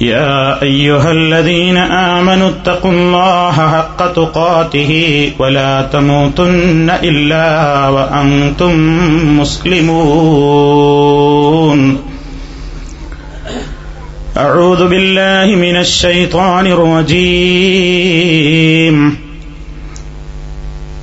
يا 0.00 0.62
أيها 0.62 1.10
الذين 1.10 1.76
آمنوا 1.76 2.48
اتقوا 2.48 2.90
الله 2.90 3.52
حق 3.52 4.12
تقاته 4.12 5.32
ولا 5.38 5.82
تموتن 5.82 6.90
إلا 7.02 7.88
وأنتم 7.88 8.76
مسلمون. 9.40 10.14
أعوذ 14.36 14.88
بالله 14.88 15.56
من 15.56 15.76
الشيطان 15.76 16.66
الرجيم. 16.66 17.64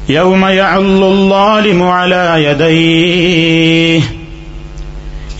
يوم 0.09 0.45
يعل 0.45 1.03
الظالم 1.03 1.84
على 1.84 2.44
يديه. 2.46 4.20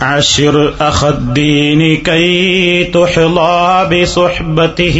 عشر 0.00 0.74
أخ 0.80 1.04
الدين 1.04 1.96
كي 1.96 2.84
تحظى 2.84 4.02
بصحبته. 4.02 4.98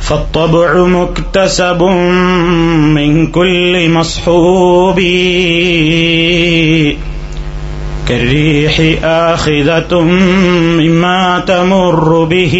فالطبع 0.00 0.86
مكتسب 0.86 1.82
من 2.94 3.26
كل 3.26 3.88
مصحوب. 3.88 5.00
كالريح 8.08 9.04
آخذة 9.04 10.00
مما 10.00 11.44
تمر 11.46 12.24
به. 12.24 12.54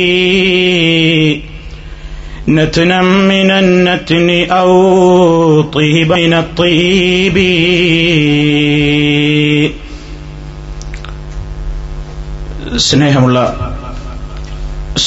نتنا 2.50 3.02
من 3.02 3.52
النتن 3.54 4.30
أو 4.52 4.72
طيب 5.70 6.10
من 6.16 6.34
الطيب 6.36 7.38
സ്നേഹമുള്ള 12.88 13.40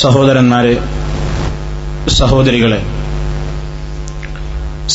സഹോദരന്മാരെ 0.00 0.74
സഹോദരികളെ 2.18 2.80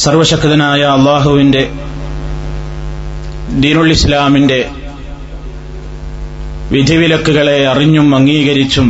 സർവശക്തനായ 0.04 0.82
അള്ളാഹുവിന്റെ 0.96 1.64
ദീനുൽ 3.64 3.92
ഇസ്ലാമിന്റെ 3.92 4.60
വിധിവിലക്കുകളെ 6.72 7.58
അറിഞ്ഞും 7.68 8.16
അംഗീകരിച്ചും 8.16 8.88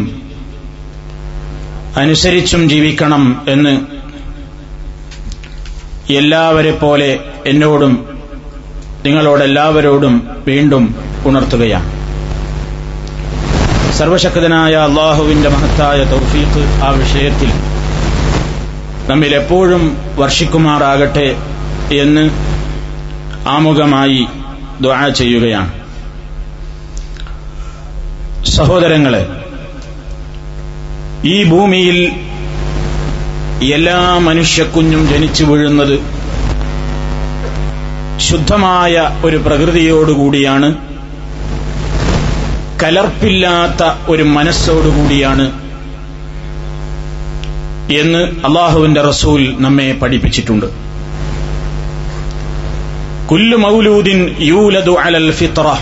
അനുസരിച്ചും 1.96 2.68
ജീവിക്കണം 2.68 3.42
എന്ന് 3.48 3.80
എല്ലാവരെ 6.12 6.70
പോലെ 6.70 7.18
എന്നോടും 7.46 8.06
നിങ്ങളോടെല്ലാവരോടും 9.04 10.28
വീണ്ടും 10.46 10.94
ഉണർത്തുകയാണ്. 11.26 12.00
സർവശക്തനായ 13.92 14.72
അള്ളാഹുവിന്റെ 14.74 15.48
മഹത്തായ 15.48 16.04
തൗഫീഖ് 16.04 16.82
ആ 16.82 16.90
വിഷയത്തിൽ 16.90 17.50
നമ്മിൽ 19.10 19.34
എപ്പോഴും 19.34 19.96
വർഷിക്കുമാറാകട്ടെ 20.16 21.36
എന്ന് 21.92 22.30
ആമുഖമായി 23.48 24.26
ദ്വാ 24.80 25.08
ചെയ്യുകയാണ്. 25.08 25.72
സഹോദരങ്ങളെ 28.46 29.26
ഈ 31.24 31.44
ഭൂമിയിൽ 31.44 32.12
എല്ലാ 33.74 34.18
മനുഷ്യക്കുഞ്ഞും 34.18 35.08
ജനിച്ചു 35.08 35.44
വീഴുന്നത് 35.44 35.98
ശുദ്ധമായ 38.20 39.10
ഒരു 39.24 39.36
പ്രകൃതിയോടുകൂടിയാണ് 39.36 40.76
കലർപ്പില്ലാത്ത 42.82 44.10
ഒരു 44.10 44.22
മനസ്സോടുകൂടിയാണ് 44.22 45.46
എന്ന് 47.92 48.18
അള്ളാഹുവിന്റെ 48.18 49.00
റസൂൽ 49.00 49.56
നമ്മെ 49.58 49.98
പഠിപ്പിച്ചിട്ടുണ്ട്. 50.02 50.66
കുല്ലു 53.26 53.56
മൗലൂദിൻ 53.56 54.36
യൂലദു 54.40 54.90
അലൽ 54.90 55.32
ഫിത്ര. 55.32 55.78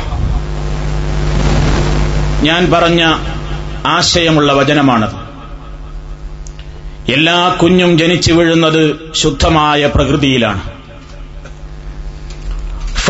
ഞാൻ 2.42 2.70
പറഞ്ഞ 2.72 3.04
ആശയമുള്ള 3.86 4.52
വചനമാണത്. 4.52 5.27
എല്ലാ 7.08 7.56
കുഞ്ഞും 7.62 7.98
ജനിച്ചു 7.98 8.32
വീഴുന്നത് 8.32 9.12
ശുദ്ധമായ 9.14 9.90
പ്രകൃതിയിലാണ്. 9.94 10.60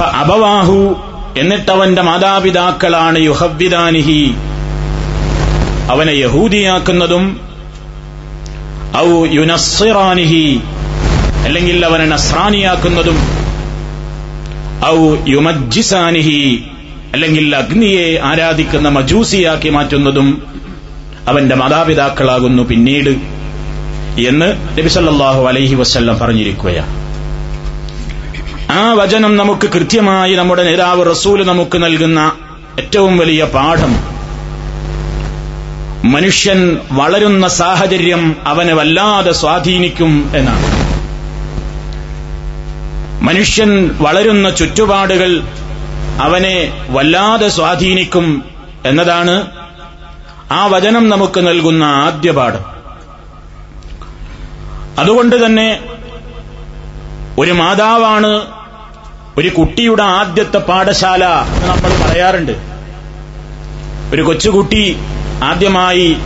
അബവാഹു 0.03 0.97
എന്നിട്ടവന്റെ 1.39 2.03
മാതാപിതാക്കളാണ് 2.03 3.19
യുഹവ്വിദാനിഹി. 3.19 4.35
അവനെ 5.91 6.13
യഹൂദിയാക്കുന്നതും 6.13 7.41
ഔ 8.97 9.27
യുനസ്സിറാനിഹി 9.33 10.61
അല്ലെങ്കിൽ 11.45 11.87
അവനെ 11.87 12.05
നസ്രാനിയാക്കുന്നതും 12.05 13.19
ഔ 14.87 15.17
യുമജ്ജിസാനിഹി 15.29 16.63
അല്ലെങ്കിൽ 17.13 17.57
അഗ്നിയെ 17.57 18.21
ആരാധിക്കുന്ന 18.25 18.89
മജൂസിയാക്കി 18.89 19.69
മാറ്റുന്നതും 19.69 20.43
അവന്റെ 21.29 21.55
മാതാപിതാക്കളാകുന്നു 21.55 22.63
പിന്നീട്. 22.63 23.38
എന്ന് 24.27 24.79
നബിസല്ലാഹു 24.79 25.47
അലൈഹി 25.47 25.75
വസ്ല്ലം 25.75 26.19
പറഞ്ഞിരിക്കുകയാണ്. 26.19 27.09
ആ 28.73 28.93
വചനം 28.93 29.37
നമുക്ക് 29.37 29.69
കൃത്യമായി 29.69 30.35
നമ്മുടെ 30.35 30.63
നേതാവ് 30.63 31.11
റസൂൽ 31.11 31.47
നമുക്ക് 31.47 31.83
നൽകുന്ന 31.83 32.33
ഏറ്റവും 32.81 33.19
വലിയ 33.19 33.45
പാഠം. 33.45 34.19
മനുഷ്യൻ 36.13 36.79
വളരുന്ന 36.93 37.49
സാഹചര്യം 37.49 38.37
അവനെ 38.45 38.75
വല്ലാതെ 38.75 39.33
സ്വാധീനിക്കും 39.33 40.31
എന്നാണ്. 40.35 40.89
മനുഷ്യൻ 43.25 43.91
വളരുന്ന 43.99 44.51
ചുറ്റുപാടുകൾ 44.51 45.43
അവനെ 46.23 46.87
വല്ലാതെ 46.91 47.49
സ്വാധീനിക്കും 47.49 48.45
എന്നതാണ് 48.85 49.47
ആ 50.53 50.67
വചനം 50.67 51.09
നമുക്ക് 51.09 51.49
നൽകുന്ന 51.49 51.85
ആദ്യ 51.85 52.31
പാഠം. 52.31 52.78
അതുകൊണ്ട് 54.99 55.47
തന്നെ 55.47 55.81
ഒരു 57.39 57.53
മാതാവാണ് 57.53 58.41
ഒരു 59.39 59.49
കുട്ടിയുടെ 59.49 60.03
ആദ്യത്തെ 60.03 60.59
പാഠശാല 60.59 61.25
എന്ന് 61.25 61.69
നമ്മൾ 61.69 62.09
പറയാറുണ്ട്. 62.09 62.53
ഒരു 64.15 64.23
കൊച്ചുകുട്ടി 64.23 64.97
ആദ്യമായി 65.45 66.17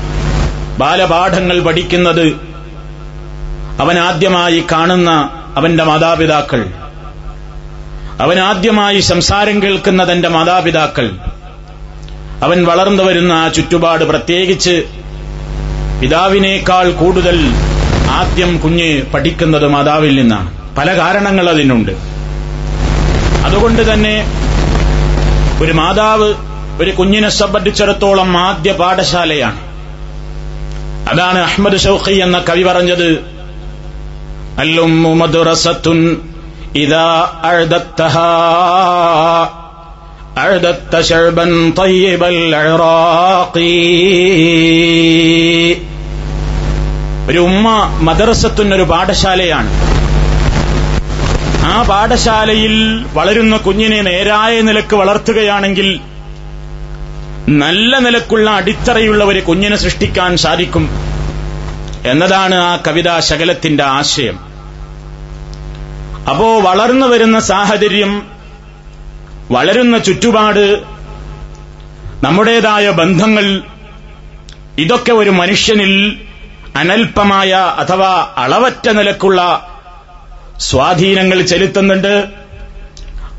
ബാലപാഠങ്ങൾ 0.78 1.60
പഠിക്കുന്നത് 1.60 2.26
അവൻ 3.80 3.98
ആദ്യമായി 3.98 4.64
കാണുന്ന 4.72 5.10
അവന്റെ 5.56 5.84
മാതാപിതാക്കൾ. 5.84 6.66
അവൻ 8.20 8.38
ആദ്യമായി 8.38 9.00
സംസാരം 9.00 9.62
കേൾക്കുന്ന 9.62 10.12
തന്റെ 10.12 10.28
മാതാപിതാക്കൾ. 10.28 11.10
അവൻ 12.42 12.64
വളർന്നു 12.64 13.02
വരുന്ന 13.02 13.32
ആ 13.32 13.48
ചുറ്റുപാട് 13.48 14.04
പ്രത്യേകിച്ച് 14.04 14.84
പിതാവിനേക്കാൾ 16.02 16.90
കൂടുതൽ 16.90 17.54
ആദ്യം 18.12 18.58
കുഞ്ഞ് 18.58 19.02
പഠിക്കുന്നത് 19.14 19.66
മാതാവിൽ 19.66 20.20
നിന്നാണ്. 20.20 20.76
പല 20.76 20.98
കാരണങ്ങൾ 20.98 21.50
അതിനുണ്ട്. 21.50 21.92
അതുകൊണ്ട് 23.44 23.92
തന്നെ 23.92 24.26
ഒരു 25.62 25.72
മാതാവ് 25.72 26.34
ഒരു 26.82 26.90
കുഞ്ഞിനെ 26.90 27.28
സംബന്ധിച്ചിടത്തോളം 27.28 28.36
ആദ്യ 28.36 28.72
പാഠശാലയാണ്. 28.72 29.72
അതാണ് 31.08 31.38
അഹമ്മദ് 31.38 31.78
ഷൌഖി 31.78 32.14
എന്ന 32.14 32.38
കവി 32.38 32.62
പറഞ്ഞത് 32.62 33.32
മദ്റസത്തുൻ 35.14 36.16
ഇതാ 36.76 37.30
അഴുതത്ത 40.36 41.00
ശർബൻ 41.00 41.72
തയ്യബൽ 41.78 42.56
ഒരു 47.28 47.38
ഉമ്മ 47.38 47.68
മദ്രസത്തുന്നൊരു 48.00 48.82
പാഠശാലയാണ്. 48.82 49.70
ആ 51.64 51.82
പാഠശാലയിൽ 51.82 53.04
വളരുന്ന 53.12 53.56
കുഞ്ഞിനെ 53.56 54.02
നേരായ 54.02 54.60
നിലയ്ക്ക് 54.60 54.96
വളർത്തുകയാണെങ്കിൽ 54.96 56.00
നല്ല 57.48 57.98
നിലക്കുള്ള 57.98 58.50
അടിത്തറയുള്ള 58.50 59.24
ഒരു 59.24 59.40
കുഞ്ഞിനെ 59.40 59.76
സൃഷ്ടിക്കാൻ 59.76 60.36
സാധിക്കും 60.36 60.84
എന്നതാണ് 62.06 62.54
ആ 62.54 62.76
കവിതാ 62.86 63.20
ശകലത്തിന്റെ 63.20 63.84
ആശയം. 63.84 64.38
അപ്പോ 66.30 66.60
വളർന്നു 66.60 67.06
വരുന്ന 67.06 67.40
സാഹചര്യം 67.40 68.22
വളരുന്ന 69.50 69.98
ചുറ്റുപാട് 69.98 70.82
നമ്മുടേതായ 72.24 72.90
ബന്ധങ്ങൾ 72.90 73.62
ഇതൊക്കെ 74.78 75.12
ഒരു 75.12 75.30
മനുഷ്യനിൽ 75.30 75.94
അനൽപമായ 76.76 77.52
അഥവാ 77.52 78.34
അളവറ്റ 78.36 78.88
നിലക്കുള്ള 78.88 79.68
സ്വാധീനങ്ങൾ 80.56 81.42
ചെലുത്തുന്നുണ്ട്. 81.42 82.24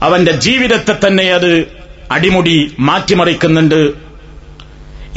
അവന്റെ 0.03 0.31
ജീവിതത്തെ 0.31 1.07
തന്നെ 1.07 1.23
അത് 1.23 1.67
അടിമുടി 2.11 2.75
മാറ്റിമറിക്കുന്നുണ്ട്. 2.79 3.91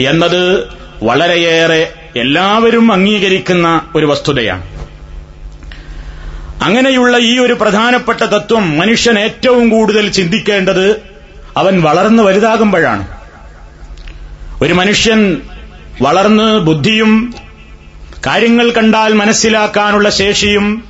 എന്നത് 0.03 0.69
വളരെയേറെ 1.03 1.93
എല്ലാവരും 2.17 2.93
അംഗീകരിക്കുന്ന 2.93 3.81
ഒരു 3.95 4.07
വസ്തുതയാണ്. 4.07 4.77
അങ്ങനെയുള്ള 6.65 7.17
ഈ 7.17 7.39
ഒരു 7.39 7.53
പ്രധാനപ്പെട്ട 7.53 8.21
തത്വം 8.21 8.79
മനുഷ്യൻ 8.79 9.19
ഏറ്റവും 9.19 9.69
കൂടുതൽ 9.69 10.09
ചിന്തിക്കേണ്ടത് 10.09 11.03
അവൻ 11.57 11.81
വളർന്നു 11.81 12.23
വലുതാകുമ്പോഴാണ്. 12.23 13.07
ഒരു 14.63 14.73
മനുഷ്യൻ 14.73 15.41
വളർന്ന് 16.03 16.59
ബുദ്ധിയും 16.59 17.35
കാര്യങ്ങൾ 18.27 18.71
കണ്ടാൽ 18.71 19.13
മനസ്സിലാക്കാനുള്ള 19.13 20.11
ശേഷിയും 20.11 20.85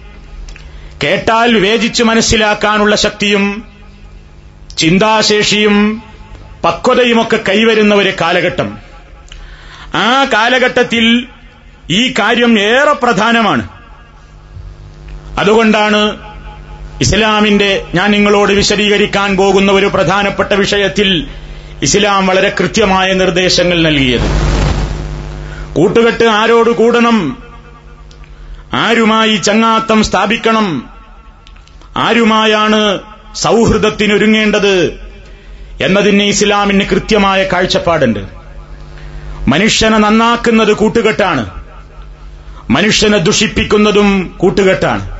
കേട്ടാൽ 1.05 1.55
വിവേചിച്ച് 1.55 2.03
മനസ്സിലാക്കാനുള്ള 2.03 2.97
ശക്തിയും 2.97 3.65
ചിന്താശേഷിയും 4.79 6.03
പക്വതയുമൊക്കെ 6.65 7.37
കൈവരുന്ന 7.49 7.94
ഒരു 7.94 8.12
കാലഘട്ടം. 8.21 8.79
ആ 9.94 10.25
കാലഘട്ടത്തിൽ 10.33 11.27
ഈ 11.91 12.15
കാര്യം 12.19 12.59
ഏറെ 12.61 12.93
പ്രധാനമാണ്. 12.93 13.69
അതുകൊണ്ടാണ് 15.38 16.17
ഇസ്ലാമിന്റെ 17.00 17.85
ഞാൻ 17.94 18.11
നിങ്ങളോട് 18.11 18.53
വിശദീകരിക്കാൻ 18.53 19.37
പോകുന്ന 19.37 19.73
ഒരു 19.73 19.87
പ്രധാനപ്പെട്ട 19.87 20.53
വിഷയത്തിൽ 20.53 21.27
ഇസ്ലാം 21.83 22.27
വളരെ 22.27 22.53
കൃത്യമായ 22.61 23.12
നിർദ്ദേശങ്ങൾ 23.12 23.83
നൽകിയത്. 23.83 24.56
കൂട്ടുകെട്ട് 25.76 26.25
ആരോട് 26.25 26.70
കൂടണം? 26.70 27.38
ആരുമായി 28.75 29.37
ചങ്ങാത്തം 29.37 30.05
സ്ഥാപിക്കണം? 30.05 30.88
ആരുമായാണ് 31.96 32.99
സൗഹൃദത്തിനൊരുങ്ങേണ്ടത്? 33.34 35.00
എന്നതിന് 35.81 36.23
ഇസ്ലാമിന് 36.23 36.84
കൃത്യമായ 36.84 37.43
കാഴ്ചപ്പാടുണ്ട്. 37.43 38.20
മനുഷ്യനെ 39.49 39.99
നന്നാക്കുന്നത് 39.99 40.73
കൂട്ടുകെട്ടാണ്. 40.73 41.64
മനുഷ്യനെ 42.70 43.19
ദുഷിപ്പിക്കുന്നതും 43.19 44.34
കൂട്ടുകെട്ടാണ്. 44.37 45.11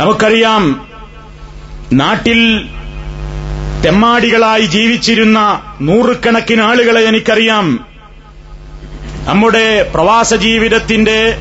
നമുക്കറിയാം 0.00 0.86
നാട്ടിൽ 1.92 2.68
തെമ്മാടികളായി 3.84 4.62
ജീവിച്ചിരുന്ന 4.62 5.60
നൂറുകണക്കിന് 5.80 6.62
ആളുകളെ 6.62 7.00
എനിക്കറിയാം. 7.00 7.93
നമ്മുടെ 9.24 9.90
പ്രവാസ 9.94 10.34
ജീവിതത്തിന്റെ 10.34 11.38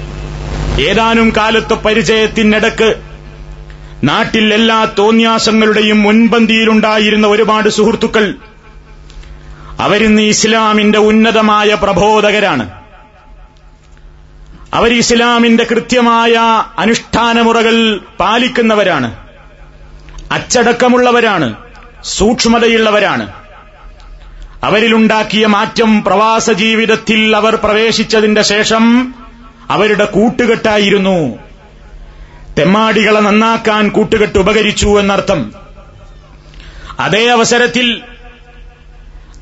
ഏതാനും 0.79 1.33
കാലത്തെ 1.37 1.73
പരിചയത്തിനിടക്ക് 1.73 2.95
നാട്ടിൽ 4.03 4.53
എല്ലാ 4.53 4.87
തോന്യാസങ്ങളുടെയും 4.97 6.01
മുൻപന്തിയിലുണ്ടായിരുന്ന 6.01 7.27
ഒരുപാട് 7.27 7.69
സുഹൃത്തുക്കൾ 7.69 8.35
അവരിന്ന് 9.79 10.21
ഇസ്ലാമിന്റെ 10.21 10.99
ഉന്നതമായ 10.99 11.73
പ്രബോധകരാണ്. 11.73 12.69
അവർ 14.73 14.97
ഇസ്ലാമിന്റെ 14.97 15.63
കൃത്യമായ 15.63 16.35
അനുഷ്ഠാനമുറകൾ 16.77 17.99
പാലിക്കുന്നവരാണ്. 18.19 19.15
അച്ചടക്കമുള്ളവരാണ്. 20.31 21.55
സൂക്ഷ്മതയുള്ളവരാണ്. 22.03 23.42
അവരിലുണ്ടാക്കിയ 24.63 25.45
മാറ്റം 25.45 26.03
പ്രവാസ 26.03 26.51
ജീവിതത്തിൽ 26.51 27.35
അവർ 27.35 27.55
പ്രവേശിച്ചതിന്റെ 27.55 28.41
ശേഷം 28.41 29.15
അവരുടെ 29.69 30.05
കൂട്ടുകെട്ടായിരുന്നു. 30.05 31.39
തെമ്മാടികളെ 32.57 33.19
നന്നാക്കാൻ 33.19 33.89
കൂട്ടുകെട്ട് 33.89 34.39
ഉപകരിച്ചു 34.39 34.99
എന്നർത്ഥം. 34.99 35.53
അതേ 36.99 37.27
അവസരത്തിൽ 37.27 38.01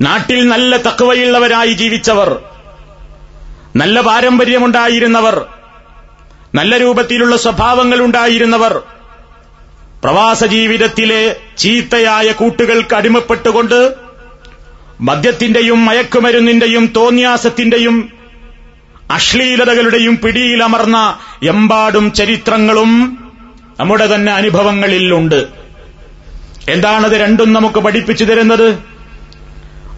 നാട്ടിൽ 0.00 0.48
നല്ല 0.48 0.76
തക്കവയുള്ളവരായി 0.76 1.72
ജീവിച്ചവർ 1.72 2.42
നല്ല 3.76 4.00
പാരമ്പര്യമുണ്ടായിരുന്നവർ 4.00 5.46
നല്ല 6.54 6.76
രൂപത്തിലുള്ള 6.76 7.36
സ്വഭാവങ്ങൾ 7.36 8.02
ഉണ്ടായിരുന്നവർ 8.02 8.82
പ്രവാസ 10.04 10.44
ജീവിതത്തിലെ 10.44 11.36
ചീത്തയായ 11.58 12.32
കൂട്ടുകൾക്ക് 12.32 12.94
അടിമപ്പെട്ടുകൊണ്ട് 12.94 14.01
മദ്യത്തിന്റെയും 15.00 15.84
മയക്കുമരുന്നിന്റെയും 15.84 16.86
തോന്യാസത്തിന്റെയും 16.86 18.10
അശ്ലീലതകളുടെയും 19.10 20.16
പിടിയിലമർന്ന 20.16 21.16
എമ്പാടും 21.42 22.12
ചരിത്രങ്ങളും 22.12 23.18
നമ്മുടെ 23.80 24.14
തന്നെ 24.14 24.32
അനുഭവങ്ങളിൽ 24.32 25.14
ഉണ്ട് 25.14 25.48
എന്താണത് 26.68 27.12
രണ്ടും 27.12 27.52
നമുക്ക് 27.52 27.80
പഠിപ്പിച്ചു 27.80 28.24
തരുന്നത്? 28.24 28.78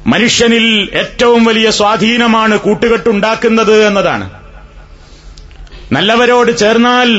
മനുഷ്യനിൽ 0.07 0.91
ഏറ്റവും 0.93 1.45
വലിയ 1.45 1.71
സ്വാധീനമാണ് 1.71 2.57
കൂട്ടുകെട്ടുണ്ടാക്കുന്നത് 2.59 3.87
എന്നതാണ്. 3.87 4.31
നല്ലവരോട് 5.93 6.57
ചേർന്നാൽ 6.59 7.11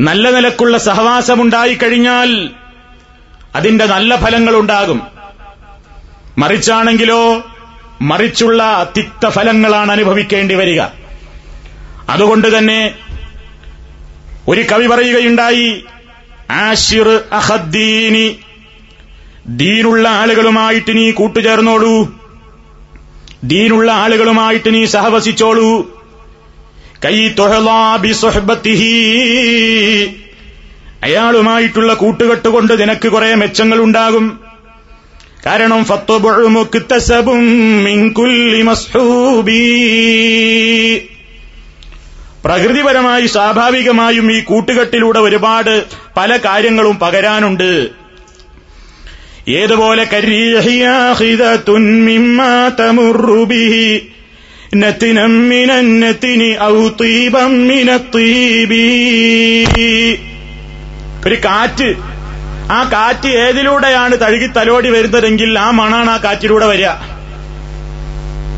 നല്ല 0.00 0.30
നിലക്കുള്ള 0.30 0.76
സഹവാസമുണ്ടായിക്കഴിഞ്ഞാൽ 0.76 2.50
അതിന്റെ 3.54 3.84
നല്ല 3.84 4.16
ഫലങ്ങൾ 4.16 4.56
ഉണ്ടാകും 4.56 5.00
മറിച്ചാണെങ്കിലോ 6.38 7.42
മറിച്ചുള്ള 8.02 8.92
തിക്തഫലങ്ങളാണ് 8.96 9.92
അനുഭവിക്കേണ്ടി 9.92 10.54
വരിക. 10.54 10.80
അതുകൊണ്ട് 12.08 12.58
തന്നെ 12.58 12.94
ഒരു 14.48 14.64
കവി 14.72 14.86
പറയുകയുണ്ടായി 14.86 15.84
ആഷിർ 16.50 17.20
അഹദ്ദീനി 17.32 18.36
ദീനുള്ള 19.46 20.08
ആളുകളുമായിട്ട് 20.08 20.96
നീ 20.96 21.10
കൂട്ടുചേർന്നോളൂ. 21.10 22.20
ദീനുള്ള 23.44 23.92
ആളുകളുമായിട്ട് 23.92 24.74
നീ 24.74 24.84
സഹവസിച്ചോളൂ. 24.84 26.02
കൈ 27.04 27.28
സുഹബത്തിഹി. 28.12 28.94
അയാളുമായിട്ടുള്ള 31.02 31.94
കൂട്ടുകെട്ടുകൊണ്ട് 31.94 32.80
നിനക്ക് 32.80 33.08
കുറെ 33.08 33.34
മെച്ചങ്ങൾ 33.34 33.80
ഉണ്ടാകും 33.80 34.43
കാരണം 35.46 35.84
പ്രകൃതിപരമായി 42.44 43.26
സ്വാഭാവികമായും 43.26 44.32
ഈ 44.32 44.40
കൂട്ടുകെട്ടിലൂടെ 44.40 45.18
ഒരുപാട് 45.18 45.84
പല 46.16 46.36
കാര്യങ്ങളും 46.36 46.98
പകരാനുണ്ട്. 46.98 47.88
ഏതുപോലെ 49.48 50.04
ഒരു 61.26 61.34
കാറ്റ് 61.34 62.13
ആ 62.72 62.90
കാറ്റ് 62.92 63.28
ഏതിലൂടെയാണ് 63.28 64.20
തഴുകി 64.20 64.46
തലോടി 64.46 64.90
വരുന്നതെങ്കിൽ 64.90 65.58
ആ 65.58 65.70
മണാണ് 65.70 66.10
ആ 66.10 66.16
കാറ്റിലൂടെ 66.16 66.66
വരിക. 66.66 66.88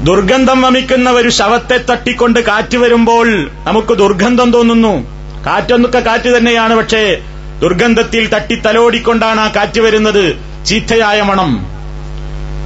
ദുർഗന്ധം 0.03 0.63
വമിക്കുന്ന 0.63 1.11
ഒരു 1.11 1.29
ശവത്തെ 1.29 1.77
തട്ടിക്കൊണ്ട് 1.77 2.41
കാറ്റ് 2.41 2.79
വരുമ്പോൾ 2.79 3.51
നമുക്ക് 3.65 3.93
ദുർഗന്ധം 3.93 4.53
തോന്നുന്നു. 4.53 5.07
കാറ്റൊന്നൊക്കെ 5.47 5.99
കാറ്റ് 5.99 6.37
തന്നെയാണ് 6.37 6.75
പക്ഷേ 6.75 7.19
ദുർഗന്ധത്തിൽ 7.61 8.29
തട്ടി 8.29 8.55
തലോടിക്കൊണ്ടാണ് 8.55 9.41
ആ 9.41 9.49
കാറ്റ് 9.49 9.81
വരുന്നത്. 9.81 10.37
ചീത്തയായ 10.67 11.23
മണം. 11.23 11.67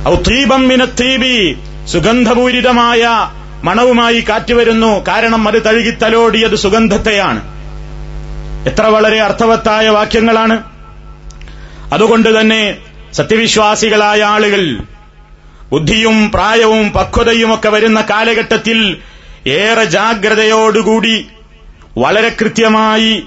ഔത്രീപം 0.08 0.68
മിനത്തീബി 0.68 1.58
സുഗന്ധപൂരിതമായ 1.86 3.28
മണവുമായി 3.64 4.24
കാറ്റ് 4.28 4.54
വരുന്നു. 4.54 5.04
കാരണം 5.08 5.48
അത് 5.48 5.62
തഴുകി 5.66 5.90
തലോടിയത് 5.90 6.54
സുഗന്ധത്തെയാണ്. 6.54 7.40
എത്ര 8.68 8.86
വളരെ 8.86 9.20
അർത്ഥവത്തായ 9.20 9.88
വാക്യങ്ങളാണ്. 9.88 10.69
അതുകൊണ്ട് 11.92 12.40
തന്നെ 12.40 12.76
സത്യവിശ്വാസികളായ 13.12 14.22
ആളുകൾ 14.22 14.78
ബുദ്ധിയും 15.72 16.30
പ്രായവും 16.30 16.90
പക്വതയുമൊക്കെ 16.90 17.68
വരുന്ന 17.68 18.00
കാലഘട്ടത്തിൽ 18.10 18.96
ഏറെ 19.46 19.84
ജാഗ്രതയോടുകൂടി 19.84 21.26
വളരെ 21.98 22.36
കൃത്യമായി 22.40 23.22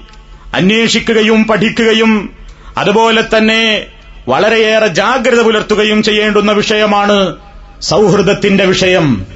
അന്വേഷിക്കുകയും 0.54 1.44
പഠിക്കുകയും 1.44 2.32
അതുപോലെ 2.78 3.24
തന്നെ 3.36 3.86
വളരെയേറെ 4.28 4.86
ജാഗ്രത 4.86 5.40
പുലർത്തുകയും 5.40 6.02
ചെയ്യേണ്ടുന്ന 6.02 6.52
വിഷയമാണ് 6.52 7.36
സൗഹൃദത്തിന്റെ 7.82 8.64
വിഷയം. 8.64 9.26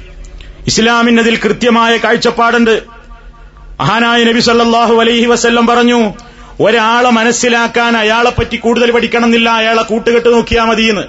ഇസ്ലാമിനതിൽ 0.67 1.35
കൃത്യമായ 1.35 1.97
കാഴ്ചപ്പാടുണ്ട്. 1.97 2.83
മഹാനായ 3.79 4.23
നബി 4.23 4.39
സല്ലാഹു 4.39 4.95
അലൈഹി 4.95 5.25
വസ്ല്ലം 5.25 5.67
പറഞ്ഞു 5.67 6.13
ഒരാളെ 6.59 7.09
മനസ്സിലാക്കാൻ 7.09 7.97
അയാളെപ്പറ്റി 7.97 8.57
കൂടുതൽ 8.57 8.91
പഠിക്കണമെന്നില്ല. 8.91 9.49
അയാളെ 9.49 9.81
കൂട്ടുകെട്ട് 9.81 10.33
നോക്കിയാൽ 10.33 10.65
മതിയെന്ന്. 10.65 11.01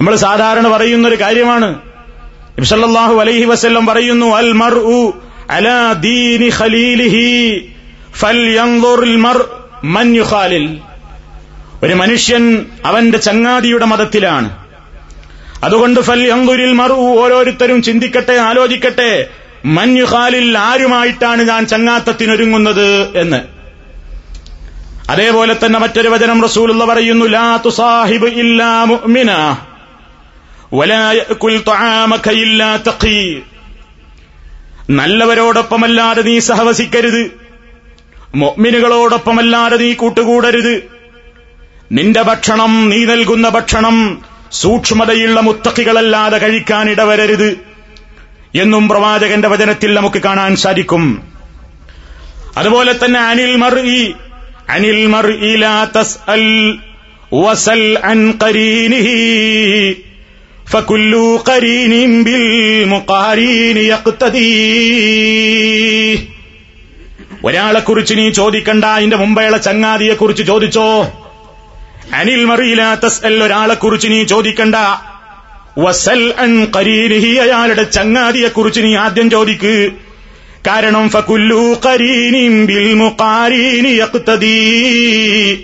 നമ്മൾ 0.00 0.16
സാധാരണ 0.16 0.68
പറയുന്ന 0.68 1.08
ഒരു 1.08 1.20
കാര്യമാണ്. 1.20 1.74
നബി 2.58 2.64
സല്ലല്ലാഹു 2.64 3.20
അലൈഹി 3.20 3.44
വസല്ലം 3.44 3.86
പറയുന്നു 3.86 4.26
അൽ 4.26 4.52
മർഉ 4.52 5.12
അലാ 5.50 5.92
ദീനി 5.92 6.48
ഖലീലിഹി 6.48 7.70
മർ 9.16 9.44
ഒരു 11.82 11.94
മനുഷ്യൻ 11.94 12.66
അവന്റെ 12.84 13.18
ചങ്ങാതിയുടെ 13.18 13.84
മതത്തിലാണ്. 13.84 14.56
അതുകൊണ്ട് 15.64 16.00
ഫൽ 16.00 16.28
യങ്കുരിൽ 16.28 16.72
മറു 16.72 16.92
ഓരോരുത്തരും 16.92 17.82
ചിന്തിക്കട്ടെ 17.82 18.32
ആലോചിക്കട്ടെ 18.32 19.26
മഞ്ഞുഹാലിൽ 19.64 20.58
ആരുമായിട്ടാണ് 20.58 21.42
ഞാൻ 21.42 21.66
ചങ്ങാത്തത്തിനൊരുങ്ങുന്നത് 21.66 23.18
എന്ന്. 23.18 23.53
അതേപോലെ 25.10 25.54
തന്നെ 25.54 25.78
മറ്റൊരു 25.78 26.08
വചനം 26.08 26.42
റസൂലുള്ള 26.42 26.84
പറയുന്നു 26.84 27.26
ലാ 27.26 27.56
തുസാഹിബ് 27.56 28.28
ഇല്ലാ 28.42 28.84
മുഅ്മിന 28.84 29.30
വലാ 30.74 31.02
ഇല്ലാ 32.44 32.76
തഖീ 32.76 33.18
നല്ലവരോടൊപ്പമല്ലാതെ 34.90 36.22
നീ 36.22 36.38
സഹവസിക്കരുത്. 36.38 37.22
മൊമിനുകളോടൊപ്പമല്ലാതെ 38.34 39.76
നീ 39.76 39.92
കൂട്ടുകൂടരുത്. 39.92 40.74
നിന്റെ 41.92 42.22
ഭക്ഷണം 42.22 42.72
നീ 42.90 43.04
നൽകുന്ന 43.04 43.48
ഭക്ഷണം 43.48 43.96
സൂക്ഷ്മതയുള്ള 44.52 45.40
മുത്തക്കികളല്ലാതെ 45.40 46.38
കഴിക്കാൻ 46.38 46.90
ഇടവരരുത് 46.90 47.48
എന്നും 48.54 48.88
പ്രവാചകന്റെ 48.88 49.48
വചനത്തിൽ 49.48 49.94
നമുക്ക് 49.94 50.22
കാണാൻ 50.22 50.56
സാധിക്കും. 50.56 51.04
അതുപോലെ 52.56 52.92
തന്നെ 52.92 53.20
അനിൽ 53.20 53.56
മർ 53.56 53.74
അനിൽ 54.73 55.01
മർ 55.13 55.27
തസ്അൽ 55.95 56.45
വസൽ 57.39 57.83
അൻ 58.11 58.19
ഖരീനിഹി 58.43 59.17
فكل 60.67 61.13
قرين 61.41 61.93
بالمقارين 62.27 63.77
يقتدي 63.91 64.55
ഒരാളെക്കുറിച്ച് 67.47 68.13
നീ 68.19 68.25
ചോദിക്കണ്ട 68.39 68.85
അതിന്റെ 68.97 69.17
മുമ്പേളെ 69.21 69.59
ചങ്ങാതിയെക്കുറിച്ച് 69.67 70.43
ചോദിച്ചോ 70.49 70.89
അനിൽ 72.19 72.41
മറിയിലാ 72.49 72.89
തസ്അൽ 73.03 73.37
ഒരാളെക്കുറിച്ച് 73.45 74.07
നീ 74.13 74.19
ചോദിക്കണ്ട 74.33 74.75
വസൽ 75.83 76.21
അൻ 76.43 76.51
കരീനിഹി 76.75 77.31
അയാളുടെ 77.45 77.85
ചങ്ങാതിയെക്കുറിച്ച് 77.97 78.81
നീ 78.85 78.91
ആദ്യം 79.05 79.27
ചോദിക്ക് 79.35 79.73
കാരണം 80.66 81.10
ഫകുല്ലു 81.10 81.80
കരീനിം 81.86 82.66
ബിൽ 82.66 82.94
മുഖാരീനി 82.94 83.88
യഖ്തദീ. 83.88 85.56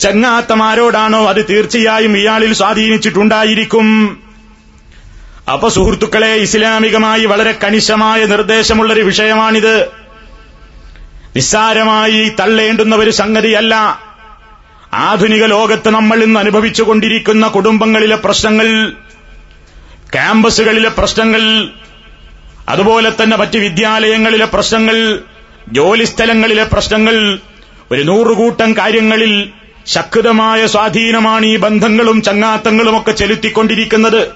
ചങ്ങാത്തമാരോടാണോ 0.00 1.28
അത് 1.28 1.44
തീർച്ചയായും 1.50 2.18
ഇയാളിൽ 2.18 2.52
സ്വാധീനിച്ചിട്ടുണ്ടായിരിക്കും. 2.52 4.18
അപ്പൊ 5.52 5.68
സുഹൃത്തുക്കളെ 5.68 6.34
ഇസ്ലാമികമായി 6.34 7.24
വളരെ 7.24 7.58
കണിശമായ 7.64 8.24
നിർദ്ദേശമുള്ളൊരു 8.24 9.00
വിഷയമാണിത്. 9.00 9.82
നിസ്സാരമായി 11.36 12.32
തള്ളേണ്ടുന്ന 12.40 12.96
ഒരു 12.96 13.10
സംഗതിയല്ല. 13.10 13.74
ആധുനിക 14.94 15.44
ലോകത്ത് 15.44 15.90
നമ്മൾ 15.90 16.22
ഇന്ന് 16.22 16.40
അനുഭവിച്ചുകൊണ്ടിരിക്കുന്ന 16.40 17.48
കുടുംബങ്ങളിലെ 17.48 18.16
പ്രശ്നങ്ങൾ 18.16 18.92
ക്യാമ്പസുകളിലെ 20.12 20.88
പ്രശ്നങ്ങൾ 20.88 21.68
അതുപോലെ 22.68 23.10
തന്നെ 23.10 23.36
മറ്റ് 23.36 23.58
വിദ്യാലയങ്ങളിലെ 23.58 24.44
പ്രശ്നങ്ങൾ 24.44 25.22
ജോലിസ്ഥലങ്ങളിലെ 25.72 26.64
പ്രശ്നങ്ങൾ 26.64 27.38
ഒരു 27.92 28.02
നൂറുകൂട്ടം 28.02 28.76
കാര്യങ്ങളിൽ 28.76 29.52
ശക്തമായ 29.86 30.66
സ്വാധീനമാണ് 30.66 31.46
ഈ 31.46 31.56
ബന്ധങ്ങളും 31.56 32.22
ചങ്ങാത്തങ്ങളുമൊക്കെ 32.22 33.12
ചെലുത്തിക്കൊണ്ടിരിക്കുന്നത്. 33.12 34.30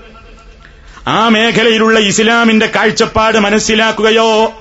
ആ 1.08 1.28
മേഖലയിലുള്ള 1.28 1.98
ഇസ്ലാമിന്റെ 1.98 2.66
കാഴ്ചപ്പാട് 2.66 3.38
മനസ്സിലാക്കുകയോ 3.38 4.54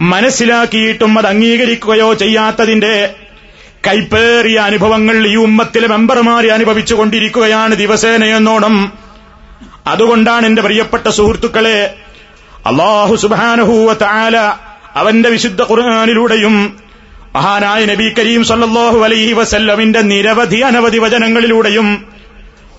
മനസ്സിലാക്കിയിട്ടും 0.00 1.18
അത് 1.18 1.26
അംഗീകരിക്കുകയോ 1.26 2.14
ചെയ്യാത്തതിന്റെ 2.14 3.14
കൈപ്പേറിയ 3.88 4.58
അനുഭവങ്ങൾ 4.58 5.26
ഈ 5.26 5.36
ഉമ്മത്തിലെ 5.36 5.88
മെമ്പർമാരെ 5.88 6.48
അനുഭവിച്ചുകൊണ്ടിരിക്കുകയാണ് 6.48 7.74
ദിവസേനയെന്നോണം. 7.74 8.92
അതുകൊണ്ടാണ് 9.86 10.46
എന്റെ 10.46 10.62
പ്രിയപ്പെട്ട 10.62 11.08
സുഹൃത്തുക്കളെ 11.08 11.94
അള്ളാഹു 12.66 13.16
സുബാനഹൂവത്ത് 13.16 14.04
ആല 14.04 14.36
അവന്റെ 14.94 15.28
വിശുദ്ധ 15.28 15.62
ഖുർആാനിലൂടെയും 15.62 16.78
മഹാനായ 17.34 17.84
നബി 17.84 18.14
കരീം 18.18 18.44
സല്ലാഹു 18.44 18.98
അലൈഹി 18.98 19.32
വസല്ലമിന്റെ 19.32 20.00
നിരവധി 20.00 20.56
അനവധി 20.56 20.98
വചനങ്ങളിലൂടെയും 20.98 22.06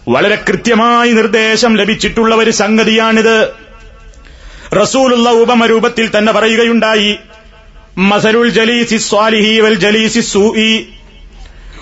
വളരെ 0.10 0.36
കൃത്യമായി 0.50 1.12
നിർദ്ദേശം 1.12 1.78
ലഭിച്ചിട്ടുള്ള 1.78 2.36
ഒരു 2.36 2.52
സംഗതിയാണിത്. 2.52 3.52
റസൂലുള്ള 4.82 5.30
ഉപമരൂപത്തിൽ 5.30 6.18
തന്നെ 6.18 6.34
പറയുകയുണ്ടായി 6.34 7.18
മസലുൽ 7.98 8.50
ജലീസി 8.50 8.98
സ്വാലിഹി 8.98 9.60
വൽ 9.60 9.76
ജലീസി 9.76 10.20
സൂഇ. 10.20 10.84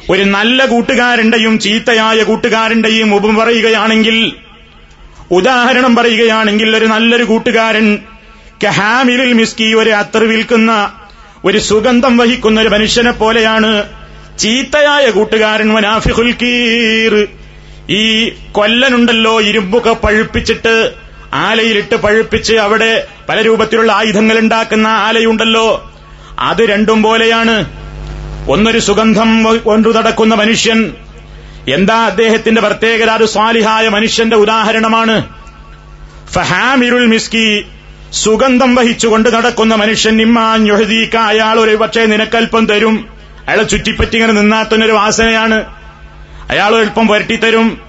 ഒരു 0.10 0.24
നല്ല 0.24 0.65
കൂട്ടുകാരന്റെയും 0.65 1.60
ചീത്തയായ 1.60 2.24
കൂട്ടുകാരന്റെയും 2.24 3.15
ഉപമ 3.15 3.44
പറയുകയാണെങ്കിൽ 3.44 4.34
ഉദാഹരണം 5.32 5.96
പറയുകയാണെങ്കിൽ 5.96 6.78
ഒരു 6.78 6.86
നല്ലൊരു 6.86 7.24
കൂട്ടുകാരൻ 7.24 8.00
കഹാമിലിൽ 8.64 9.34
മിസ്കി 9.34 9.74
ഒരു 9.74 9.90
അത്തർ 9.90 10.24
വിൽക്കുന്ന 10.24 10.92
ഒരു 11.46 11.58
സുഗന്ധം 11.58 12.18
വഹിക്കുന്ന 12.18 12.62
ഒരു 12.62 12.70
മനുഷ്യനെ 12.70 13.12
പോലെയാണ് 13.12 13.84
ചീത്തയായ 14.40 15.10
കൂട്ടുകാരൻ 15.10 15.74
വനാഫിഹുൽ 15.74 16.32
കീർ. 16.32 17.28
ഈ 17.90 18.30
കൊല്ലനുണ്ടല്ലോ 18.52 19.42
ഇരുമ്പൊക്കെ 19.42 19.90
പഴുപ്പിച്ചിട്ട് 19.90 20.94
ആലയിലിട്ട് 21.34 21.96
പഴുപ്പിച്ച് 21.96 22.54
അവിടെ 22.54 23.08
പല 23.30 23.42
രൂപത്തിലുള്ള 23.42 23.92
ആയുധങ്ങൾ 23.92 24.40
ഉണ്ടാക്കുന്ന 24.40 24.88
ആലയുണ്ടല്ലോ. 24.88 25.92
അത് 26.40 26.62
രണ്ടും 26.70 27.04
പോലെയാണ്. 27.04 27.66
ഒന്നൊരു 28.50 28.80
സുഗന്ധം 28.80 29.60
കൊണ്ടു 29.64 29.90
നടക്കുന്ന 29.90 30.36
മനുഷ്യൻ 30.36 30.94
എന്താ 31.74 32.06
അദ്ദേഹത്തിന്റെ 32.06 32.62
പ്രത്യേകത? 32.62 33.10
അത് 33.10 33.26
സ്വാലിഹായ 33.26 33.90
മനുഷ്യന്റെ 33.90 34.36
ഉദാഹരണമാണ്. 34.36 35.28
ഫഹാമിരുൽ 36.32 37.06
മിസ്കി 37.06 37.66
സുഗന്ധം 38.12 38.76
വഹിച്ചുകൊണ്ട് 38.76 39.34
നടക്കുന്ന 39.34 39.76
മനുഷ്യൻ 39.76 40.22
ഇമ്മാൻ 40.22 40.68
യൊഹദീക്ക 40.68 41.16
അയാൾ 41.16 41.60
ഒരു 41.60 41.76
പക്ഷേ 41.76 42.06
നിനക്കൽപ്പം 42.06 42.66
തരും. 42.66 43.10
അയാളെ 43.48 43.64
ചുറ്റിപ്പറ്റി 43.64 44.16
ഇങ്ങനെ 44.16 44.34
നിന്നാത്തുന്നൊരു 44.34 44.92
വാസനയാണ്. 44.92 45.66
അയാൾ 46.50 46.76
അല്പം 46.76 47.08
പുരട്ടിത്തരും 47.08 47.82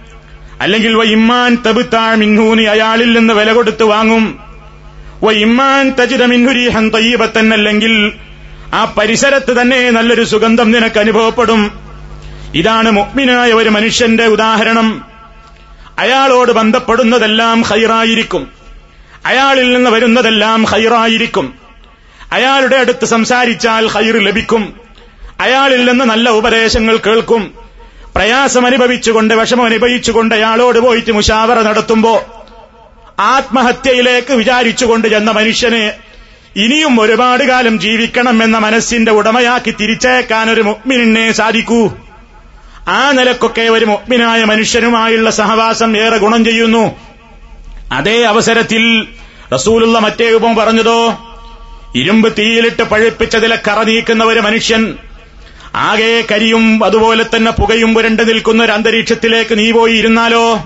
അല്ലെങ്കിൽ 0.61 0.95
വ 0.95 1.03
ഇമ്മാൻ 1.03 1.59
തബുത്താൾ 1.67 2.15
മിൻഹൂനി 2.15 2.63
അയാളിൽ 2.63 3.19
നിന്ന് 3.19 3.35
വില 3.35 3.53
കൊടുത്ത് 3.53 3.83
വാങ്ങും. 3.83 4.39
വ 5.23 5.31
ഇമ്മാൻ 5.31 5.91
തജിത 5.91 6.25
മിൻഹുരീഹൻ 6.25 6.91
തയ്യബത്തൻ 6.91 7.53
അല്ലെങ്കിൽ 7.53 8.13
ആ 8.75 8.95
പരിസരത്ത് 8.99 9.61
തന്നെ 9.61 9.91
നല്ലൊരു 9.91 10.25
സുഗന്ധം 10.25 10.71
നിനക്ക് 10.71 10.99
അനുഭവപ്പെടും. 10.99 11.90
ഇതാണ് 12.55 12.91
മുഗ്മിനായ 12.91 13.53
ഒരു 13.53 13.69
മനുഷ്യന്റെ 13.69 14.27
ഉദാഹരണം. 14.27 15.05
അയാളോട് 15.99 16.53
ബന്ധപ്പെടുന്നതെല്ലാം 16.53 17.63
ഹൈറായിരിക്കും 17.63 18.49
അയാളിൽ 19.27 19.73
നിന്ന് 19.73 19.91
വരുന്നതെല്ലാം 19.91 20.65
ഹൈറായിരിക്കും 20.65 21.55
അയാളുടെ 22.33 22.77
അടുത്ത് 22.77 23.05
സംസാരിച്ചാൽ 23.05 23.87
ഹൈർ 23.87 24.19
ലഭിക്കും. 24.19 24.81
അയാളിൽ 25.41 25.85
നിന്ന് 25.85 26.05
നല്ല 26.05 26.31
ഉപദേശങ്ങൾ 26.31 26.97
കേൾക്കും. 26.97 27.55
പ്രയാസം 28.15 28.67
അനുഭവിച്ചുകൊണ്ട് 28.67 29.35
വിഷമം 29.35 29.65
അനുഭവിച്ചുകൊണ്ട് 29.65 30.35
അയാളോട് 30.35 30.79
പോയിട്ട് 30.79 31.13
മുഷാവറ 31.13 31.61
നടത്തുമ്പോ 31.61 32.23
ആത്മഹത്യയിലേക്ക് 33.21 34.33
വിചാരിച്ചുകൊണ്ട് 34.33 35.09
ചെന്ന 35.09 35.31
മനുഷ്യന് 35.31 35.93
ഇനിയും 36.57 37.01
ഒരുപാട് 37.01 37.45
കാലം 37.45 37.81
ജീവിക്കണം 37.81 38.43
എന്ന 38.43 38.59
മനസ്സിന്റെ 38.59 39.13
ഉടമയാക്കി 39.13 39.71
തിരിച്ചേക്കാൻ 39.71 40.51
ഒരു 40.51 40.61
മുഗ്മിനെ 40.61 41.33
സാധിക്കൂ. 41.33 42.10
ആ 42.89 43.11
നിലക്കൊക്കെ 43.11 43.63
ഒരു 43.63 43.85
മുഗ്മിനായ 43.85 44.45
മനുഷ്യനുമായുള്ള 44.45 45.31
സഹവാസം 45.31 45.97
ഏറെ 45.97 46.17
ഗുണം 46.17 46.45
ചെയ്യുന്നു. 46.45 46.97
അതേ 47.93 48.23
അവസരത്തിൽ 48.23 49.07
റസൂലുള്ള 49.55 49.99
മറ്റേ 49.99 50.31
ഉപം 50.31 50.57
പറഞ്ഞതോ 50.57 51.19
ഇരുമ്പ് 51.97 52.33
തീയിലിട്ട് 52.39 52.83
പഴുപ്പിച്ചതിലെ 52.83 53.59
കറ 53.69 53.83
നീക്കുന്ന 53.83 54.25
ഒരു 54.25 54.41
മനുഷ്യൻ 54.41 54.95
ആകെ 55.75 56.25
കരിയും 56.31 56.85
അതുപോലെ 56.85 57.25
തന്നെ 57.37 57.51
പുകയും 57.51 57.95
പുരണ്ടു 57.95 58.23
നിൽക്കുന്ന 58.23 58.65
ഒരു 58.65 58.73
അന്തരീക്ഷത്തിലേക്ക് 58.73 59.59
നീ 59.59 59.71
പോയി 59.71 59.93
ഇരുന്നാലോ? 59.93 60.57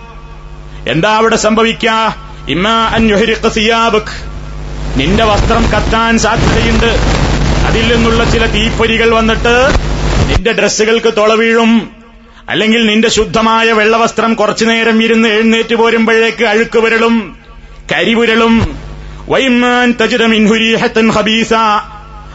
എന്താ 0.88 1.16
അവിടെ 1.16 1.36
സംഭവിക്ക? 1.36 1.88
സിയാബക്. 3.48 4.34
നിന്റെ 5.00 5.24
വസ്ത്രം 5.24 5.64
കത്താൻ 5.64 6.18
സാധ്യതയുണ്ട്. 6.18 6.98
അതിൽ 7.66 7.94
നിന്നുള്ള 7.94 8.24
ചില 8.24 8.46
തീപ്പൊരികൾ 8.46 9.10
വന്നിട്ട് 9.10 9.68
നിന്റെ 10.28 10.52
ഡ്രസ്സുകൾക്ക് 10.52 11.14
തുള 11.16 11.34
വീഴും. 11.34 12.03
അല്ലെങ്കിൽ 12.48 12.86
നിന്റെ 12.86 13.08
ശുദ്ധമായ 13.08 13.72
വെള്ളവസ്ത്രം 13.72 14.34
കുറച്ചു 14.34 14.64
നേരം 14.64 15.02
ഇരുന്ന് 15.02 15.28
എഴുന്നേറ്റ് 15.28 15.74
പോരുമ്പോഴേക്ക് 15.74 16.44
അഴുക്ക് 16.44 16.78
വിരളും 16.78 17.36
കരിവിരളും 17.92 18.54
വൈമാൻ 19.28 19.94
ഹബീസ 21.10 21.54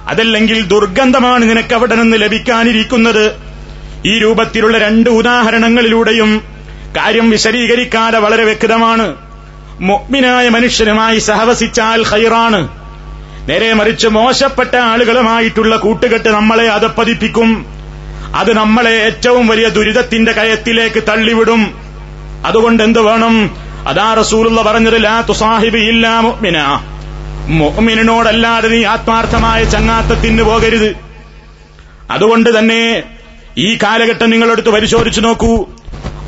അതല്ലെങ്കിൽ 0.08 0.68
ദുർഗന്ധമാണ് 0.68 1.50
നിനക്ക് 1.50 1.74
അവിടെ 1.74 1.96
നിന്ന് 1.96 2.18
ലഭിക്കാനിരിക്കുന്നത്. 2.22 3.26
ഈ 4.06 4.20
രൂപത്തിലുള്ള 4.20 4.78
രണ്ട് 4.78 5.10
ഉദാഹരണങ്ങളിലൂടെയും 5.10 6.42
കാര്യം 6.98 7.30
വിശദീകരിക്കാതെ 7.30 8.20
വളരെ 8.20 8.44
വ്യക്തമാണ്. 8.44 9.16
മുഗ്മിനായ 9.82 10.50
മനുഷ്യനുമായി 10.50 11.20
സഹവസിച്ചാൽ 11.20 12.04
ഹൈറാണ് 12.04 12.68
നേരെ 13.50 13.74
മറിച്ച് 13.74 14.08
മോശപ്പെട്ട 14.08 14.76
ആളുകളുമായിട്ടുള്ള 14.76 15.76
കൂട്ടുകെട്ട് 15.76 16.30
നമ്മളെ 16.30 16.68
അതപ്പതിപ്പിക്കും. 16.68 17.79
അത് 18.36 18.58
നമ്മളെ 18.58 18.92
ഏറ്റവും 18.92 19.48
വലിയ 19.48 19.68
ദുരിതത്തിന്റെ 19.68 20.32
കയത്തിലേക്ക് 20.32 21.04
തള്ളിവിടും. 21.04 21.74
അതുകൊണ്ട് 22.46 22.84
എന്ത് 22.84 23.00
വേണം? 23.00 23.56
അതാ 23.88 24.14
റസൂലുള്ള 24.14 24.62
പറഞ്ഞത് 24.62 25.04
ലാ 25.04 25.22
തുസാഹിബ് 25.22 25.78
ഇല്ലാ 25.78 26.20
മുഅ്മിന. 26.20 26.58
മുഅ്മിനോടല്ലാതെ 27.48 28.68
നീ 28.68 28.84
ആത്മാർത്ഥമായ 28.84 29.64
ചങ്ങാത്തത്തിന് 29.64 30.42
പോകരുത്. 30.42 30.96
അതുകൊണ്ട് 32.12 32.60
തന്നെ 32.60 33.04
ഈ 33.58 33.78
കാലഘട്ടം 33.84 34.30
നിങ്ങളെടുത്ത് 34.30 34.70
പരിശോധിച്ചു 34.70 35.22
നോക്കൂ. 35.22 35.66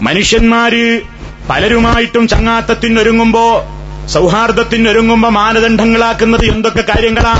മനുഷ്യന്മാര് 0.01 1.01
പലരുമായിട്ടും 1.49 2.27
ചങ്ങാത്തത്തിനൊരുങ്ങുമ്പോ 2.27 3.65
സൗഹാർദ്ദത്തിനൊരുങ്ങുമ്പോ 4.07 5.29
മാനദണ്ഡങ്ങളാക്കുന്നത് 5.29 6.45
എന്തൊക്കെ 6.45 6.81
കാര്യങ്ങളാ? 6.81 7.33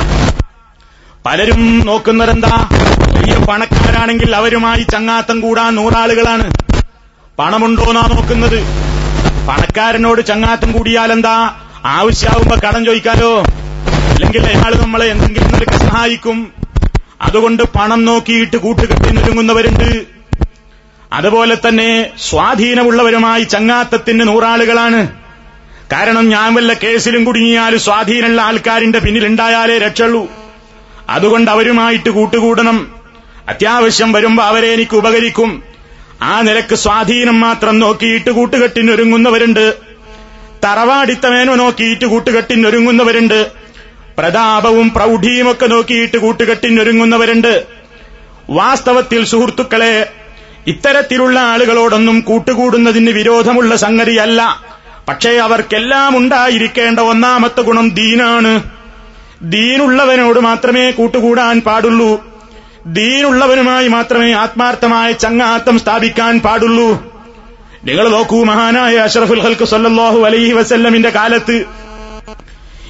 പലരും 1.25 1.79
നോക്കുന്നതെന്താ? 1.85 2.69
വലിയ 3.21 3.45
പണക്കാരാണെങ്കിൽ 3.45 4.35
അവരുമായി 4.35 4.81
ചങ്ങാത്തം 4.81 5.41
കൂടാൻ 5.41 5.75
നൂറാളുകളാണ്. 5.75 6.53
പണമുണ്ടോന്നാ 7.39 8.01
നോക്കുന്നത്? 8.01 8.63
പണക്കാരനോട് 9.47 10.21
ചങ്ങാത്തം 10.25 10.71
കൂടിയാൽ 10.71 11.11
എന്താ 11.11 11.55
ആവശ്യമാവുമ്പോ 11.85 12.57
കടം 12.67 12.85
ചോദിക്കാലോ? 12.85 13.43
അല്ലെങ്കിൽ 14.13 14.45
അയാൾ 14.45 14.81
നമ്മളെ 14.81 15.05
എന്തെങ്കിലും 15.05 15.47
നിലയ്ക്ക് 15.47 15.73
സഹായിക്കും. 15.73 16.51
അതുകൊണ്ട് 17.21 17.63
പണം 17.63 18.05
നോക്കിയിട്ട് 18.05 18.57
കൂട്ടുകെട്ടി 18.57 19.09
നൊരുങ്ങുന്നവരുണ്ട് 19.09 20.05
അതുപോലെ 21.13 21.57
തന്നെ 21.67 22.09
സ്വാധീനമുള്ളവരുമായി 22.29 23.43
ചങ്ങാത്തത്തിന് 23.43 24.27
നൂറാളുകളാണ്. 24.27 25.07
കാരണം 25.93 26.29
ഞാൻ 26.29 26.53
വല്ല 26.53 26.73
കേസിലും 26.73 27.23
കുടുങ്ങിയാൽ 27.23 27.77
സ്വാധീനമുള്ള 27.77 28.41
ആൾക്കാരിന്റെ 28.41 28.99
പിന്നിലുണ്ടായാലേ 28.99 29.77
രക്ഷുള്ളൂ 29.77 30.27
അതുകൊണ്ട് 31.09 31.51
അവരുമായിട്ട് 31.51 32.09
കൂട്ടുകൂടണം. 32.09 33.00
അത്യാവശ്യം 33.51 34.11
വരുമ്പോ 34.11 34.43
അവരെ 34.43 34.67
എനിക്ക് 34.67 34.95
ഉപകരിക്കും. 34.95 35.63
ആ 36.21 36.41
നിലയ്ക്ക് 36.41 36.75
സ്വാധീനം 36.75 37.39
മാത്രം 37.39 37.79
നോക്കിയിട്ട് 37.79 38.29
കൂട്ടുകെട്ടിനൊരുങ്ങുന്നവരുണ്ട് 38.29 39.75
തറവാടിത്തമേനോ 40.63 41.55
നോക്കിയിട്ട് 41.55 42.05
കൂട്ടുകെട്ടിനൊരുങ്ങുന്നവരുണ്ട് 42.05 43.51
പ്രതാപവും 44.17 44.89
പ്രൌഢിയുമൊക്കെ 44.89 45.65
നോക്കിയിട്ട് 45.65 46.17
കൂട്ടുകെട്ടിനൊരുങ്ങുന്നവരുണ്ട് 46.17 47.65
വാസ്തവത്തിൽ 48.49 49.25
സുഹൃത്തുക്കളെ 49.25 50.11
ഇത്തരത്തിലുള്ള 50.67 51.39
ആളുകളോടൊന്നും 51.39 52.19
കൂട്ടുകൂടുന്നതിന് 52.19 53.09
വിരോധമുള്ള 53.09 53.75
സംഗതിയല്ല. 53.75 54.61
പക്ഷേ 55.07 55.29
അവർക്കെല്ലാം 55.29 56.17
ഉണ്ടായിരിക്കേണ്ട 56.17 56.99
ഒന്നാമത്തെ 56.99 57.61
ഗുണം 57.61 57.89
ദീനാണ്. 57.89 58.63
ദീനുള്ളവനോട് 59.41 60.39
മാത്രമേ 60.39 60.91
കൂട്ടുകൂടാൻ 60.91 61.61
പാടുള്ളൂ. 61.61 62.30
ദീനുള്ളവനുമായി 62.85 63.87
മാത്രമേ 63.87 64.31
ആത്മാർത്ഥമായ 64.33 65.11
ചങ്ങാത്തം 65.11 65.79
സ്ഥാപിക്കാൻ 65.79 66.39
പാടുള്ളൂ. 66.39 67.11
നിങ്ങൾ 67.85 68.09
നോക്കൂ 68.09 68.43
മഹാനായ 68.43 68.97
അഷറഫുൽ 68.97 69.41
ഹൽക്ക് 69.41 69.65
സല്ലാഹു 69.65 70.19
അലൈഹി 70.19 70.51
വസല്ലമിന്റെ 70.51 71.09
കാലത്ത് 71.09 71.65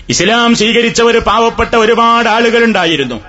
ഇസ്ലാം 0.09 0.55
സ്വീകരിച്ച 0.55 1.01
ഒരു 1.01 1.19
പാവപ്പെട്ട 1.19 1.75
ഒരുപാട് 1.75 2.29
ആളുകളുണ്ടായിരുന്നു 2.29 3.21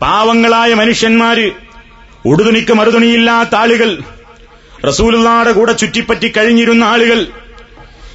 പാവങ്ങളായ 0.00 0.74
മനുഷ്യന്മാര് 0.74 1.50
ഉടുതുണിക്ക് 2.26 2.72
മറുതുണിയില്ലാത്ത 2.72 3.54
ആളുകൾ 3.54 3.98
റസൂലുള്ളാടെ 4.86 5.52
കൂടെ 5.52 5.72
ചുറ്റിപ്പറ്റി 5.72 6.28
കഴിഞ്ഞിരുന്ന 6.28 6.84
ആളുകൾ 6.84 7.26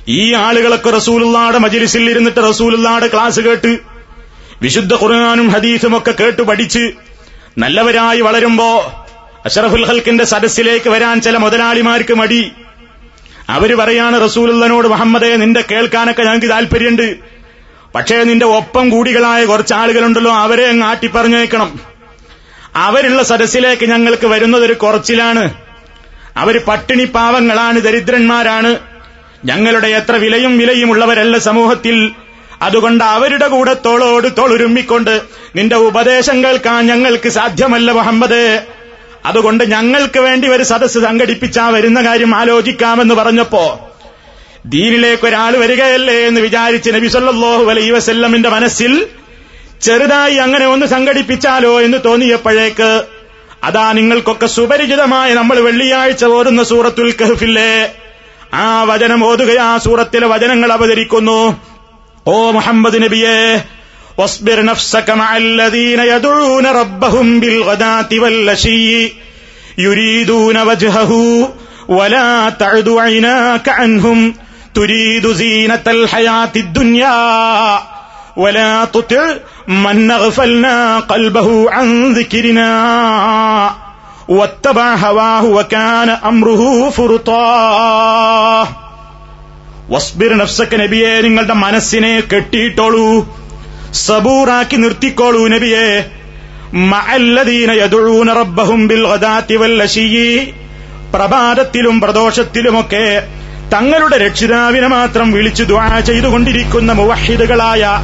ഈ 0.08 0.34
ആളുകളൊക്കെ 0.34 0.90
റസൂലുള്ളാടെ 0.90 1.58
മജിലിസിൽ 1.58 2.10
ഇരുന്നിട്ട് 2.10 2.40
റസൂലുള്ളാടെ 2.50 3.08
ക്ലാസ് 3.08 3.40
കേട്ട് 3.40 3.80
വിശുദ്ധ 4.62 4.94
ഖുർആാനും 4.94 5.50
ഹദീസും 5.50 5.98
ഒക്കെ 5.98 6.12
കേട്ട് 6.12 6.42
പഠിച്ച് 6.42 6.94
നല്ലവരായി 7.58 8.22
വളരുമ്പോ 8.22 8.94
അഷറഫുൽ 9.46 9.86
ഹൽക്കിന്റെ 9.86 10.24
സദസ്സിലേക്ക് 10.24 10.90
വരാൻ 10.90 11.22
ചില 11.22 11.38
മുതലാളിമാർക്ക് 11.38 12.14
മടി. 12.14 12.52
അവർ 13.50 13.78
പറയാണ് 13.78 14.24
റസൂലുള്ളനോട് 14.24 14.88
മുഹമ്മദെ 14.88 15.36
നിന്റെ 15.36 15.64
കേൾക്കാനൊക്കെ 15.72 16.24
ഞങ്ങൾക്ക് 16.24 16.50
താല്പര്യമുണ്ട് 16.50 17.16
പക്ഷേ 17.96 18.24
നിന്റെ 18.24 18.46
ഒപ്പം 18.46 18.90
കൂടികളായ 18.90 19.46
കുറച്ച് 19.46 19.74
ആളുകളുണ്ടല്ലോ 19.74 20.34
അവരെ 20.34 20.68
അങ്ങ് 20.68 20.88
ആട്ടിപ്പറഞ്ഞേക്കണം. 20.88 21.80
അവരുള്ള 22.76 23.24
സദസ്സിലേക്ക് 23.24 23.86
ഞങ്ങൾക്ക് 23.86 24.28
വരുന്നതൊരു 24.28 24.74
കുറച്ചിലാണ്. 24.74 25.54
അവർ 26.38 26.62
പട്ടിണി 26.68 27.06
പാവങ്ങളാണ് 27.06 27.82
ദരിദ്രന്മാരാണ്. 27.82 28.78
ഞങ്ങളുടെ 29.46 29.88
എത്ര 29.88 30.16
വിലയും 30.16 30.58
വിലയും 30.58 30.92
ഉള്ളവരല്ല 30.92 31.38
സമൂഹത്തിൽ 31.38 32.12
അതുകൊണ്ട് 32.62 33.04
അവരുടെ 33.04 33.48
കൂടെ 33.48 33.74
തോളോട് 33.86 34.28
തോളുരുമ്മിക്കൊണ്ട് 34.38 35.22
നിന്റെ 35.56 35.76
ഉപദേശം 35.76 36.44
കേൾക്കാൻ 36.44 36.88
ഞങ്ങൾക്ക് 36.88 37.30
സാധ്യമല്ല 37.30 37.92
മുഹമ്മദ്. 37.92 38.64
അതുകൊണ്ട് 39.26 39.64
ഞങ്ങൾക്ക് 39.72 40.20
വേണ്ടി 40.20 40.48
ഒരു 40.48 40.64
സദസ്സ് 40.64 41.00
സംഘടിപ്പിച്ചാ 41.00 41.70
വരുന്ന 41.70 42.06
കാര്യം 42.06 42.36
ആലോചിക്കാമെന്ന് 42.36 43.16
പറഞ്ഞപ്പോ 43.16 43.90
ദീനിലേക്ക് 44.66 45.28
ഒരാൾ 45.28 45.58
വരികയല്ലേ 45.58 46.28
എന്ന് 46.28 46.42
വിചാരിച്ച് 46.42 46.92
നബി 46.92 47.08
സല്ലാഹു 47.08 47.64
അലൈ 47.64 47.90
വസല്ലമിന്റെ 47.90 48.50
മനസ്സിൽ 48.50 49.08
ചെറുതായി 49.82 50.36
അങ്ങനെ 50.36 50.66
ഒന്ന് 50.66 50.86
സംഘടിപ്പിച്ചാലോ 50.86 51.82
എന്ന് 51.82 51.98
തോന്നിയപ്പോഴേക്ക് 52.06 53.04
അതാ 53.64 53.92
നിങ്ങൾക്കൊക്കെ 53.92 54.46
സുപരിചിതമായ 54.46 55.34
നമ്മൾ 55.34 55.60
വെള്ളിയാഴ്ച 55.60 56.26
ഓരുന്ന 56.26 56.64
സൂറത്തുൽ 56.64 57.12
കഹഫില്ലേ? 57.12 57.96
ആ 58.54 58.84
വചനം 58.84 59.26
ഓതുകയാ 59.26 59.78
സൂറത്തിലെ 59.78 60.28
വചനങ്ങൾ 60.28 60.74
അവതരിക്കുന്നു. 60.74 61.67
ഓ 62.27 62.39
മുഹമ്മദ് 62.57 63.01
നബിയെ 63.05 63.39
واصبر 64.19 64.65
نفسك 64.65 65.11
مع 65.11 65.37
الذين 65.37 66.01
يدعون 66.13 66.67
ربهم 66.67 67.41
بالغداة 67.41 68.09
والعشي 68.13 69.13
يريدون 69.79 70.57
وجهه 70.63 71.13
ولا 71.89 72.51
تعد 72.51 72.89
عيناك 72.89 73.69
عنهم 73.69 74.35
تريد 74.75 75.27
زينة 75.33 75.83
الحياة 75.87 76.51
الدنيا 76.57 77.81
ولا 78.37 78.85
تطع 78.85 79.35
من 79.69 80.11
أغفلنا 80.11 81.01
قلبه 81.01 81.71
عن 81.71 82.13
ذكرنا 82.13 82.71
واتبع 84.29 84.95
هواه 84.95 85.45
وكان 85.45 86.09
أمره 86.09 86.91
فرطا 86.91 88.69
വസ്ബിർ 89.90 90.38
നഫ്സക്ക 90.38 90.76
നബിയെ 90.76 91.22
നിങ്ങളുടെ 91.22 91.54
മനസ്സിനെ 91.54 92.24
കെട്ടിയിട്ടോളൂ. 92.34 93.38
സബൂറാക്കി 93.94 94.76
നിർത്തിക്കോളൂ 94.76 95.48
നബിയെ. 95.48 96.06
പ്രഭാതത്തിലും 101.14 102.02
പ്രദോഷത്തിലുമൊക്കെ 102.02 103.28
തങ്ങളുടെ 103.74 104.18
രക്ഷിതാവിനെ 104.18 104.88
മാത്രം 104.88 105.32
വിളിച്ചു 105.32 105.64
ദ്വാ 105.64 106.00
ചെയ്തുകൊണ്ടിരിക്കുന്ന 106.00 106.92
മുവഹിദുകളായ 106.92 108.00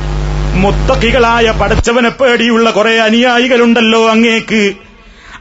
മുത്തക്കികളായ 0.54 1.52
പടച്ചവനെ 1.52 2.10
പേടിയുള്ള 2.10 2.72
കുറെ 2.72 3.00
അനുയായികളുണ്ടല്ലോ 3.00 4.10
അങ്ങേക്ക്. 4.10 4.74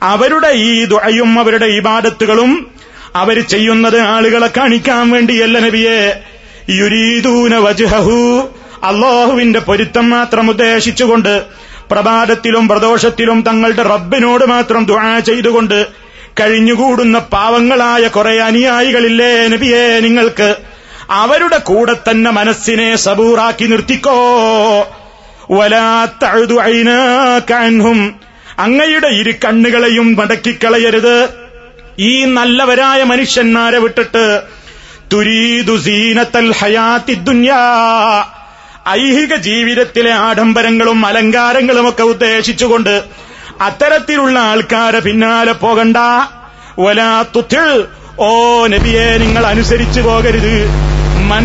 അവരുടെ 0.02 0.48
ഈ 0.48 0.84
ദുഴയും 0.84 1.38
അവരുടെ 1.38 1.66
ഇബാദത്തുകളും 1.66 2.70
അവർ 3.16 3.40
ചെയ്യുന്നത് 3.40 4.00
ആളുകളെ 4.00 4.50
കാണിക്കാൻ 4.56 5.10
വേണ്ടിയല്ല 5.10 5.58
നബിയെ. 5.58 6.12
വജ്ഹഹു 6.70 8.50
അള്ളാഹുവിന്റെ 8.84 9.58
പൊരുത്തം 9.58 10.10
മാത്രം 10.10 10.50
ഉദ്ദേശിച്ചുകൊണ്ട് 10.50 11.44
പ്രഭാതത്തിലും 11.90 12.68
പ്രദോഷത്തിലും 12.68 13.42
തങ്ങളുടെ 13.42 13.82
റബ്ബിനോട് 13.82 14.44
മാത്രം 14.44 14.84
ദുആ 14.84 15.18
ചെയ്തുകൊണ്ട് 15.18 15.86
കഴിഞ്ഞുകൂടുന്ന 16.40 17.18
പാവങ്ങളായ 17.18 18.08
കുറെ 18.08 18.40
അനുയായികളില്ലേ 18.40 19.48
നബിയേ 19.48 20.00
നിങ്ങൾക്ക്? 20.00 20.56
അവരുടെ 21.10 21.58
കൂടെ 21.58 21.96
തന്നെ 22.10 22.30
മനസ്സിനെ 22.30 22.96
സബൂറാക്കി 22.96 23.64
നിർത്തിക്കോ. 23.64 24.20
വലാത്തഴുതുഴിനും 25.50 28.14
അങ്ങയുടെ 28.58 29.08
ഇരു 29.08 29.34
കണ്ണുകളെയും 29.44 30.14
മടക്കിക്കളയരുത്. 30.14 31.28
ഈ 31.98 32.24
നല്ലവരായ 32.24 33.02
മനുഷ്യന്മാരെ 33.02 33.78
വിട്ടിട്ട് 33.78 34.42
തുരീദു 35.12 35.76
സീനത്തൽ 35.76 36.52
ഹയാത്തി 36.52 37.12
ദുന്യാ. 37.12 37.60
ഐഹിക 38.88 39.34
ജീവിതത്തിലെ 39.36 40.12
ആഡംബരങ്ങളും 40.12 41.06
അലങ്കാരങ്ങളും 41.06 41.88
ഒക്കെ 41.88 42.02
ഉദ്ദേശിച്ചുകൊണ്ട് 42.02 43.02
അത്തരത്തിലുള്ള 43.60 44.38
ആൾക്കാരെ 44.38 44.98
പിന്നാലെ 44.98 45.52
പോകണ്ട. 45.52 45.96
ഒലാ 46.78 47.24
തുത്തിൽ 47.36 47.84
ഓ 48.18 48.66
നബിയെ 48.66 49.18
നിങ്ങൾ 49.18 49.46
അനുസരിച്ചു 49.46 50.00
പോകരുത്. 50.00 50.56
മൻ 51.28 51.44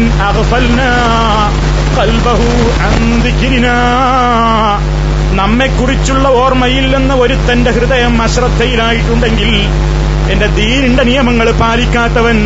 നമ്മെക്കുറിച്ചുള്ള 5.35 6.27
ഓർമ്മയില്ലെന്ന 6.27 7.13
ഒരുത്തന്റെ 7.13 7.71
ഹൃദയം 7.71 8.21
അശ്രദ്ധയിലായിട്ടുണ്ടെങ്കിൽ 8.21 9.51
എന്റെ 10.31 10.47
ദീനിന്റെ 10.47 11.03
നിയമങ്ങൾ 11.03 11.51
പാലിക്കാത്തവൻ 11.51 12.37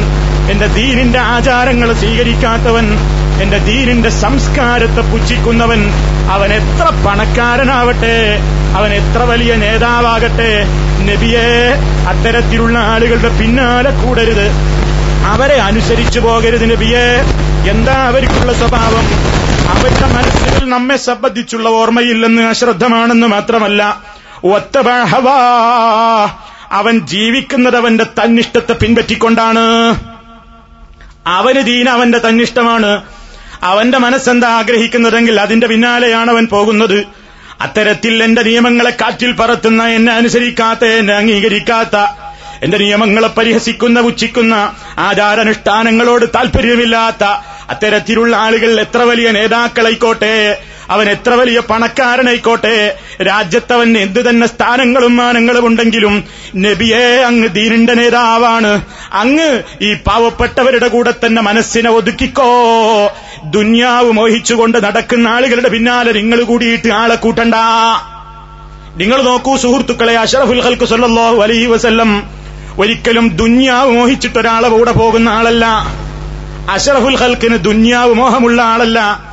എന്റെ 0.52 0.68
ദീനിന്റെ 0.68 1.20
ആചാരങ്ങൾ 1.20 1.94
സ്വീകരിക്കാത്തവൻ 1.94 2.98
എന്റെ 3.42 3.58
ദീനിന്റെ 3.58 4.10
സംസ്കാരത്തെ 4.10 5.12
പുച്ഛിക്കുന്നവൻ 5.12 5.90
അവൻ 6.32 6.54
എത്ര 6.54 7.08
പണക്കാരനാവട്ടെ 7.08 8.40
അവൻ 8.78 8.94
എത്ര 8.94 9.24
വലിയ 9.24 9.56
നേതാവാകട്ടെ 9.56 10.66
നബിയെ 11.02 11.76
അത്തരത്തിലുള്ള 12.08 12.80
ആളുകളുടെ 12.80 13.30
പിന്നാലെ 13.30 13.90
കൂടരുത്. 13.90 14.52
അവരെ 15.26 15.56
അനുസരിച്ചു 15.56 16.20
പോകരുത് 16.20 16.72
നബിയെ. 16.72 17.22
എന്താ 17.70 18.08
അവർക്കുള്ള 18.08 18.54
സ്വഭാവം? 18.54 19.04
അവരുടെ 19.70 20.14
മനസ്സിൽ 20.14 20.70
നമ്മെ 20.70 20.98
സംബന്ധിച്ചുള്ള 20.98 21.70
ഓർമ്മയില്ലെന്ന് 21.70 22.42
അശ്രദ്ധമാണെന്ന് 22.42 23.28
മാത്രമല്ല. 23.28 23.98
ഒത്തബഹവാ. 24.44 26.30
അവൻ 26.72 27.00
ജീവിക്കുന്നത് 27.00 27.78
അവന്റെ 27.78 28.04
തന്നിഷ്ടത്തെ 28.04 28.74
പിൻപറ്റിക്കൊണ്ടാണ്. 28.74 29.96
അവന് 31.28 31.66
ദീൻ 31.66 31.90
അവന്റെ 31.90 32.18
തന്നിഷ്ടമാണ്. 32.18 33.04
അവന്റെ 33.64 33.98
മനസ്സെന്താ 33.98 34.48
ആഗ്രഹിക്കുന്നതെങ്കിൽ 34.48 35.40
അതിന്റെ 35.40 35.68
പിന്നാലെയാണ് 35.68 36.32
അവൻ 36.32 36.48
പോകുന്നത്. 36.48 37.06
അത്തരത്തിൽ 37.62 38.24
എന്റെ 38.24 38.42
നിയമങ്ങളെ 38.44 38.90
കാറ്റിൽ 38.90 39.32
പറത്തുന്ന 39.32 39.84
എന്നെ 39.84 40.14
അനുസരിക്കാത്ത 40.14 40.86
എന്നെ 40.86 41.14
അംഗീകരിക്കാത്ത 41.14 41.98
എന്റെ 42.64 42.78
നിയമങ്ങളെ 42.78 43.28
പരിഹസിക്കുന്ന 43.28 44.02
പുച്ഛിക്കുന്ന 44.02 44.74
ആചാരാനുഷ്ഠാനങ്ങളോട് 44.98 46.26
താൽപര്യമില്ലാത്ത 46.36 47.24
അത്തരത്തിലുള്ള 47.70 48.36
ആളുകൾ 48.36 48.80
എത്ര 48.80 48.98
വലിയ 48.98 49.32
നേതാക്കളായിക്കോട്ടെ 49.32 50.62
അവൻ 50.92 51.10
എത്ര 51.10 51.34
വലിയ 51.34 51.60
പണക്കാരനായിക്കോട്ടെ? 51.60 52.98
രാജ്യത്തവൻ 53.22 53.98
എന്ത് 53.98 54.30
തന്നെ 54.30 54.48
സ്ഥാനങ്ങളും 54.48 55.16
മാനങ്ങളും 55.16 55.66
ഉണ്ടെങ്കിലും 55.66 56.24
നബിയെ 56.56 57.22
അങ്ങ് 57.22 57.50
ദീനിന്റെ 57.50 57.94
നേതാവാണ്. 57.94 58.82
അങ്ങ് 59.14 59.64
ഈ 59.82 59.94
പാവപ്പെട്ടവരുടെ 59.94 60.88
കൂടെ 60.88 61.14
തന്നെ 61.26 61.42
മനസ്സിനെ 61.42 61.90
ഒതുക്കിക്കോ. 61.90 62.52
ദുന്യാവ് 63.44 64.12
മോഹിച്ചുകൊണ്ട് 64.12 64.86
നടക്കുന്ന 64.86 65.28
ആളുകളുടെ 65.28 65.70
പിന്നാലെ 65.70 66.12
നിങ്ങൾ 66.12 66.44
കൂടിയിട്ട് 66.44 66.94
ആളെ 66.94 67.16
കൂട്ടണ്ട. 67.16 67.56
നിങ്ങൾ 68.98 69.22
നോക്കൂ 69.22 69.58
സുഹൃത്തുക്കളെ 69.58 70.14
അഷറഫുൽ 70.18 70.62
ഹൽക്ക് 70.62 70.86
സല്ലാഹു 70.86 71.42
അലൈഹി 71.42 71.66
വസല്ലം 71.66 72.24
ഒരിക്കലും 72.80 73.36
ദുന്യാവ് 73.36 73.92
മോഹിച്ചിട്ട് 73.92 74.40
ഒരാളെ 74.40 74.70
കൂടെ 74.70 74.92
പോകുന്ന 74.92 75.30
ആളല്ല. 75.30 75.66
അഷറഫുൽ 76.70 77.16
ഹൽക്കിന് 77.16 77.58
ദുന്യാവ് 77.58 78.14
മോഹമുള്ള 78.14 78.62
ആളല്ല. 78.62 79.31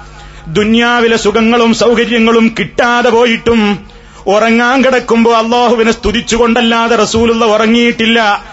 ദുന്യാവിലെ 0.52 1.16
സുഖങ്ങളും 1.16 1.74
സൗകര്യങ്ങളും 1.74 2.54
കിട്ടാതെ 2.58 3.10
പോയിട്ടും 3.10 3.86
ഉറങ്ങാൻ 4.26 4.84
കിടക്കുമ്പോ 4.84 5.34
അള്ളാഹുവിനെ 5.34 5.92
സ്തുതിച്ചുകൊണ്ടല്ലാതെ 5.92 6.96
റസൂലുള്ള 6.96 7.44
ഉറങ്ങിയിട്ടില്ല. 7.44 8.44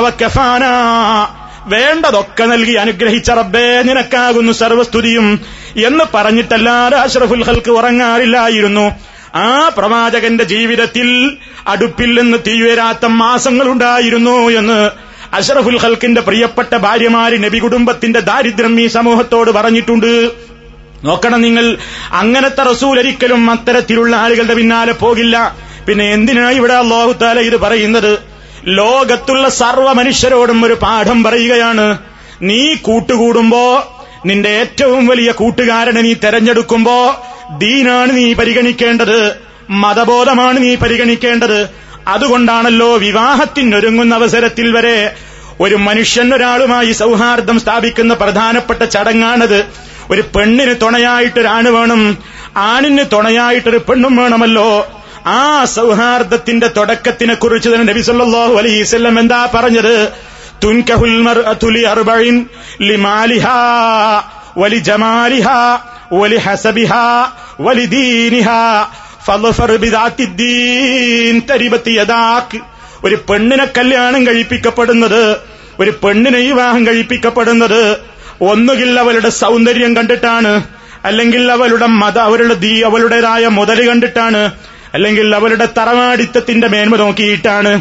വകഫാനാ. 0.00 1.28
വേണ്ടതൊക്കെ 1.64 2.44
നൽകി 2.44 2.72
അനുഗ്രഹിച്ച 2.72 3.30
റബ്ബേ 3.30 3.82
നിനക്കാകുന്നു 3.82 4.52
സർവസ്തുതിയും 4.52 5.40
എന്ന് 5.76 6.04
പറഞ്ഞിട്ടല്ലാതെ 6.14 6.96
അഷ്റഫുൽ 6.96 7.44
ഹൽക്ക് 7.44 7.70
ഉറങ്ങാറില്ലായിരുന്നു. 7.70 8.90
ആ 9.34 9.70
പ്രവാചകന്റെ 9.78 10.44
ജീവിതത്തിൽ 10.44 11.36
അടുപ്പിൽ 11.68 12.20
നിന്ന് 12.20 12.38
തീവരാത്ത 12.46 13.06
മാസങ്ങളുണ്ടായിരുന്നു 13.06 14.50
എന്ന് 14.50 15.07
അഷറഫുൽ 15.34 15.78
ഹൽക്കിന്റെ 15.78 16.20
പ്രിയപ്പെട്ട 16.20 16.76
ഭാര്യമാര് 16.76 17.44
നബി 17.44 17.58
കുടുംബത്തിന്റെ 17.58 18.20
ദാരിദ്ര്യം 18.20 18.80
ഈ 18.80 18.86
സമൂഹത്തോട് 18.86 19.50
പറഞ്ഞിട്ടുണ്ട്. 19.50 20.30
നോക്കണം 21.04 21.40
നിങ്ങൾ. 21.40 21.76
അങ്ങനത്തെ 22.12 22.62
റസൂൽ 22.62 23.00
ഒരിക്കലും 23.00 23.50
അത്തരത്തിലുള്ള 23.50 24.16
ആളുകളുടെ 24.16 24.54
പിന്നാലെ 24.54 24.92
പോകില്ല. 24.92 25.56
പിന്നെ 25.88 26.12
എന്തിനാണ് 26.12 26.54
ഇവിടെ 26.54 26.72
അള്ളാഹുത്താല 26.72 27.40
ഇത് 27.40 27.56
പറയുന്നത്? 27.56 28.18
ലോകത്തുള്ള 28.64 29.48
സർവ 29.48 29.92
മനുഷ്യരോടും 29.92 30.64
ഒരു 30.64 30.74
പാഠം 30.74 31.22
പറയുകയാണ്. 31.22 31.98
നീ 32.42 32.74
കൂട്ടുകൂടുമ്പോ 32.74 33.94
നിന്റെ 34.26 34.48
ഏറ്റവും 34.48 35.06
വലിയ 35.06 35.32
കൂട്ടുകാരനെ 35.32 36.00
നീ 36.00 36.12
തെരഞ്ഞെടുക്കുമ്പോ 36.12 37.26
ദീനാണ് 37.58 38.16
നീ 38.16 38.32
പരിഗണിക്കേണ്ടത്. 38.32 39.36
മതബോധമാണ് 39.70 40.62
നീ 40.62 40.74
പരിഗണിക്കേണ്ടത്. 40.74 41.68
അതുകൊണ്ടാണല്ലോ 42.08 42.90
വിവാഹത്തിനൊരുങ്ങുന്ന 42.96 44.14
അവസരത്തിൽ 44.14 44.68
വരെ 44.76 44.98
ഒരു 45.60 45.76
മനുഷ്യൻ 45.86 46.34
ഒരാളുമായി 46.34 46.92
സൗഹാർദ്ദം 46.92 47.56
സ്ഥാപിക്കുന്ന 47.60 48.14
പ്രധാനപ്പെട്ട 48.14 48.82
ചടങ്ങാണത്. 48.84 49.60
ഒരു 50.10 50.22
പെണ്ണിന് 50.34 50.74
തുണയായിട്ടൊരാണ് 50.82 51.68
വേണം 51.68 52.02
ആണിന് 52.56 53.04
തുണയായിട്ടൊരു 53.12 53.80
പെണ്ണും 53.88 54.16
വേണമല്ലോ. 54.16 54.68
ആ 55.26 55.64
സൗഹാർദ്ദത്തിന്റെ 55.64 56.68
തുടക്കത്തിനെ 56.76 57.34
കുറിച്ച് 57.34 57.68
തന്നെ 57.68 57.86
നബി 57.92 58.00
സല്ലല്ലാഹു 58.00 58.54
അലൈഹി 58.60 58.80
വസല്ലം 58.82 59.18
എന്താ 59.18 59.40
പറഞ്ഞത്? 59.54 59.94
തുൻകഹുൽ 60.64 61.16
മർഅതു 61.22 61.68
ലി 61.70 61.82
അർബഇൻ 61.94 62.36
ലിമാലിഹാ 62.80 63.58
വലി 64.56 64.78
ജമാലിഹാ 64.88 65.58
വലി 66.12 66.38
ഹസബിഹാ 66.46 67.04
വലി 67.60 67.84
ദീനിഹാ 67.86 68.60
ഒരു 73.04 73.16
പെണ്ണിനെ 73.28 73.64
കല്യാണം 73.76 74.26
കഴിപ്പിക്കപ്പെടുന്നത് 74.26 75.22
ഒരു 75.80 75.90
പെണ്ണിനെ 76.04 76.38
വിവാഹം 76.38 76.86
കഴിപ്പിക്കപ്പെടുന്നത് 76.86 77.82
ഒന്നുകിൽ 78.42 78.98
അവളുടെ 78.98 79.30
സൗന്ദര്യം 79.42 79.96
കണ്ടിട്ടാണ് 79.96 80.52
അല്ലെങ്കിൽ 81.04 81.50
അവളുടെ 81.50 81.86
മത 82.02 82.18
അവരുടെ 82.18 82.54
ദീ 82.54 82.82
അവളുടേതായ 82.82 83.46
മുതൽ 83.58 83.88
കണ്ടിട്ടാണ് 83.88 84.42
അല്ലെങ്കിൽ 84.94 85.34
അവരുടെ 85.34 85.66
തറവാടിത്തത്തിന്റെ 85.78 86.68
മേന്മ 86.68 86.96
നോക്കിയിട്ടാണ് 86.96 87.72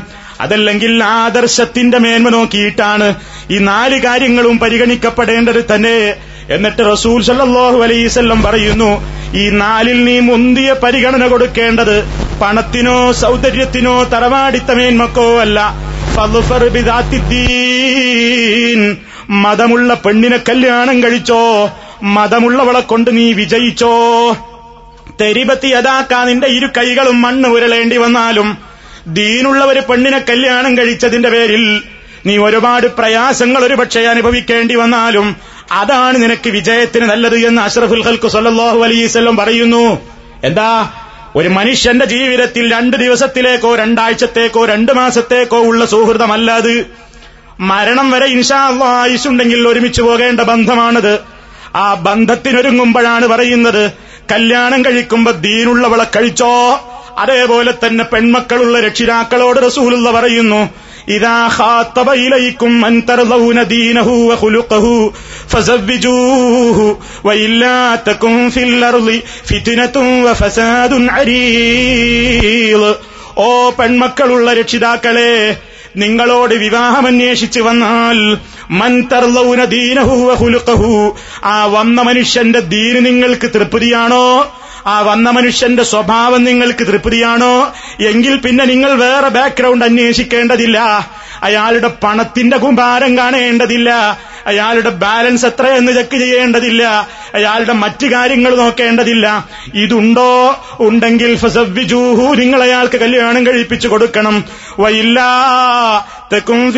അതല്ലെങ്കിൽ 0.41 1.03
ആദർശത്തിന്റെ 1.03 1.97
മേന്മ 1.97 2.29
നോക്കിയിട്ടാണ്. 2.29 3.07
ഈ 3.51 3.57
നാല് 3.69 3.97
കാര്യങ്ങളും 3.99 4.59
പരിഗണിക്കപ്പെടേണ്ടത് 4.59 5.61
തന്നെ 5.75 5.95
എന്നിട്ട് 6.49 6.81
റസൂൽ 6.91 7.19
സല്ലാഹു 7.23 7.77
അലൈസല്ലം 7.83 8.39
പറയുന്നു 8.41 8.91
ഈ 9.35 9.49
നാലിൽ 9.57 9.97
നീ 10.03 10.19
മുന്തിയ 10.21 10.69
പരിഗണന 10.83 11.27
കൊടുക്കേണ്ടത് 11.27 11.97
പണത്തിനോ 12.41 12.97
സൗന്ദര്യത്തിനോ 13.21 13.95
തറവാടിത്ത 14.13 14.71
മേന്മക്കോ 14.73 15.27
അല്ല. 15.39 15.59
മതമുള്ള 19.43 19.93
പെണ്ണിനെ 20.03 20.37
കല്യാണം 20.49 20.97
കഴിച്ചോ 21.01 21.41
മതമുള്ളവളെ 22.15 22.81
കൊണ്ട് 22.81 23.09
നീ 23.17 23.25
വിജയിച്ചോ 23.33 23.93
തെരിപത്തി 25.19 25.67
യഥാക്കാ 25.67 26.19
നിന്റെ 26.23 26.47
ഇരു 26.47 26.67
കൈകളും 26.77 27.21
മണ്ണ് 27.21 27.47
ഉരളേണ്ടി 27.47 27.97
വന്നാലും 27.97 28.49
ദീനുള്ള 29.17 29.61
പെണ്ണിനെ 29.89 30.19
കല്യാണം 30.29 30.77
കഴിച്ചതിന്റെ 30.77 31.29
പേരിൽ 31.29 31.63
നീ 32.25 32.33
ഒരുപാട് 32.37 32.87
പ്രയാസങ്ങൾ 32.97 33.61
ഒരുപക്ഷെ 33.63 34.03
അനുഭവിക്കേണ്ടി 34.05 34.75
വന്നാലും 34.75 35.27
അതാണ് 35.71 36.23
നിനക്ക് 36.23 36.49
വിജയത്തിന് 36.49 37.05
നല്ലത് 37.05 37.35
എന്ന് 37.35 37.61
അഷ്റഫുൽ 37.61 38.03
ഹൽക്കു 38.03 38.27
സല്ലാഹു 38.27 38.83
അലൈസ്വല്ലം 38.83 39.37
പറയുന്നു. 39.37 39.97
എന്താ? 40.43 40.89
ഒരു 41.35 41.47
മനുഷ്യന്റെ 41.47 42.05
ജീവിതത്തിൽ 42.05 42.73
രണ്ട് 42.73 42.97
ദിവസത്തിലേക്കോ 42.97 43.75
രണ്ടാഴ്ചത്തേക്കോ 43.75 44.65
രണ്ട് 44.65 44.91
മാസത്തേക്കോ 44.91 45.57
ഉള്ള 45.57 45.85
സൗഹൃദമല്ല 45.85 46.51
അത്. 46.51 46.85
മരണം 47.59 48.11
വരെ 48.11 48.25
ഇൻഷാ 48.25 48.67
അള്ളാ 48.67 48.87
ആയുസുണ്ടെങ്കിൽ 48.87 49.67
ഒരുമിച്ച് 49.67 50.01
പോകേണ്ട 50.01 50.41
ബന്ധമാണത്. 50.41 51.19
ആ 51.75 51.93
ബന്ധത്തിനൊരുങ്ങുമ്പോഴാണ് 51.93 53.27
പറയുന്നത് 53.27 53.91
കല്യാണം 54.31 54.85
കഴിക്കുമ്പോ 54.85 55.31
ദീനുള്ളവളെ 55.31 56.03
കഴിച്ചോ? 56.03 56.81
അതേപോലെ 57.17 57.73
തന്നെ 57.85 58.03
പെൺമക്കളുള്ള 58.03 58.79
രക്ഷിതാക്കളോട് 58.79 59.65
റസൂലുള്ള 59.65 60.11
പറയുന്നു 60.11 60.69
ഓ 73.37 73.69
പെൺമക്കളുള്ള 73.69 74.53
രക്ഷിതാക്കളെ 74.53 75.57
നിങ്ങളോട് 75.95 76.53
വിവാഹമന്വേഷിച്ചു 76.53 77.59
വന്നാൽ 77.59 78.37
മൻ 78.71 79.01
തർലൗന 79.07 79.65
ദീനഹു 79.65 80.15
വഖുലുഖഹു 80.15 81.15
ആ 81.43 81.65
വന്ന 81.65 82.01
മനുഷ്യന്റെ 82.01 82.59
ദീന് 82.59 83.05
നിങ്ങൾക്ക് 83.05 83.49
തൃപ്തിയാണോ? 83.53 84.51
ആ 84.87 84.99
വന്ന 84.99 85.29
മനുഷ്യന്റെ 85.29 85.83
സ്വഭാവം 85.83 86.43
നിങ്ങൾക്ക് 86.43 86.87
തൃപ്തിയാണോ? 86.87 87.73
എങ്കിൽ 87.99 88.35
പിന്നെ 88.37 88.65
നിങ്ങൾ 88.65 88.93
വേറെ 88.93 89.27
ബാക്ക്ഗ്രൗണ്ട് 89.27 89.85
അന്വേഷിക്കേണ്ടതില്ല. 89.85 90.79
അയാളുടെ 91.43 91.91
പണത്തിന്റെ 92.03 92.57
കുമ്പാരം 92.57 93.17
കാണേണ്ടതില്ല. 93.17 94.19
അയാളുടെ 94.47 94.89
ബാലൻസ് 94.89 95.45
എത്രയെന്ന് 95.45 95.91
ചെക്ക് 95.91 96.17
ചെയ്യേണ്ടതില്ല. 96.17 97.07
അയാളുടെ 97.35 97.73
മറ്റു 97.73 98.07
കാര്യങ്ങൾ 98.07 98.55
നോക്കേണ്ടതില്ല. 98.55 99.49
ഇതുണ്ടോ? 99.75 100.59
ഉണ്ടെങ്കിൽ 100.79 101.35
ഫസവ്വിജൂഹു 101.35 102.35
നിങ്ങൾ 102.35 102.63
അയാൾക്ക് 102.63 102.97
കല്യാണം 102.97 103.47
കഴിപ്പിച്ചു 103.47 103.87
കൊടുക്കണം. 103.87 104.43
വയില്ല 104.79 105.19
തെക്കും 106.33 106.73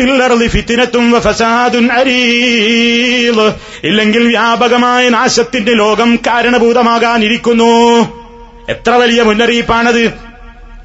ഫിത്തിനത്തും 0.48 1.20
ഫസാദുൻ 1.20 1.92
അരീൽ 1.92 3.52
ഇല്ലെങ്കിൽ 3.84 4.28
വ്യാപകമായ 4.28 5.08
നാശത്തിന്റെ 5.08 5.72
ലോകം 5.72 6.16
കാരണഭൂതമാകാനിരിക്കുന്നു. 6.16 7.98
എത്ര 8.68 8.90
വലിയ 8.90 9.22
മുന്നറിയിപ്പാണത്? 9.22 10.04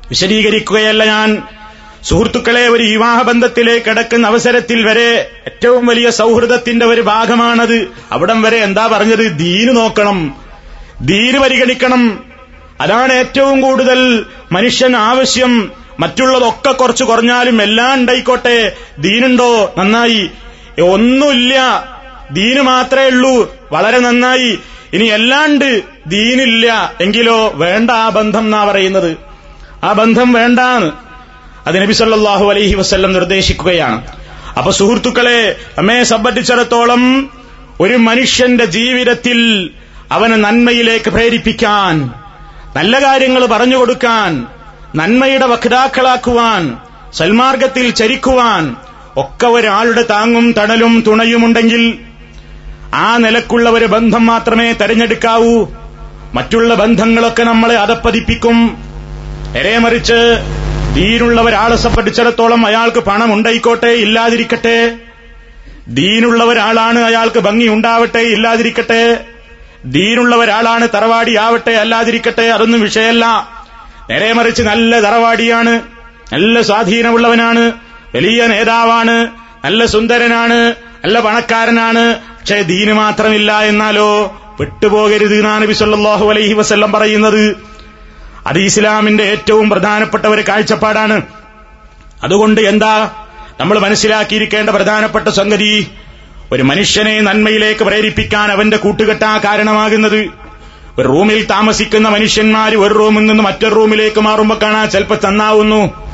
വിശദീകരിക്കുകയല്ല 0.09 1.03
ഞാൻ. 1.03 1.43
സുഹൃത്തുക്കളെ 2.05 2.67
ഒരു 2.67 2.83
വിവാഹബന്ധത്തിലേക്ക് 2.83 3.85
കടക്കുന്ന 3.85 4.27
അവസരത്തിൽ 4.27 4.85
വരെ 4.85 5.31
ഏറ്റവും 5.45 5.85
വലിയ 5.85 6.09
സൗഹൃദത്തിന്റെ 6.09 6.85
ഒരു 6.85 7.01
ഭാഗമാണത്. 7.01 7.87
അവിടം 8.11 8.41
വരെ 8.41 8.57
എന്താ 8.57 8.87
പറഞ്ഞത്? 8.87 9.37
ദീന് 9.37 9.77
നോക്കണം. 9.77 10.35
ദീന് 11.01 11.37
പരിഗണിക്കണം. 11.37 12.23
അതാണ് 12.81 13.13
ഏറ്റവും 13.13 13.61
കൂടുതൽ 13.61 14.25
മനുഷ്യൻ 14.51 14.95
ആവശ്യം. 14.95 15.71
മറ്റുള്ളതൊക്കെ 15.99 16.71
കുറച്ച് 16.71 17.03
കുറഞ്ഞാലും 17.03 17.61
എല്ലാം 17.61 17.93
ഉണ്ടായിക്കോട്ടെ. 17.93 18.75
ദീനുണ്ടോ? 18.99 19.73
നന്നായി. 19.77 20.29
ഒന്നുമില്ല. 20.81 21.53
ദീന് 22.31 22.61
മാത്രമേ 22.61 23.05
ഉള്ളൂ. 23.05 23.55
വളരെ 23.71 23.99
നന്നായി. 23.99 24.59
ഇനി 24.93 25.05
എല്ലാണ്ട് 25.05 25.81
ദീനില്ല. 26.07 26.93
എങ്കിലോ 27.01 27.51
വേണ്ട 27.55 27.91
ആ 27.91 28.09
ബന്ധം 28.09 28.39
എന്നാ 28.39 28.65
പറയുന്നത്. 28.65 29.17
ആ 29.83 29.93
ബന്ധം 29.93 30.33
വേണ്ടാന്ന്. 30.33 31.04
അത് 31.67 31.81
നബി 31.81 31.93
സല്ലല്ലാഹു 31.93 32.49
അലൈഹി 32.49 32.75
വസല്ലം 32.75 33.13
നിർദ്ദേശിക്കുകയാണ്. 33.13 34.07
അപ്പൊ 34.57 34.71
സുഹൃത്തുക്കളെ 34.71 35.55
നമ്മെ 35.77 36.03
സംബന്ധിച്ചിടത്തോളം 36.03 37.31
ഒരു 37.79 37.95
മനുഷ്യന്റെ 37.95 38.65
ജീവിതത്തിൽ 38.65 39.69
അവന് 40.11 40.33
നന്മയിലേക്ക് 40.33 41.09
പ്രേരിപ്പിക്കാൻ 41.09 42.09
നല്ല 42.75 43.03
കാര്യങ്ങൾ 43.03 43.45
പറഞ്ഞു 43.45 43.77
കൊടുക്കാൻ 43.77 44.47
നന്മയുടെ 44.95 45.47
വക്താക്കളാക്കുവാൻ 45.47 46.77
സൽമാർഗത്തിൽ 47.13 47.89
ചരിക്കുവാൻ 47.89 48.75
ഒക്കെ 49.17 49.47
ഒരാളുടെ 49.47 50.01
താങ്ങും 50.01 50.51
തണലും 50.51 51.03
തുണയുമുണ്ടെങ്കിൽ 51.07 51.99
ആ 52.93 53.17
നിലക്കുള്ള 53.17 53.69
ഒരു 53.69 53.85
ബന്ധം 53.85 54.25
മാത്രമേ 54.25 54.71
തെരഞ്ഞെടുക്കാവൂ. 54.71 55.65
മറ്റുള്ള 56.33 56.73
ബന്ധങ്ങളൊക്കെ 56.73 57.43
നമ്മളെ 57.43 57.75
അതപ്പതിപ്പിക്കും. 57.75 58.57
നേരെ 59.53 59.77
മറിച്ച് 59.77 60.19
ദീനുള്ള 60.95 61.41
ഒരാളെ 61.41 61.75
സംബന്ധിച്ചിടത്തോളം 61.75 62.65
അയാൾക്ക് 62.65 62.99
പണം 62.99 63.33
ഉണ്ടായിക്കോട്ടെ 63.33 63.87
ഇല്ലാതിരിക്കട്ടെ. 63.87 64.77
ദീനുള്ള 65.87 66.43
ഒരാളാണ് 66.43 66.99
അയാൾക്ക് 66.99 67.39
ഭംഗി 67.39 67.67
ഉണ്ടാവട്ടെ 67.67 68.19
ഇല്ലാതിരിക്കട്ടെ. 68.19 69.25
ദീനുള്ള 69.85 70.35
ഒരാളാണ് 70.35 70.87
തറവാടിയാവട്ടെ 70.95 71.71
അല്ലാതിരിക്കട്ടെ 71.71 72.45
അതൊന്നും 72.55 72.81
വിഷയമല്ല. 72.81 73.25
നേരെ 74.09 74.33
മറിച്ച് 74.33 74.63
നല്ല 74.63 74.99
തറവാടിയാണ് 74.99 75.81
നല്ല 76.33 76.61
സ്വാധീനമുള്ളവനാണ് 76.61 77.71
വലിയ 78.15 78.47
നേതാവാണ് 78.47 79.27
നല്ല 79.65 79.85
സുന്ദരനാണ് 79.85 80.57
നല്ല 81.03 81.19
പണക്കാരനാണ്. 81.19 82.03
പക്ഷേ 82.39 82.61
ദീന് 82.61 82.93
മാത്രമില്ല 82.93 83.59
എന്നാലോ? 83.61 84.09
പെട്ടുപോകരുത് 84.59 85.35
എന്നാണ് 85.35 85.61
നബി 85.63 85.73
സല്ലല്ലാഹു 85.73 86.29
അലൈഹി 86.29 86.53
വസല്ലം 86.53 86.91
പറയുന്നത്. 86.91 87.74
അത് 88.47 88.59
ഇസ്ലാമിന്റെ 88.59 89.23
ഏറ്റവും 89.23 89.69
പ്രധാനപ്പെട്ട 89.69 90.25
ഒരു 90.25 90.41
കാഴ്ചപ്പാടാണ്. 90.41 91.21
അതുകൊണ്ട് 92.23 92.61
എന്താ 92.61 93.09
നമ്മൾ 93.59 93.79
മനസ്സിലാക്കിയിരിക്കേണ്ട 93.79 94.69
പ്രധാനപ്പെട്ട 94.69 95.27
സംഗതി? 95.27 95.87
ഒരു 96.51 96.63
മനുഷ്യനെ 96.63 97.21
നന്മയിലേക്ക് 97.21 97.83
പ്രേരിപ്പിക്കാൻ 97.83 98.51
അവന്റെ 98.51 98.77
കൂട്ടുകെട്ടാ 98.77 99.37
കാരണമാകുന്നത്. 99.37 100.29
ഒരു 100.97 101.07
റൂമിൽ 101.07 101.45
താമസിക്കുന്ന 101.45 102.09
മനുഷ്യന്മാർ 102.09 102.75
ഒരു 102.75 102.93
റൂമിൽ 102.93 103.25
നിന്ന് 103.25 103.43
മറ്റൊരു 103.43 103.75
റൂമിലേക്ക് 103.75 104.21
മാറുമ്പോൾ 104.21 104.55
കാണാൻ 104.55 104.89
ചിലപ്പോൾ 104.89 105.17
തന്നാവുന്നു. 105.27 106.05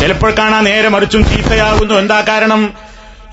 ചിലപ്പോൾ 0.00 0.30
കാണാൻ 0.30 0.64
നേരെ 0.64 0.88
മറിച്ചും 0.88 1.24
ചീത്തയാകുന്നു 1.24 1.94
എന്താ 1.94 2.20
കാരണം? 2.20 2.72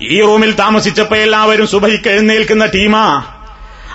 ഈ 0.02 0.20
റൂമിൽ 0.20 0.52
താമസിച്ചപ്പോ 0.52 1.16
എല്ലാവരും 1.16 1.66
സുബഹിക്ക് 1.66 2.08
എഴുന്നേൽക്കുന്ന 2.08 2.66
ടീമാ. 2.66 3.22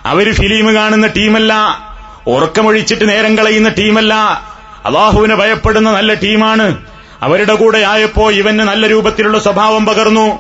അവർ 0.06 0.34
ഫിലിം 0.34 0.76
കാണുന്ന 0.76 1.08
ടീമല്ല. 1.08 1.54
ഉറക്കമൊഴിച്ചിട്ട് 2.28 3.10
നേരം 3.10 3.38
കളയുന്ന 3.38 3.70
ടീമല്ല. 3.70 4.16
അള്ളാഹുവിനെ 4.86 5.36
ഭയപ്പെടുന്ന 5.36 5.92
നല്ല 5.92 6.14
ടീമാണ്. 6.14 6.78
അവരുടെ 7.22 7.54
കൂടെ 7.54 7.80
ആയപ്പോ 7.80 8.32
ഇവന് 8.32 8.60
നല്ല 8.60 8.88
രൂപത്തിലുള്ള 8.88 9.40
സ്വഭാവം 9.40 9.86
പകർന്നു. 9.86 10.40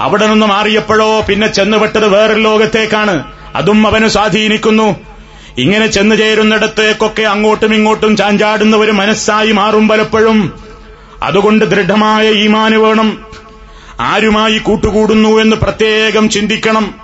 അവിടെ 0.00 0.26
നിന്ന് 0.26 0.46
മാറിയപ്പോഴോ 0.46 1.20
പിന്നെ 1.20 1.46
ചെന്നുപെട്ടത് 1.46 2.08
വേറൊരു 2.08 2.40
ലോകത്തേക്കാണ്. 2.40 3.24
അതും 3.56 3.86
അവന് 3.86 4.08
സ്വാധീനിക്കുന്നു. 4.08 4.96
ഇങ്ങനെ 5.58 5.86
ചെന്നു 5.86 6.16
ചേരുന്നിടത്തേക്കൊക്കെ 6.16 7.22
അങ്ങോട്ടും 7.22 7.74
ഇങ്ങോട്ടും 7.74 8.16
ചാഞ്ചാടുന്ന 8.16 8.76
ഒരു 8.76 8.90
മനസ്സായി 8.90 9.52
മാറും 9.52 9.88
പലപ്പോഴും. 9.88 10.52
അതുകൊണ്ട് 11.22 11.64
ദൃഢമായ 11.64 12.30
ഈമാന് 12.30 12.76
വേണം. 12.76 13.24
ആരുമായി 14.00 14.58
കൂട്ടുകൂടുന്നു 14.58 15.28
എന്ന് 15.28 15.56
പ്രത്യേകം 15.56 16.30
ചിന്തിക്കണം. 16.30 16.94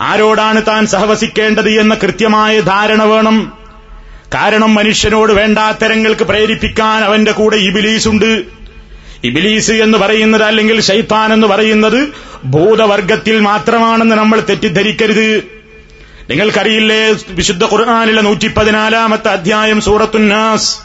ആരോടാണ് 0.00 0.62
താൻ 0.68 0.86
സഹവസിക്കേണ്ടത് 0.86 1.80
എന്ന 1.80 1.94
കൃത്യമായ 1.94 2.60
ധാരണ 2.60 3.02
വേണം. 3.02 3.52
കാരണം 4.34 4.74
മനുഷ്യനോട് 4.74 5.32
വേണ്ടാത്തരങ്ങൾക്ക് 5.32 6.24
പ്രേരിപ്പിക്കാൻ 6.24 7.04
അവന്റെ 7.04 7.32
കൂടെ 7.32 7.56
ഇബിലീസുണ്ട്. 7.56 8.42
ഇബിലീസ് 9.24 9.72
എന്ന് 9.72 9.98
പറയുന്നത് 9.98 10.42
അല്ലെങ്കിൽ 10.42 10.80
ഷൈത്താൻ 10.80 11.32
എന്ന് 11.32 11.46
പറയുന്നത് 11.46 12.08
ഭൂതവർഗത്തിൽ 12.44 13.40
മാത്രമാണെന്ന് 13.40 14.16
നമ്മൾ 14.16 14.40
തെറ്റിദ്ധരിക്കരുത്. 14.40 15.42
നിങ്ങൾക്കറിയില്ലേ 16.30 17.14
വിശുദ്ധ 17.28 17.64
ഖുർആാനിലെ 17.64 18.22
നൂറ്റി 18.22 18.48
പതിനാലാമത്തെ 18.48 19.28
അധ്യായം 19.28 19.80
സൂറത്തുന്നാസ്? 19.80 20.78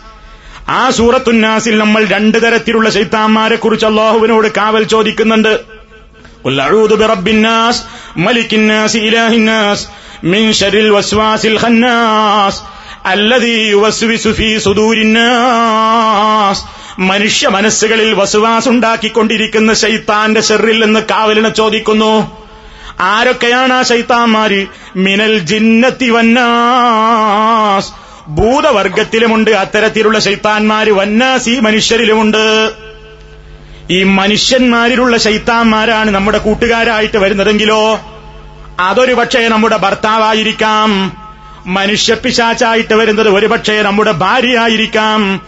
ആ 0.69 0.89
സൂറത്തുന്നാസിൽ 0.89 1.77
നമ്മൾ 1.77 2.05
രണ്ട് 2.05 2.38
തരത്തിലുള്ള 2.38 2.89
ശൈത്താന്മാരെ 2.89 3.55
കുറിച്ച് 3.55 3.86
അള്ളാഹുവിനോട് 3.86 4.47
കാവൽ 4.47 4.83
ചോദിക്കുന്നുണ്ട്. 4.83 5.60
മലിക്കിന്നാസ് 8.17 8.97
ഇലാഹിന്നാസ് 8.97 9.88
മിൻ 10.23 10.51
ഷരിൽ 10.51 10.89
വസ്വാസിൽ 10.89 11.60
ഖന്നാസ്. 11.60 12.76
മനുഷ്യ 16.99 17.47
മനസ്സുകളിൽ 17.47 18.13
വസുവാസുണ്ടാക്കിക്കൊണ്ടിരിക്കുന്ന 18.13 19.73
ശൈത്താന്റെ 19.73 20.41
ഷെറിൽ 20.41 20.85
നിന്ന് 20.85 20.99
കാവലിനെ 20.99 21.49
ചോദിക്കുന്നു 21.49 22.37
ആരൊക്കെയാണ് 22.99 23.73
ആ 23.73 23.81
ശൈത്താന്മാര്? 23.81 24.65
മിനൽ 24.95 25.39
ജിന്നത്തി 25.39 26.09
വന്നാസ്. 26.09 27.91
ഭൂതവർഗത്തിലുമുണ്ട് 28.27 29.51
അത്തരത്തിലുള്ള 29.51 30.19
ശൈത്താന്മാര് 30.19 30.91
വന്നാസി 30.91 31.59
മനുഷ്യരിലുമുണ്ട്. 31.59 32.71
ഈ 33.89 34.03
മനുഷ്യന്മാരിലുള്ള 34.03 35.17
ശൈത്താന്മാരാണ് 35.17 36.11
നമ്മുടെ 36.11 36.37
കൂട്ടുകാരായിട്ട് 36.37 37.17
വരുന്നതെങ്കിലോ? 37.17 37.99
അതൊരു 38.79 39.13
പക്ഷേ 39.13 39.47
നമ്മുടെ 39.47 39.77
ഭർത്താവായിരിക്കാം. 39.77 41.17
മനുഷ്യപ്പിശാച്ചായിട്ട് 41.67 42.93
വരുന്നത് 42.93 43.30
ഒരുപക്ഷെ 43.30 43.82
നമ്മുടെ 43.82 44.12
ഭാര്യയായിരിക്കാം 44.12 45.41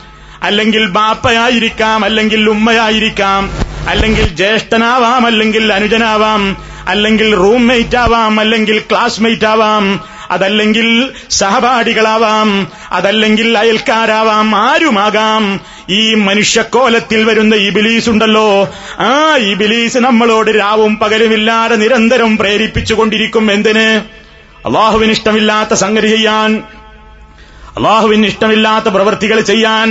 അല്ലെങ്കിൽ 0.43 0.85
ബാപ്പയായിരിക്കാം 0.85 2.05
അല്ലെങ്കിൽ 2.05 2.49
ഉമ്മയായിരിക്കാം 2.49 3.49
അല്ലെങ്കിൽ 3.87 4.27
ജ്യേഷ്ഠനാവാം 4.27 5.25
അല്ലെങ്കിൽ 5.25 5.73
അനുജനാവാം 5.73 6.57
അല്ലെങ്കിൽ 6.87 7.35
റൂംമേറ്റ് 7.35 7.97
ആവാം 7.97 8.39
അല്ലെങ്കിൽ 8.39 8.79
ക്ലാസ്മേറ്റ് 8.79 9.45
ആവാം 9.45 9.99
അതല്ലെങ്കിൽ 10.31 11.11
സഹപാഠികളാവാം 11.29 12.67
അതല്ലെങ്കിൽ 12.91 13.57
അയൽക്കാരാവാം 13.57 14.55
ആരുമാകാം? 14.55 15.61
ഈ 15.89 16.13
മനുഷ്യക്കോലത്തിൽ 16.13 17.23
വരുന്ന 17.23 17.55
ഇബിലീസ് 17.55 18.09
ഉണ്ടല്ലോ 18.09 18.69
ആ 18.99 19.37
ഇബിലീസ് 19.37 19.97
നമ്മളോട് 19.97 20.51
രാവും 20.51 20.95
പകലുമില്ലാതെ 20.97 21.75
നിരന്തരം 21.75 22.37
പ്രേരിപ്പിച്ചുകൊണ്ടിരിക്കും. 22.37 23.51
എന്തിന്? 23.51 24.19
അള്ളാഹുവിന് 24.65 25.11
ഇഷ്ടമില്ലാത്ത 25.11 25.73
സംഗതി 25.73 26.07
ചെയ്യാൻ 26.07 26.51
അള്ളാഹുവിന് 27.77 28.27
ഇഷ്ടമില്ലാത്ത 28.27 28.87
പ്രവൃത്തികൾ 28.89 29.39
ചെയ്യാൻ 29.41 29.89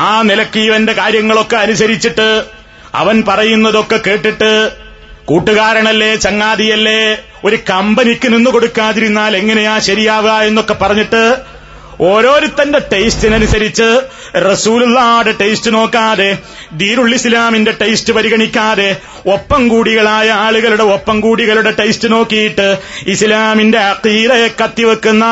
ആ 0.00 0.22
നിലയ്ക്ക് 0.22 0.60
ഇവന്റെ 0.60 0.92
കാര്യങ്ങളൊക്കെ 0.92 1.56
അനുസരിച്ചിട്ട് 1.56 2.28
അവൻ 2.94 3.16
പറയുന്നതൊക്കെ 3.22 3.98
കേട്ടിട്ട് 3.98 4.52
കൂട്ടുകാരനല്ലേ 5.24 6.10
ചങ്ങാതിയല്ലേ 6.16 7.00
ഒരു 7.44 7.56
കമ്പനിക്ക് 7.70 8.28
നിന്ന് 8.32 8.50
കൊടുക്കാതിരുന്നാൽ 8.50 9.36
എങ്ങനെയാ 9.36 9.78
ശരിയാവുക 9.78 10.32
എന്നൊക്കെ 10.40 10.74
പറഞ്ഞിട്ട് 10.74 11.22
ഓരോരുത്തന്റെ 12.08 12.78
ടേസ്റ്റിനനുസരിച്ച് 12.92 13.88
റസൂലുള്ളാടെ 14.42 15.32
ടേസ്റ്റ് 15.32 15.72
നോക്കാതെ 15.74 16.28
ദീനുൾ 16.72 17.14
ഇസ്ലാമിന്റെ 17.14 17.72
ടേസ്റ്റ് 17.72 18.12
പരിഗണിക്കാതെ 18.12 18.90
ഒപ്പം 19.26 19.68
കൂടികളായ 19.68 20.30
ആളുകളുടെ 20.30 20.82
ഒപ്പം 20.82 21.20
കൂടികളുടെ 21.20 21.70
ടേസ്റ്റ് 21.70 22.10
നോക്കിയിട്ട് 22.10 22.68
ഇസ്ലാമിന്റെ 23.06 23.78
അക്കീറയെ 23.78 24.48
കത്തിവെക്കുന്ന 24.60 25.26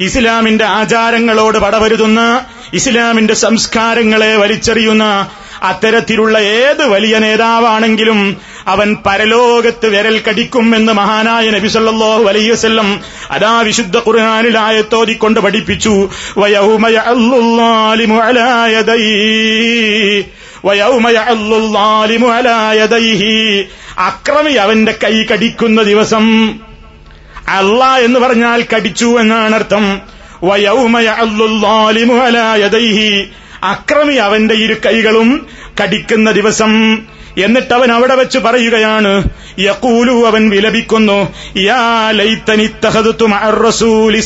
ഇസ്ലാമിന്റെ 0.00 0.64
ആചാരങ്ങളോട് 0.64 1.58
പടവരുതുന്ന 1.58 2.20
ഇസ്ലാമിന്റെ 2.74 3.34
സംസ്കാരങ്ങളെ 3.34 4.36
വലിച്ചെറിയുന്ന 4.36 5.04
അത്തരത്തിലുള്ള 5.62 6.38
ഏത് 6.38 6.86
വലിയ 6.86 7.18
നേതാവാണെങ്കിലും 7.18 8.18
അവൻ 8.68 8.96
പരലോകത്ത് 9.06 9.86
വിരൽ 9.86 10.20
കടിക്കുമെന്ന് 10.28 10.92
മഹാനായ 10.92 11.50
നബി 11.50 11.68
സല്ലല്ലാഹു 11.68 12.24
അലൈഹി 12.24 12.50
വസല്ലം 12.50 12.88
അതാ 13.30 13.60
വിശുദ്ധ 13.60 13.96
ഖുർആനിൽ 13.98 14.58
ആയത്തോതിക്കൊണ്ട് 14.58 15.40
പഠിപ്പിച്ചു. 15.40 15.94
അക്രമി 24.08 24.52
അവന്റെ 24.54 24.92
കൈ 25.04 25.22
കടിക്കുന്ന 25.22 25.82
ദിവസം 25.82 26.24
അല്ല 27.48 27.96
എന്ന് 27.96 28.18
പറഞ്ഞാൽ 28.20 28.60
കടിച്ചു 28.74 29.08
എന്നാണ് 29.20 29.54
അർത്ഥം 29.54 29.84
അക്രമി 33.62 34.14
അവന്റെ 34.14 34.54
ഇരു 34.54 34.76
കൈകളും 34.86 35.46
കടിക്കുന്ന 35.80 36.30
ദിവസം 36.30 36.72
എന്നിട്ട് 37.42 37.72
അവൻ 37.74 37.92
അവിടെ 37.92 38.14
വെച്ച് 38.14 38.38
പറയുകയാണ് 38.38 39.12
യക്കൂലു 39.58 40.14
അവൻ 40.26 40.50
വിലപിക്കുന്നു 40.50 41.18
യാ 41.56 41.80
റസൂലി 43.66 44.20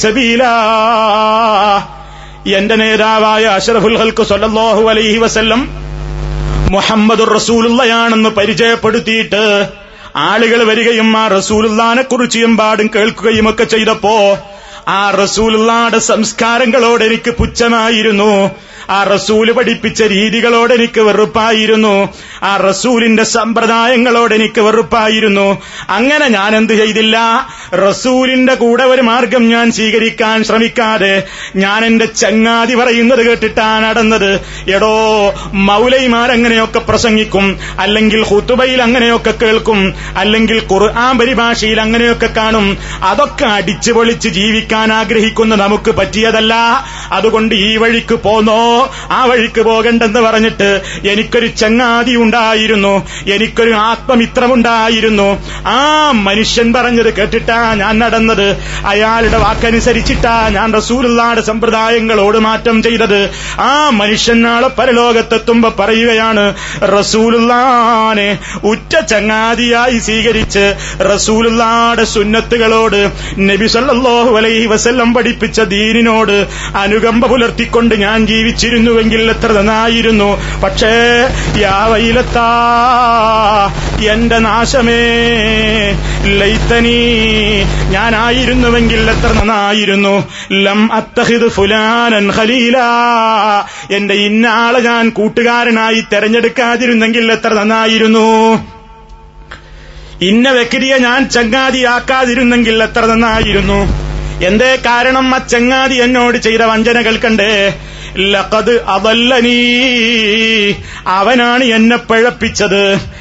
എന്റെ 2.58 2.76
നേതാവായ 2.76 3.44
അഷറഫുൽ 3.58 3.96
ഹൽക്ക് 4.02 4.24
സൊല്ലാഹു 4.24 4.82
അലൈഹി 4.90 5.18
വസല്ലം 5.18 5.62
മുഹമ്മദ് 6.70 7.26
റസൂലുള്ളയാണെന്ന് 7.34 8.30
പരിചയപ്പെടുത്തിയിട്ട് 8.30 9.42
ആളുകൾ 10.28 10.64
വരികയും 10.64 11.16
ആ 11.16 11.28
റസൂലുള്ളാനെ 11.28 12.02
കുറിച്ച് 12.02 12.44
പാടും 12.60 12.90
കേൾക്കുകയും 12.94 13.48
ഒക്കെ 13.50 13.64
ചെയ്തപ്പോ 13.64 14.14
ആ 14.88 15.10
റസൂലുള്ളാടെ 15.10 15.98
സംസ്കാരങ്ങളോട് 15.98 17.04
എനിക്ക് 17.04 17.30
പുച്ഛമായിരുന്നു. 17.30 18.30
ആ 18.90 19.04
റസൂൽ 19.04 19.52
പഠിപ്പിച്ച 19.52 20.02
രീതികളോട് 20.02 20.74
എനിക്ക് 20.74 21.00
വെറുപ്പായിരുന്നു. 21.00 22.08
ആ 22.42 22.56
റസൂലിന്റെ 22.56 23.22
സമ്പ്രദായങ്ങളോട് 23.22 24.34
എനിക്ക് 24.34 24.60
വെറുപ്പായിരുന്നു. 24.60 25.62
അങ്ങനെ 25.88 26.28
ഞാൻ 26.28 26.56
എന്ത് 26.56 26.72
ചെയ്തില്ല? 26.72 27.46
റസൂലിന്റെ 27.74 28.54
കൂടെ 28.54 28.84
ഒരു 28.84 29.02
മാർഗം 29.02 29.48
ഞാൻ 29.48 29.72
സ്വീകരിക്കാൻ 29.72 30.44
ശ്രമിക്കാതെ 30.44 31.22
ഞാൻ 31.56 31.84
എന്റെ 31.84 32.04
ചങ്ങാതി 32.04 32.74
പറയുന്നത് 32.74 33.26
കേട്ടിട്ടാണ് 33.26 33.84
നടന്നത്. 33.86 34.40
എടോ 34.68 35.34
മൗലൈമാരങ്ങനെയൊക്കെ 35.52 36.78
പ്രസംഗിക്കും 36.78 37.58
അല്ലെങ്കിൽ 37.78 38.22
ഹുത്തുബയിൽ 38.22 38.82
അങ്ങനെയൊക്കെ 38.82 39.34
കേൾക്കും 39.42 39.94
അല്ലെങ്കിൽ 40.16 40.62
ഖുർആൻ 40.72 41.18
പരിഭാഷയിൽ 41.18 41.80
അങ്ങനെയൊക്കെ 41.80 42.26
കാണും. 42.26 42.78
അതൊക്കെ 43.02 43.44
അടിച്ചു 43.44 43.92
പൊളിച്ച് 43.92 44.28
ജീവിക്കാൻ 44.28 44.92
ആഗ്രഹിക്കുന്ന 44.92 45.54
നമുക്ക് 45.54 45.90
പറ്റിയതല്ല. 45.90 46.54
അതുകൊണ്ട് 47.12 47.54
ഈ 47.54 47.76
വഴിക്ക് 47.76 48.14
പോന്നോ? 48.14 48.77
ആ 49.10 49.24
വഴിക്ക് 49.24 49.60
പോകണ്ടെന്ന് 49.60 50.20
പറഞ്ഞിട്ട് 50.20 50.68
എനിക്കൊരു 51.08 51.46
ചങ്ങാതി 51.46 52.14
ഉണ്ടായിരുന്നു. 52.16 52.94
എനിക്കൊരു 53.34 53.74
ആത്മമിത്രമുണ്ടായിരുന്നു. 53.88 55.28
ആ 55.68 55.78
മനുഷ്യൻ 56.14 56.72
പറഞ്ഞത് 56.72 57.14
കേട്ടിട്ടാ 57.14 57.74
ഞാൻ 57.74 57.98
നടന്നത്. 57.98 58.46
അയാളുടെ 58.86 59.38
വാക്കനുസരിച്ചിട്ടാ 59.38 60.48
ഞാൻ 60.48 60.74
റസൂലുള്ളാടെ 60.74 61.40
സമ്പ്രദായങ്ങളോട് 61.40 62.38
മാറ്റം 62.38 62.82
ചെയ്തത്. 62.82 63.20
ആ 63.60 63.90
മനുഷ്യൻ 63.90 64.42
നാളെ 64.42 64.68
പരലോകത്തെത്തുമ്പോ 64.68 65.70
പറയുകയാണ് 65.78 66.44
റസൂലുള്ളാനെ 66.98 68.28
ഉറ്റ 68.64 68.92
ചങ്ങാതിയായി 69.10 69.98
സ്വീകരിച്ച് 69.98 70.64
റസൂലുള്ളാടെ 71.12 72.04
സുന്നത്തുകളോട് 72.04 73.00
നബി 73.50 73.66
സല്ലല്ലാഹു 73.66 74.36
അലൈഹി 74.36 74.66
വസല്ലം 74.66 75.14
പഠിപ്പിച്ച 75.14 75.60
ദീനിനോട് 75.60 76.36
അനുകമ്പ 76.76 77.26
പുലർത്തിക്കൊണ്ട് 77.26 77.94
ഞാൻ 77.94 78.24
ജീവിച്ചിരുന്നുവെങ്കിൽ 78.68 79.30
എത്ര 79.30 79.52
നന്നായിരുന്നു. 79.52 80.60
പക്ഷേ 80.60 80.86
യാവയിലെത്താ. 81.56 82.50
എന്റെ 84.10 84.38
നാശമേ. 84.38 84.98
ലൈത്തനീ 86.24 87.14
ഞാനായിരുന്നുവെങ്കിൽ 87.90 89.10
എത്ര 89.10 89.32
നന്നായിരുന്നു. 89.32 90.32
ലം 90.52 90.92
അത്തഹിദ് 90.92 91.48
ഫുലാനൻ 91.48 92.32
ഖലീല. 92.32 92.78
എന്റെ 93.92 94.14
ഇന്നാളെ 94.14 94.80
ഞാൻ 94.80 95.08
കൂട്ടുകാരനായി 95.08 96.04
തെരഞ്ഞെടുക്കാതിരുന്നെങ്കിൽ 96.12 97.32
എത്ര 97.32 97.54
നന്നായിരുന്നു. 97.54 98.58
ഇന്ന 100.22 100.50
വ്യക്തിയെ 100.50 100.98
ഞാൻ 100.98 101.28
ചങ്ങാതിയാക്കാതിരുന്നെങ്കിൽ 101.28 102.82
എത്ര 102.82 103.06
നന്നായിരുന്നു. 103.06 104.08
എന്തേ 104.44 104.76
കാരണം 104.76 105.34
ആ 105.34 105.38
ചങ്ങാതി 105.38 105.94
എന്നോട് 105.94 106.38
ചെയ്ത 106.38 106.60
വഞ്ചനകൾ 106.60 107.16
കണ്ടേ? 107.16 107.74
ലഖദ് 108.16 108.80
അവല്ലനീ. 108.86 110.72
അവനാണ് 111.06 111.64
എന്നെ 111.64 111.96
പഴപ്പിച്ചത്. 111.96 113.18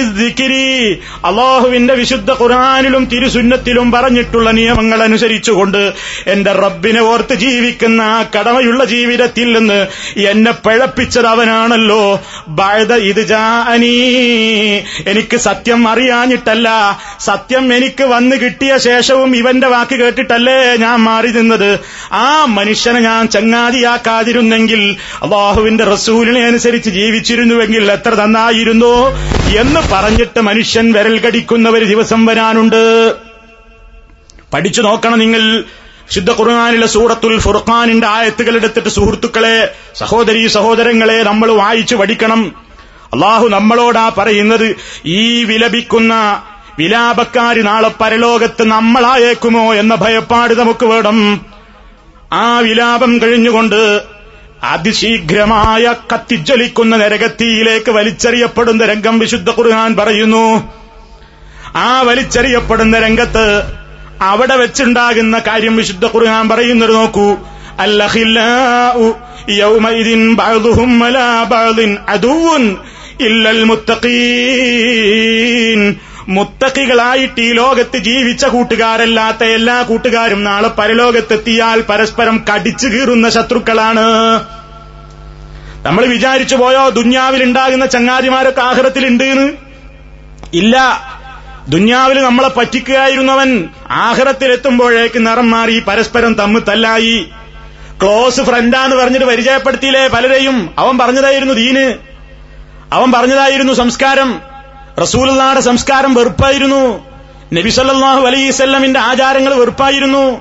ദിക്രി 0.00 0.92
അള്ളാഹുവിന്റെ 1.24 1.94
വിശുദ്ധ 1.94 2.30
ഖുർആാനിലും 2.30 3.04
തിരുസുന്നത്തിലും 3.04 3.90
പറഞ്ഞിട്ടുള്ള 3.90 4.50
നിയമങ്ങൾ 4.50 5.02
അനുസരിച്ചുകൊണ്ട് 5.02 5.92
എന്റെ 6.26 6.52
റബ്ബിനെ 6.52 7.00
ഓർത്ത് 7.00 7.34
ജീവിക്കുന്ന 7.34 8.02
ആ 8.02 8.24
കടമയുള്ള 8.38 8.84
ജീവിതത്തിൽ 8.84 9.58
നിന്ന് 9.58 9.86
എന്നെ 10.20 10.52
പഴപ്പിച്ചത് 10.52 11.26
അവനാണല്ലോ. 11.26 12.20
ബാഴ്ത 12.48 12.92
ഇത് 12.92 13.26
ജാനീ 13.26 13.90
എനിക്ക് 15.06 15.36
സത്യം 15.36 15.88
അറിയാഞ്ഞിട്ടല്ല. 15.88 16.68
സത്യം 17.20 17.74
എനിക്ക് 17.74 18.04
വന്നു 18.04 18.36
കിട്ടിയ 18.36 18.78
ശേഷവും 18.78 19.36
ഇവന്റെ 19.36 19.66
വാക്ക് 19.66 19.96
കേട്ടിട്ടല്ലേ 19.96 20.76
ഞാൻ 20.76 20.98
മാറി 20.98 21.28
നിന്നത്. 21.28 21.78
ആ 22.12 22.44
മനുഷ്യനെ 22.44 23.00
ഞാൻ 23.00 23.28
ചങ്ങാതിയാക്കാതിരുന്നെങ്കിൽ 24.40 24.96
അള്ളാഹുവിന്റെ 25.22 25.84
റസൂലിനെ 25.84 26.40
അനുസരിച്ച് 26.40 26.90
ജീവിച്ചിരുന്നുവെങ്കിൽ 26.90 27.92
എത്ര 27.92 28.14
നന്നായിരുന്നു 28.14 29.08
എന്ന് 29.60 29.80
പറഞ്ഞിട്ട് 29.92 30.40
മനുഷ്യൻ 30.40 30.92
വിരൽ 30.92 31.18
കടിക്കുന്ന 31.18 31.68
ഒരു 31.68 31.84
ദിവസം 31.84 32.26
വരാനുണ്ട്. 32.26 33.12
പഠിച്ചു 34.54 34.82
നോക്കണം 34.82 35.18
നിങ്ങൾ. 35.18 35.64
ശുദ്ധ 36.10 36.30
ഖുർആാനിലെ 36.30 36.86
സൂറത്തുൽ 36.86 37.40
ഫുർഖാനിന്റെ 37.40 38.06
ആയത്തുകൾ 38.06 38.56
എടുത്തിട്ട് 38.56 38.88
സുഹൃത്തുക്കളെ 38.88 39.74
സഹോദരി 39.94 40.46
സഹോദരങ്ങളെ 40.46 41.22
നമ്മൾ 41.22 41.50
വായിച്ചു 41.50 41.96
പഠിക്കണം. 41.96 42.54
അള്ളാഹു 43.14 43.48
നമ്മളോടാ 43.48 44.10
പറയുന്നത് 44.18 44.76
ഈ 45.06 45.44
വിലപിക്കുന്ന 45.44 46.42
വിലാപക്കാരി 46.78 47.62
നാളെ 47.62 47.90
പരലോകത്ത് 48.00 48.62
നമ്മളായേക്കുമോ 48.62 49.74
എന്ന 49.74 49.94
ഭയപ്പാട് 49.94 50.54
നമുക്ക് 50.54 50.86
വേണം. 50.86 51.46
ആ 52.32 52.58
വിലാപം 52.58 53.20
കഴിഞ്ഞുകൊണ്ട് 53.22 54.00
അതിശീഘ്രമായ 54.64 55.94
കത്തിജ്വലിക്കുന്ന 56.12 56.96
നരകത്തിയിലേക്ക് 56.96 57.90
വലിച്ചെറിയപ്പെടുന്ന 57.90 58.84
രംഗം 58.84 59.18
വിശുദ്ധ 59.18 59.50
ഖുർആൻ 59.50 59.96
പറയുന്നു. 59.96 60.72
ആ 61.76 62.02
വലിച്ചെറിയപ്പെടുന്ന 62.02 62.98
രംഗത്ത് 62.98 63.62
അവിടെ 64.22 64.56
വെച്ചുണ്ടാകുന്ന 64.56 65.38
കാര്യം 65.38 65.76
വിശുദ്ധ 65.76 66.06
ഖുർആൻ 66.06 66.48
പറയുന്നത് 66.48 66.94
നോക്കൂ. 66.94 67.36
അല്ലഹില്ലാഉ 67.78 69.12
യൗമഇദിൻ 69.48 70.34
ബഅദുഹും 70.34 71.00
ഇല്ലൽ 73.20 73.64
മുത്തഖീൻ. 73.64 75.96
മുത്തക്കികളായിട്ട് 76.28 77.40
ഈ 77.40 77.52
ലോകത്ത് 77.52 77.98
ജീവിച്ച 77.98 78.46
കൂട്ടുകാരല്ലാത്ത 78.46 79.44
എല്ലാ 79.44 79.82
കൂട്ടുകാരും 79.82 80.44
നാളെ 80.44 80.68
പരലോകത്തെത്തിയാൽ 80.68 81.80
പരസ്പരം 81.80 82.44
കടിച്ചു 82.54 82.88
കീറുന്ന 82.88 83.28
ശത്രുക്കളാണ്. 83.28 84.00
നമ്മൾ 85.86 86.06
വിചാരിച്ചു 86.06 86.56
പോയോ 86.56 86.88
ദുന്യാവിൽ 86.88 87.42
ഉണ്ടാകുന്ന 87.42 87.86
ചങ്ങാതിമാരൊക്കെ 87.86 88.60
ആഹ്റത്തിലുണ്ട് 88.60 89.24
എന്ന് 89.24 89.52
ഇല്ല. 90.54 91.00
ദുന്യാവിൽ 91.68 92.22
നമ്മളെ 92.22 92.48
പറ്റിക്കുകയായിരുന്നവൻ 92.48 93.68
ആഹ്റത്തിലെത്തുമ്പോഴേക്ക് 93.90 95.26
നിറം 95.26 95.50
മാറി 95.50 95.82
പരസ്പരം 95.88 96.34
തമ്മ് 96.34 96.60
തല്ലായി. 96.68 97.26
ക്ലോസ് 98.02 98.40
ഫ്രണ്ടാന്ന് 98.40 98.96
പറഞ്ഞിട്ട് 98.96 99.26
പരിചയപ്പെടുത്തിയില്ലേ 99.26 100.08
പലരെയും? 100.08 100.74
അവൻ 100.78 100.98
പറഞ്ഞതായിരുന്നു 100.98 101.54
ദീന്. 101.54 101.94
അവൻ 102.92 103.12
പറഞ്ഞതായിരുന്നു 103.12 103.72
സംസ്കാരം. 103.72 104.49
റസൂലുള്ളാടെ 104.98 105.60
സംസ്കാരം 105.60 106.14
വെറുപ്പായിരുന്നു. 106.14 107.04
നബി 107.54 107.70
സല്ലല്ലാഹു 107.70 108.26
അലൈഹിസല്ലമിന്റെ 108.26 109.00
ആചാരങ്ങൾ 109.00 109.54
വെറുപ്പായിരുന്നു. 109.54 110.40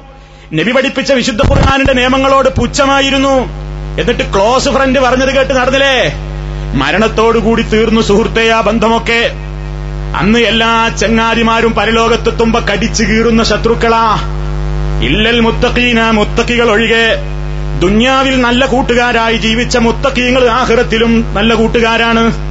നബി 0.54 0.72
പഠിപ്പിച്ച 0.72 1.12
വിശുദ്ധ 1.12 1.42
ഖുർആാനിന്റെ 1.50 1.94
നിയമങ്ങളോട് 1.94 2.50
പുച്ഛമായിരുന്നു. 2.50 3.60
എന്നിട്ട് 4.00 4.34
ക്ലോസ് 4.34 4.70
ഫ്രണ്ട് 4.70 5.00
പറഞ്ഞത് 5.00 5.36
കേട്ട് 5.36 5.54
നടന്നില്ലേ? 5.54 6.14
മരണത്തോടുകൂടി 6.74 7.62
തീർന്നു 7.62 8.02
സുഹൃത്തെ 8.02 8.50
ആ 8.50 8.62
ബന്ധമൊക്കെ. 8.62 9.32
അന്ന് 10.16 10.40
എല്ലാ 10.40 10.90
ചങ്ങാതിമാരും 10.90 11.74
പരലോകത്തെത്തുമ്പ 11.74 12.60
കടിച്ചു 12.60 13.04
കീറുന്ന 13.04 13.44
ശത്രുക്കളാ. 13.44 14.16
ഇല്ലൽ 15.04 15.40
മുത്തക്കീന 15.40 16.10
മുത്തക്കികൾ 16.10 16.72
ഒഴികെ. 16.72 17.18
ദുന്യാവിൽ 17.80 18.42
നല്ല 18.42 18.66
കൂട്ടുകാരായി 18.66 19.38
ജീവിച്ച 19.38 19.78
മുത്തക്കീങ്ങൾ 19.78 20.50
ആഹ്റത്തിലും 20.50 21.34
നല്ല 21.34 21.54
കൂട്ടുകാരാണ്. 21.54 22.49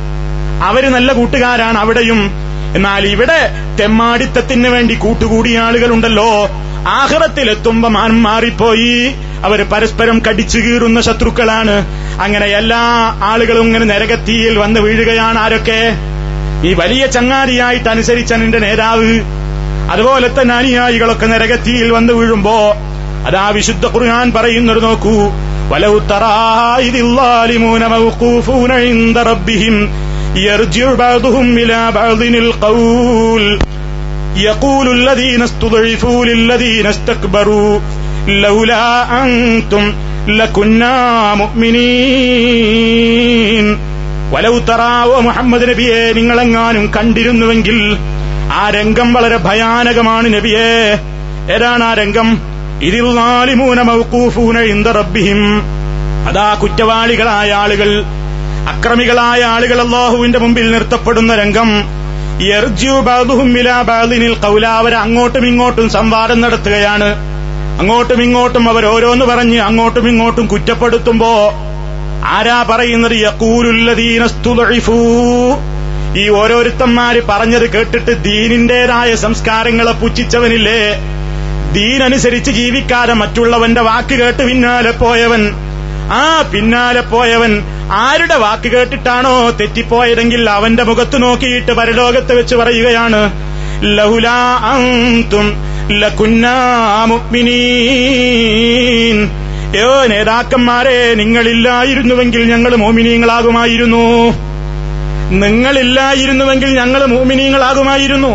അവർ 0.62 0.92
നല്ല 0.92 1.12
കൂട്ടുകാരാണ് 1.12 1.78
അവിടെയും. 1.78 2.30
എന്നാൽ 2.76 3.06
ഇവിടെ 3.06 3.50
തെമ്മാടിത്തത്തിന് 3.80 4.68
വേണ്ടി 4.68 4.94
കൂട്ടുകൂടിയ 4.94 5.58
ആളുകളുണ്ടല്ലോ. 5.58 6.48
ആഹ്റത്തിലെത്തുമ്പോ 6.88 7.88
മാൻ 7.88 8.10
മാറിപ്പോയി. 8.10 9.14
അവർ 9.44 9.62
പരസ്പരം 9.62 10.22
കടിച്ചു 10.28 10.58
കീറുന്ന 10.58 11.00
ശത്രുക്കളാണ്. 11.00 11.86
അങ്ങനെ 12.22 12.46
എല്ലാ 12.46 12.78
ആളുകളും 13.22 13.62
ഇങ്ങനെ 13.62 13.84
നരകത്തിയിൽ 13.84 14.58
വന്ന് 14.58 14.80
വീഴുകയാണ് 14.80 15.38
ആരൊക്കെ? 15.38 15.92
ഈ 16.64 16.74
വലിയ 16.74 17.06
ചങ്ങാതിയായിട്ട് 17.06 17.88
അനുസരിച്ച 17.88 18.32
നിന്റെ 18.32 18.58
നേതാവ്. 18.58 19.20
അതുപോലെ 19.90 20.40
തന്നെ 20.40 20.54
അനുയായികളൊക്കെ 20.54 21.26
നരകത്തിയിൽ 21.26 21.90
വന്ന് 21.90 22.12
വീഴുമ്പോ 22.12 22.74
അതാ 23.26 23.48
വിശുദ്ധ 23.48 23.86
ഖുർആൻ 23.86 24.32
പറയുന്നത് 24.32 24.82
നോക്കൂ. 24.82 25.30
വലൗ 25.72 25.98
തറായിദില്ലാലിമൂന 25.98 27.86
മൗഖൂഫൂന 27.86 28.72
ഇൻദ 28.72 29.18
റബ്ബിഹിം 29.18 29.88
يرجع 30.37 30.93
بعضهم 30.95 31.57
إلى 31.57 31.91
بعض 31.93 32.21
القول 32.35 33.43
يقول 34.39 34.87
الذين 34.91 35.41
استضعفوا 35.41 36.25
للذين 36.25 36.85
استكبروا 36.87 37.73
لولا 38.43 38.87
أنتم 39.21 39.83
لكنا 40.29 40.95
مؤمنين 42.33 43.67
വലൗ 44.33 44.55
തറാവോ 44.67 45.17
മുഹമ്മദ് 45.25 45.65
നബിയെ 45.69 45.99
നിങ്ങളെങ്ങാനും 46.17 46.85
കണ്ടിരുന്നുവെങ്കിൽ 46.95 47.77
ആ 48.53 48.63
രംഗം 48.75 49.07
വളരെ 49.15 49.37
ഭയാനകമാണ് 49.45 50.27
നബിയെ 50.35 50.69
ഏതാണ് 51.55 51.83
ആ 51.83 51.93
രംഗം 51.99 52.27
ഇതിൽ 52.87 53.05
നാലിമൂന 53.19 53.79
മൗക്കൂഫൂന 53.89 54.57
ഇന്ദ 54.73 54.87
റബ്ബിഹിം 54.99 55.41
അതാ 56.29 56.47
കുറ്റവാളികളായ 56.61 57.51
ആളുകൾ 57.63 57.89
അക്രമികളായ 58.68 59.42
ആളുകൾ 59.42 59.80
അള്ളാഹുവിന്റെ 59.80 60.38
മുമ്പിൽ 60.38 60.70
നിർത്തപ്പെടുന്ന 60.70 61.34
രംഗം. 61.34 61.68
അവർ 64.66 64.94
അങ്ങോട്ടും 64.94 65.46
ഇങ്ങോട്ടും 65.46 65.90
സംവാദം 65.90 66.40
നടത്തുകയാണ്. 66.40 67.38
അങ്ങോട്ടും 67.80 68.22
ഇങ്ങോട്ടും 68.22 68.68
അവർ 68.68 68.86
ഓരോന്ന് 68.86 69.26
പറഞ്ഞ് 69.26 69.58
അങ്ങോട്ടും 69.60 70.08
ഇങ്ങോട്ടും 70.08 70.46
കുറ്റപ്പെടുത്തുമ്പോ 70.46 71.52
ആരാ 72.24 72.66
പറയുന്നത്? 72.70 73.12
ഈ 76.18 76.28
ഓരോരുത്തന്മാര് 76.28 77.22
പറഞ്ഞത് 77.28 77.70
കേട്ടിട്ട് 77.70 78.24
ദീനിന്റേതായ 78.24 79.14
സംസ്കാരങ്ങളെ 79.14 79.92
പുച്ഛിച്ചവനില്ലേ? 79.92 80.94
ദീനനുസരിച്ച് 81.72 82.50
ജീവിക്കാതെ 82.50 83.12
മറ്റുള്ളവന്റെ 83.12 83.80
വാക്ക് 83.80 84.14
കേട്ട് 84.14 84.46
പിന്നാലെ 84.46 84.90
പോയവൻ 84.90 85.67
ആ 86.10 86.42
പിന്നാലെ 86.52 87.00
പോയവൻ 87.00 87.62
ആരുടെ 87.92 88.34
വാക്ക് 88.34 88.72
കേട്ടിട്ടാണോ 88.72 89.50
തെറ്റിപ്പോയതെങ്കിൽ 89.50 90.50
അവന്റെ 90.50 90.82
മുഖത്ത് 90.82 91.22
നോക്കിയിട്ട് 91.22 91.72
പരലോകത്ത് 91.72 92.34
വെച്ച് 92.34 92.54
പറയുകയാണ് 92.54 93.32
ലഹുലാ 93.82 94.38
യോ 99.74 100.06
നേതാക്കന്മാരെ 100.06 101.14
നിങ്ങളില്ലായിരുന്നുവെങ്കിൽ 101.14 102.50
ഞങ്ങൾ 102.50 102.76
മോമിനീങ്ങളാകുമായിരുന്നു. 102.76 104.04
നിങ്ങളില്ലായിരുന്നുവെങ്കിൽ 105.30 106.74
ഞങ്ങൾ 106.74 107.04
മോമിനീങ്ങളാകുമായിരുന്നു. 107.04 108.32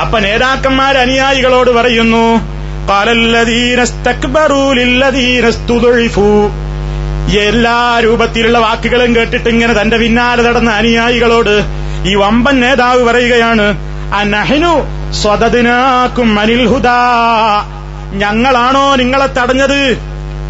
അപ്പൊ 0.00 0.18
നേതാക്കന്മാർ 0.20 0.96
അനുയായികളോട് 0.98 1.70
പറയുന്നു 1.70 2.60
എല്ലാ 7.38 8.00
രൂപത്തിലുള്ള 8.04 8.58
വാക്കുകളും 8.58 9.16
കേട്ടിട്ട് 9.16 9.48
ഇങ്ങനെ 9.48 9.80
തന്റെ 9.80 9.96
പിന്നാലെ 9.96 10.42
നടന്ന 10.42 10.70
അനുയായികളോട് 10.70 11.62
ഈ 12.06 12.14
വമ്പൻ 12.14 12.60
നേതാവ് 12.60 13.04
പറയുകയാണ് 13.04 13.78
അനഹനു 14.14 15.00
സ്വതതിനാക്കും 15.12 16.40
അനിൽ 16.40 16.66
ഹുദാ. 16.66 17.64
ഞങ്ങളാണോ 18.12 18.96
നിങ്ങളെ 18.96 19.26
തടഞ്ഞത്? 19.26 19.98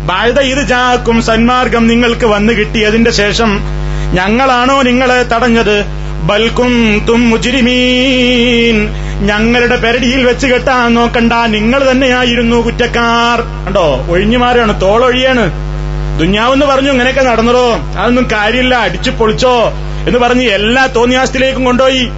ബാഴ്ത 0.07 0.41
ഇത് 0.41 0.69
ചാക്കും 0.69 1.23
സന്മാർഗം 1.23 1.87
നിങ്ങൾക്ക് 1.87 2.27
വന്നു 2.27 2.53
കിട്ടിയതിന്റെ 2.53 3.11
ശേഷം 3.11 3.61
ഞങ്ങളാണോ 4.13 4.83
നിങ്ങളെ 4.83 5.23
തടഞ്ഞത്? 5.23 5.85
ബൽക്കും 6.23 7.07
തും 7.09 7.31
മുജിരിമീൻ. 7.31 8.89
ഞങ്ങളുടെ 9.27 9.77
പെരടിയിൽ 9.77 10.23
വെച്ച് 10.23 10.47
കെട്ടാൻ 10.47 10.95
നോക്കണ്ട 10.95 11.33
നിങ്ങൾ 11.33 11.91
തന്നെയായിരുന്നു 11.91 12.57
കുറ്റക്കാർ. 12.57 13.67
കണ്ടോ 13.67 14.07
ഒഴിഞ്ഞുമാരാണ് 14.11 14.81
തോളൊഴിയാണ്. 14.81 15.70
ദുഞ്ഞാവെന്ന് 16.21 16.67
പറഞ്ഞു 16.67 16.91
ഇങ്ങനെയൊക്കെ 16.91 17.23
നടന്നടോ? 17.23 17.79
അതൊന്നും 17.99 18.29
കാര്യമില്ല 18.33 18.75
അടിച്ചു 18.75 19.11
പൊളിച്ചോ 19.11 19.73
എന്ന് 20.07 20.19
പറഞ്ഞ് 20.19 20.43
എല്ലാ 20.43 20.87
തോന്നിയാസത്തിലേക്കും 20.87 21.65
കൊണ്ടുപോയി. 21.65 22.11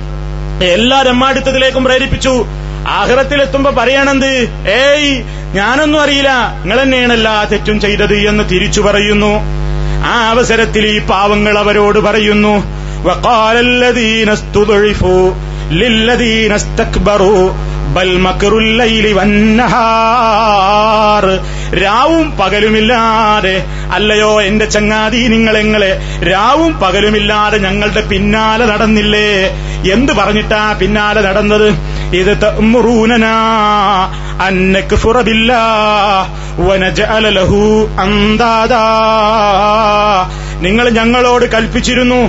എല്ലാ 0.64 1.02
രമ്മാടിത്തത്തിലേക്കും 1.02 1.84
പ്രേരിപ്പിച്ചു. 1.84 2.46
ആഹ്റത്തിലെത്തുമ്പോ 2.88 3.70
പറയണെന്ത് 3.70 4.48
ഏയ് 4.68 5.22
ഞാനൊന്നും 5.54 6.00
അറിയില്ല. 6.00 6.58
നിങ്ങൾ 6.60 6.82
തന്നെയാണ് 6.82 7.12
എല്ലാ 7.12 7.46
തെറ്റും 7.52 7.80
ചെയ്തത് 7.80 8.14
എന്ന് 8.14 8.50
തിരിച്ചു 8.50 8.80
പറയുന്നു. 8.80 9.62
ആ 10.06 10.30
അവസരത്തിൽ 10.30 10.86
ഈ 10.86 10.98
പാവങ്ങൾ 10.98 11.58
അവരോട് 11.58 11.98
പറയുന്നു 11.98 12.82
ബൽ 17.94 18.18
വന്നഹാർ 19.12 21.40
രാവും 21.72 22.36
പകലുമില്ലാതെ 22.38 23.54
അല്ലയോ 23.96 24.40
എന്റെ 24.40 24.64
ചങ്ങാതി 24.64 25.20
നിങ്ങളെങ്ങളെ 25.34 25.90
രാവും 26.22 26.72
പകലുമില്ലാതെ 26.82 27.58
ഞങ്ങളുടെ 27.58 28.02
പിന്നാലെ 28.10 28.64
നടന്നില്ലേ? 28.64 29.28
എന്ത് 29.94 30.12
പറഞ്ഞിട്ടാ 30.12 30.72
പിന്നാലെ 30.80 31.20
നടന്നത്? 31.20 31.68
ഇത് 32.20 32.32
തഅ്മുറൂനനാ 32.44 33.34
അൻ 34.46 34.56
ഫുറബില്ല 35.02 35.52
വനജഅല 36.58 37.28
ലഹു 37.38 37.88
അന്താദാ 38.04 38.84
നിങ്ങൾ 40.60 40.88
ഞങ്ങളോട് 40.90 41.44
കൽപ്പിച്ചിരുന്നു. 41.44 42.20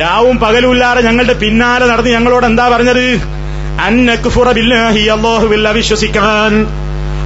രാവും 0.00 0.38
പകലുമില്ലാതെ 0.38 1.00
ഞങ്ങളുടെ 1.00 1.32
പിന്നാലെ 1.32 1.86
നടന്ന് 1.86 2.10
ഞങ്ങളോട് 2.10 2.46
എന്താ 2.46 2.68
പറഞ്ഞത്? 2.68 3.06
അന്നക്ഫുറ 3.86 4.52
ബില്ലാഹി 4.52 5.02
അള്ളാഹുവിൽ 5.16 5.68
അവിശ്വസിക്കാൻ. 5.68 6.52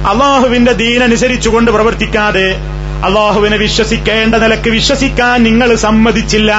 അള്ളാഹുവിന്റെ 0.07 0.71
ദീനനുസരിച്ചുകൊണ്ട് 0.71 1.71
പ്രവർത്തിക്കാതെ 1.71 2.55
അള്ളാഹുവിനെ 3.05 3.57
വിശ്വസിക്കേണ്ട 3.57 4.35
നിലയ്ക്ക് 4.35 4.69
വിശ്വസിക്കാൻ 4.69 5.43
നിങ്ങൾ 5.43 5.75
സമ്മതിച്ചില്ല. 5.75 6.53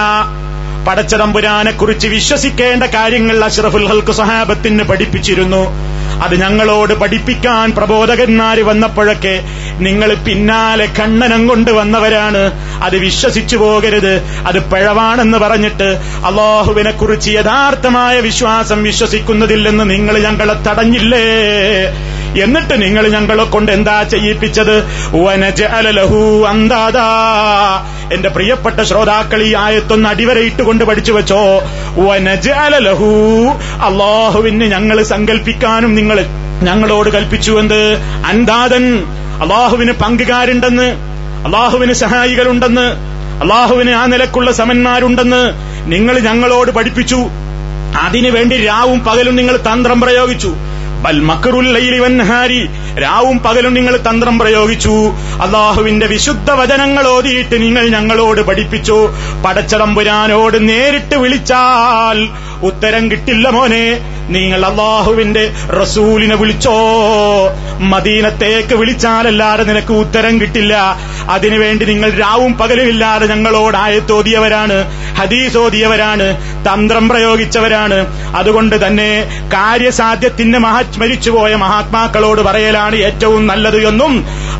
പടച്ചതമ്പുരാനെ 0.88 1.70
കുറിച്ച് 1.70 2.08
വിശ്വസിക്കേണ്ട 2.08 2.82
കാര്യങ്ങൾ 2.84 3.44
അഷ്റഫുൽ 3.44 3.86
ഹൽക്ക് 3.88 4.12
സഹാബത്തിന് 4.12 4.82
പഠിപ്പിച്ചിരുന്നു. 4.82 5.90
അത് 6.22 6.40
ഞങ്ങളോട് 6.40 6.94
പഠിപ്പിക്കാൻ 6.94 7.72
പ്രബോധകന്മാര് 7.72 8.62
വന്നപ്പോഴൊക്കെ 8.62 9.44
നിങ്ങൾ 9.78 10.14
പിന്നാലെ 10.14 10.88
കണ്ണനം 11.00 11.46
കൊണ്ട് 11.46 11.70
വന്നവരാണ്. 11.70 12.52
അത് 12.82 12.96
വിശ്വസിച്ചു 12.96 13.56
പോകരുത്. 13.56 14.14
അത് 14.46 14.70
പിഴവാണെന്ന് 14.70 15.38
പറഞ്ഞിട്ട് 15.38 15.98
അള്ളാഹുവിനെ 16.26 16.90
കുറിച്ച് 16.90 17.30
യഥാർത്ഥമായ 17.30 18.20
വിശ്വാസം 18.20 18.82
വിശ്വസിക്കുന്നതില്ലെന്ന് 18.82 19.90
നിങ്ങൾ 19.90 20.18
ഞങ്ങളെ 20.18 20.54
തടഞ്ഞില്ലേ? 20.54 21.24
എന്നിട്ട് 22.38 22.82
നിങ്ങൾ 22.82 23.08
ഞങ്ങളെ 23.08 23.44
കൊണ്ട് 23.44 23.72
എന്താ 23.72 24.02
ചെയ്യിപ്പിച്ചത്? 24.02 24.84
എന്റെ 28.14 28.28
പ്രിയപ്പെട്ട 28.28 28.82
ശ്രോതാക്കൾ 28.82 29.42
ഈ 29.42 29.54
ആയത്തൊന്ന് 29.54 30.08
അടിവരയിട്ടുകൊണ്ട് 30.08 30.84
പഠിച്ചു 30.84 31.12
വെച്ചോ? 31.12 31.62
വനജ 31.96 32.48
അലലഹു 32.48 33.04
അള്ളാഹുവിന് 33.82 34.64
ഞങ്ങൾ 34.64 35.02
സങ്കല്പിക്കാനും 35.02 35.94
നിങ്ങൾ 35.94 36.26
ഞങ്ങളോട് 36.62 37.10
കൽപ്പിച്ചു 37.10 37.52
എന്ത്? 37.52 37.94
അന്താദൻ. 38.26 39.04
അള്ളാഹുവിന് 39.42 39.92
പങ്കുകാരുണ്ടെന്ന് 39.92 40.92
അള്ളാഹുവിന് 41.44 41.92
സഹായികളുണ്ടെന്ന് 41.92 43.10
അള്ളാഹുവിന് 43.40 43.90
ആ 43.90 44.06
നിലക്കുള്ള 44.06 44.52
സമന്മാരുണ്ടെന്ന് 44.52 45.52
നിങ്ങൾ 45.92 46.18
ഞങ്ങളോട് 46.18 46.70
പഠിപ്പിച്ചു. 46.70 47.16
അതിനുവേണ്ടി 48.02 48.56
രാവും 48.56 49.00
പകലും 49.00 49.36
നിങ്ങൾ 49.36 49.56
തന്ത്രം 49.56 50.00
പ്രയോഗിച്ചു. 50.00 50.56
രാവും 53.02 53.38
പകലും 53.38 53.74
നിങ്ങൾ 53.74 53.96
തന്ത്രം 53.96 54.38
പ്രയോഗിച്ചു. 54.38 55.12
അള്ളാഹുവിന്റെ 55.40 56.06
വിശുദ്ധ 56.06 56.50
വചനങ്ങൾ 56.50 57.08
ഓതിയിട്ട് 57.08 57.62
നിങ്ങൾ 57.62 57.88
ഞങ്ങളോട് 57.88 58.40
പഠിപ്പിച്ചു. 58.40 59.14
പടച്ചതമ്പുരാനോട് 59.44 60.68
നേരിട്ട് 60.68 61.16
വിളിച്ചാൽ 61.16 62.28
ഉത്തരം 62.66 63.10
കിട്ടില്ല 63.10 63.48
മോനെ. 63.48 64.19
നിങ്ങൾ 64.30 64.64
അള്ളാഹുവിന്റെ 64.64 65.52
റസൂലിനെ 65.80 66.36
വിളിച്ചോ? 66.36 66.76
മദീനത്തേക്ക് 67.80 68.74
വിളിച്ചാലല്ലാതെ 68.74 69.62
നിനക്ക് 69.62 69.92
ഉത്തരം 69.92 70.40
കിട്ടില്ല. 70.40 70.74
അതിനുവേണ്ടി 71.28 71.84
നിങ്ങൾ 71.84 72.10
രാവും 72.10 72.58
പകലുമില്ലാതെ 72.58 73.26
ഞങ്ങളോട് 73.26 73.76
ആയത്തോതിയവരാണ് 73.76 74.76
ഹദീസ് 75.18 75.58
ഓതിയവരാണ് 75.58 76.26
തന്ത്രം 76.66 77.08
പ്രയോഗിച്ചവരാണ്. 77.08 77.98
അതുകൊണ്ട് 78.34 78.86
തന്നെ 78.86 79.10
കാര്യസാധ്യത്തിന് 79.52 80.58
മരിച്ചുപോയ 80.58 81.54
മഹാത്മാക്കളോട് 81.54 82.40
പറയലാണ് 82.40 82.96
ഏറ്റവും 82.96 83.46
നല്ലത് 83.46 83.88
എന്നും 83.88 84.12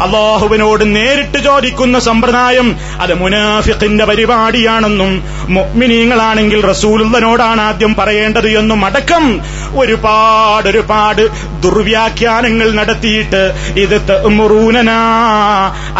അള്ളാഹുവിനോട് 0.03 0.97
നേരിട്ട് 0.97 1.39
ചോദിക്കുന്ന 1.39 1.99
സമ്പ്രദായം 1.99 2.77
അത് 3.01 3.15
മുനാഫിഖിന്റെ 3.15 4.05
പരിപാടിയാണെന്നും 4.05 5.13
മുഅ്മിനീങ്ങളാണെങ്കിൽ 5.57 6.61
റസൂലുള്ളനോടാണ് 6.71 7.61
ആദ്യം 7.61 7.95
പറയേണ്ടത് 7.95 8.49
എന്നും 8.61 8.85
അടക്കം 8.89 9.25
ഒരുപാട് 9.77 10.69
ഒരുപാട് 10.69 11.23
ദുർവ്യാഖ്യാനങ്ങൾ 11.65 12.73
നടത്തിയിട്ട് 12.73 13.43
ഇത് 13.85 13.97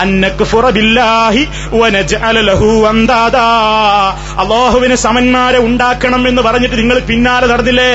അന്നക്ഫുറ 0.03 0.71
ബില്ലാഹി 0.79 1.45
വനജ്അല 1.73 2.41
ലഹു 2.51 2.71
അള്ളാഹുവിന് 4.43 4.97
സമന്മാരെ 5.07 5.59
ഉണ്ടാക്കണം 5.69 6.29
എന്ന് 6.29 6.43
പറഞ്ഞിട്ട് 6.43 6.77
നിങ്ങൾ 6.81 6.99
പിന്നാലെ 7.11 7.47
നടന്നില്ലേ? 7.53 7.95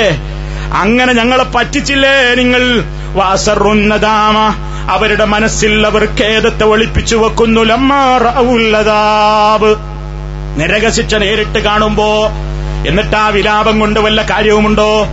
അങ്ങനെ 0.82 1.14
ഞങ്ങളെ 1.14 1.46
പറ്റിച്ചില്ലേ 1.56 2.18
നിങ്ങൾ? 2.42 2.64
വാസറുന്നതാമ 3.20 4.38
അവരുടെ 4.96 5.26
മനസ്സിൽ 5.34 5.86
അവർ 5.90 6.04
ഖേദത്തെ 6.20 6.66
ഒളിപ്പിച്ചു 6.74 7.16
വെക്കുന്നു? 7.16 7.62
ലമ്മാറുള്ളതാബ് 7.72 9.72
നിരകശിച്ച 10.58 11.16
നേരിട്ട് 11.16 11.60
കാണുമ്പോ 11.60 12.30
എന്നിട്ട് 12.88 13.16
ആ 13.16 13.28
വിലാപം 13.28 13.80
കൊണ്ട് 13.80 14.00
വല്ല 14.00 14.26
കാര്യവുമുണ്ടോ? 14.30 15.08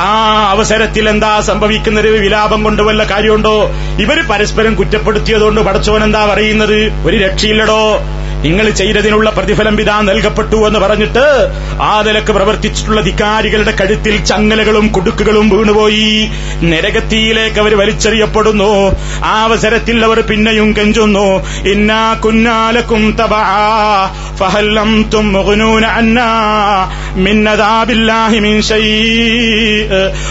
ആ 0.00 0.46
അവസരത്തിൽ 0.50 1.08
എന്താ 1.08 1.40
സംഭവിക്കുന്നത് 1.40 2.08
വിലാപം 2.08 2.64
കൊണ്ട് 2.64 2.82
വല്ല 2.82 3.04
കാര്യമുണ്ടോ? 3.04 3.70
ഇവർ 4.00 4.22
പരസ്പരം 4.22 4.74
കുറ്റപ്പെടുത്തിയതുകൊണ്ട് 4.74 5.60
പടച്ചോൻ 5.60 6.04
എന്താ 6.04 6.24
പറയുന്നത്? 6.24 7.06
ഒരു 7.06 7.16
രക്ഷയില്ലടോ. 7.16 8.00
നിങ്ങൾ 8.44 8.70
ചെയ്തതിനുള്ള 8.70 9.30
പ്രതിഫലം 9.30 9.76
വിതാ 9.76 10.00
നൽകപ്പെട്ടു 10.00 10.66
എന്ന് 10.66 10.80
പറഞ്ഞിട്ട് 10.80 11.24
ആ 11.82 12.02
നിലയ്ക്ക് 12.06 12.32
പ്രവർത്തിച്ചിട്ടുള്ള 12.32 13.00
ധിക്കാരികളുടെ 13.00 13.70
കഴുത്തിൽ 13.70 14.24
ചങ്ങലകളും 14.24 14.88
കുടുക്കുകളും 14.88 15.48
വീണുപോയി. 15.48 16.28
നരകത്തിയിലേക്ക് 16.62 17.60
അവർ 17.60 17.78
വലിച്ചെറിയപ്പെടുന്നു. 17.78 18.96
ആ 19.24 19.42
അവസരത്തിൽ 19.42 20.04
അവർ 20.04 20.20
പിന്നെയും 20.20 20.76
കെഞ്ചുന്നു. 20.76 21.26
ഇന്നാ 21.68 22.14
കുന്നാലക്കും 22.24 23.16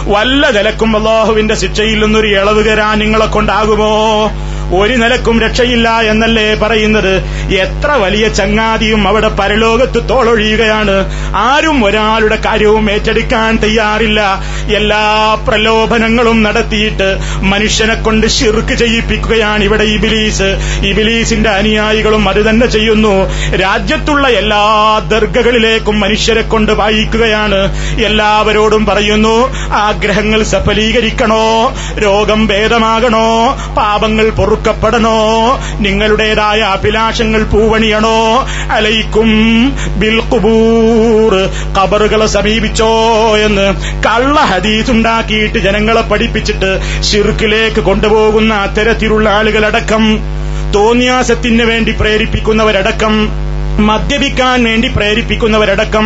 വല്ല 0.06 0.50
നിലക്കും 0.50 0.98
അള്ളാഹുവിന്റെ 0.98 1.56
ശിക്ഷയിൽ 1.56 2.00
നിന്നൊരു 2.00 2.28
ഇളവ് 2.28 3.02
നിങ്ങളെ 3.02 3.26
കൊണ്ടാകുമോ? 3.26 4.32
ഒരു 4.72 4.94
നിലക്കും 4.94 5.42
രക്ഷയില്ല 5.42 5.90
എന്നല്ലേ 5.90 6.54
പറയുന്നത്? 6.54 7.16
എത്ര 7.54 7.92
വലിയ 7.92 8.28
ചങ്ങാതിയും 8.28 9.08
അവിടെ 9.08 9.28
പരലോകത്ത് 9.28 10.10
തോളൊഴിയുകയാണ്. 10.10 11.06
ആരും 11.36 11.86
ഒരാളുടെ 11.86 12.40
കാര്യവും 12.46 12.92
ഏറ്റെടുക്കാൻ 12.92 13.58
തയ്യാറില്ല. 13.58 14.42
എല്ലാ 14.76 15.38
പ്രലോഭനങ്ങളും 15.48 16.44
നടത്തിയിട്ട് 16.44 17.18
മനുഷ്യനെ 17.42 17.94
കൊണ്ട് 17.94 18.28
ശിർക്ക് 18.28 18.74
ചെയ്യിപ്പിക്കുകയാണ് 18.74 19.64
ഇവിടെ 19.64 19.84
ഇബിലീസ്. 19.84 20.58
ഇബിലീസിന്റെ 20.86 21.50
അനുയായികളും 21.50 22.30
അത് 22.30 22.50
തന്നെ 22.50 22.68
ചെയ്യുന്നു. 22.68 23.30
രാജ്യത്തുള്ള 23.56 24.28
എല്ലാ 24.28 24.64
ദർഗകളിലേക്കും 25.08 26.00
മനുഷ്യരെ 26.00 26.42
കൊണ്ട് 26.42 26.72
വായിക്കുകയാണ്. 26.72 27.76
എല്ലാവരോടും 28.06 28.86
പറയുന്നു 28.86 29.54
ആഗ്രഹങ്ങൾ 29.74 30.44
സഫലീകരിക്കണോ? 30.44 31.74
രോഗം 32.04 32.48
ഭേദമാകണോ? 32.48 33.58
പാപങ്ങൾ 33.78 34.30
പൊറുക്കപ്പെടണോ 34.54 35.18
നിങ്ങളുടേതായ 35.80 36.60
അഭിലാഷങ്ങൾ 36.74 37.44
പൂവണിയണോ? 37.44 38.18
അലൈക്കും 38.72 39.30
ബിൽ 39.98 40.18
കബറുകളെ 41.78 42.26
സമീപിച്ചോ 42.28 42.90
എന്ന് 43.38 43.66
കള്ള 44.06 44.40
ഹദീസ് 44.42 44.92
ഉണ്ടാക്കിയിട്ട് 44.92 45.60
ജനങ്ങളെ 45.60 46.02
പഠിപ്പിച്ചിട്ട് 46.02 46.72
ഷിർക്കിലേക്ക് 47.02 47.80
കൊണ്ടുപോകുന്ന 47.80 48.54
അത്തരത്തിലുള്ള 48.66 49.30
ആളുകളടക്കം 49.30 50.04
തോന്നിയാസത്തിന് 50.74 51.64
വേണ്ടി 51.64 51.92
പ്രേരിപ്പിക്കുന്നവരടക്കം 51.92 53.16
മദ്യപിക്കാൻ 53.88 54.64
വേണ്ടി 54.64 54.88
പ്രേരിപ്പിക്കുന്നവരടക്കം 54.88 56.06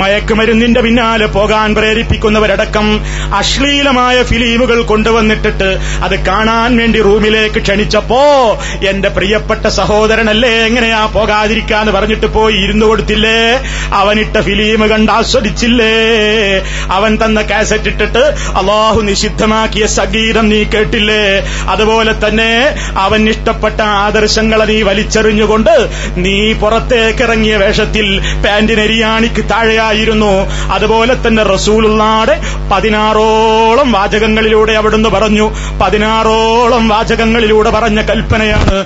മയക്കുമരുന്നിന്റെ 0.00 0.80
പിന്നാലെ 0.80 1.26
പോകാൻ 1.26 1.74
പ്രേരിപ്പിക്കുന്നവരടക്കം 1.74 2.86
അശ്ലീലമായ 3.34 4.22
ഫിലിമുകൾ 4.22 4.82
കൊണ്ടുവന്നിട്ടിട്ട് 4.82 5.78
അത് 6.02 6.26
കാണാൻ 6.28 6.76
വേണ്ടി 6.76 7.02
റൂമിലേക്ക് 7.02 7.60
ക്ഷണിച്ചപ്പോ 7.62 8.22
എന്റെ 8.88 9.08
പ്രിയപ്പെട്ട 9.08 9.66
സഹോദരനല്ലേ 9.66 10.66
എങ്ങനെയാ 10.66 11.06
പോകാതിരിക്കാന്ന് 11.06 11.92
പറഞ്ഞിട്ട് 11.92 12.26
പോയി 12.26 12.54
ഇരുന്നു 12.54 12.86
കൊടുത്തില്ലേ? 12.86 13.38
അവനിട്ട 13.92 14.40
ഫിലിം 14.40 14.88
കണ്ട് 14.88 15.12
ആസ്വദിച്ചില്ലേ? 15.12 15.94
അവൻ 16.90 17.18
തന്ന 17.24 17.42
കാസറ്റ് 17.42 17.88
ഇട്ടിട്ട് 17.88 18.24
അള്ളാഹു 18.58 19.00
നിഷിദ്ധമാക്കിയ 19.00 19.86
സംഗീതം 19.86 20.48
നീ 20.48 20.64
കേട്ടില്ലേ? 20.64 21.22
അതുപോലെ 21.68 22.28
തന്നെ 22.28 22.50
അവൻ 22.96 23.28
ഇഷ്ടപ്പെട്ട 23.28 23.80
ആദർശങ്ങളെ 23.80 24.64
നീ 24.64 24.82
വലിച്ചെറിഞ്ഞുകൊണ്ട് 24.82 25.74
നീ 26.16 26.52
പുറത്തേക്ക് 26.52 27.11
ഇറങ്ങിയ 27.20 27.56
വേഷത്തിൽ 27.56 28.18
പാന്റിനെരിയാണിക്ക് 28.18 29.44
താഴെയായിരുന്നു. 29.44 30.32
അതുപോലെ 30.72 31.16
തന്നെ 31.26 31.42
റസൂലുള്ളാടെ 31.42 32.40
പതിനാറോളം 32.72 33.92
വാചകങ്ങളിലൂടെ 33.92 34.72
അവിടുന്ന് 34.72 35.08
പറഞ്ഞു. 35.08 35.50
പതിനാറോളം 35.82 36.88
വാചകങ്ങളിലൂടെ 36.88 37.70
പറഞ്ഞ 37.70 38.02
കൽപ്പനയാണ്. 38.02 38.84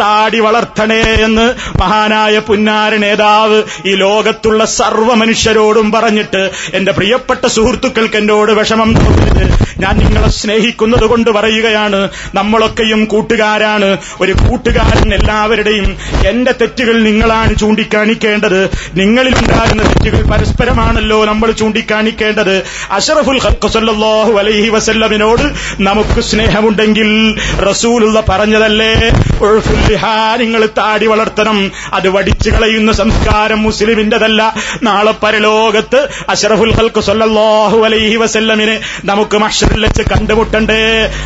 താടി 0.00 0.38
വളർത്തണേ 0.38 1.00
എന്ന് 1.00 1.54
മഹാനായ 1.82 2.38
പുന്നാര 2.38 2.96
നേതാവ് 2.96 3.62
ഈ 3.86 3.94
ലോകത്തുള്ള 3.94 4.64
സർവ 4.64 5.14
മനുഷ്യരോടും 5.14 5.92
പറഞ്ഞിട്ട് 5.92 6.50
എന്റെ 6.74 6.92
പ്രിയപ്പെട്ട 6.92 7.46
സുഹൃത്തുക്കൾക്ക് 7.46 8.16
എന്നോട് 8.16 8.52
വിഷമം 8.52 8.94
തോന്നരുത് 8.94 9.64
ഞാൻ 9.78 9.98
നിങ്ങളെ 9.98 10.28
സ്നേഹിക്കുന്നത് 10.28 11.04
കൊണ്ട് 11.06 11.30
പറയുകയാണ്. 11.30 12.08
നമ്മളൊക്കെയും 12.34 13.04
കൂട്ടുകാരാണ്. 13.04 13.96
ഒരു 14.20 14.32
കൂട്ടുകാരൻ 14.32 15.14
എല്ലാവരുടെയും 15.14 15.83
എന്റെ 16.28 16.52
തെറ്റുകൾ 16.60 17.02
നിങ്ങളാണ് 17.02 17.56
ചൂണ്ടിക്കാണിക്കേണ്ടത്. 17.56 18.60
നിങ്ങളിലുണ്ടാകുന്ന 18.94 19.82
തെറ്റുകൾ 19.82 20.22
പരസ്പരമാണല്ലോ 20.32 21.24
നമ്മൾ 21.24 21.50
ചൂണ്ടിക്കാണിക്കേണ്ടത്. 21.60 22.54
അഷറഫുൽ 22.90 23.40
സല്ലല്ലാഹു 23.74 24.32
അലൈഹി 24.38 24.68
വസല്ലമിനോട് 24.68 25.44
നമുക്ക് 25.80 26.20
സ്നേഹമുണ്ടെങ്കിൽ 26.20 27.10
റസൂലുള്ള 27.68 28.22
പറഞ്ഞതല്ലേ? 28.28 28.92
നിങ്ങൾ 30.42 30.62
താടി 30.78 31.06
വളർത്തണം. 31.06 31.58
അത് 31.92 32.08
വടിച്ചു 32.08 32.50
കളയുന്ന 32.50 32.92
സംസ്കാരം 32.92 33.62
മുസ്ലിമിന്റെതല്ല 33.62 34.40
നാളെ 34.82 35.14
പരലോകത്ത് 35.22 36.00
അഷറഫുൽ 36.28 36.72
ഹൽക്ക് 36.72 37.00
സല്ലല്ലാഹു 37.00 37.78
അലൈഹി 37.84 38.16
വസല്ലമിനെ 38.16 38.80
നമുക്ക് 39.04 39.36
മഷറിൽ 39.44 39.86
വെച്ച് 39.86 40.02
കണ്ടുമുട്ടണ്ടേ? 40.12 40.82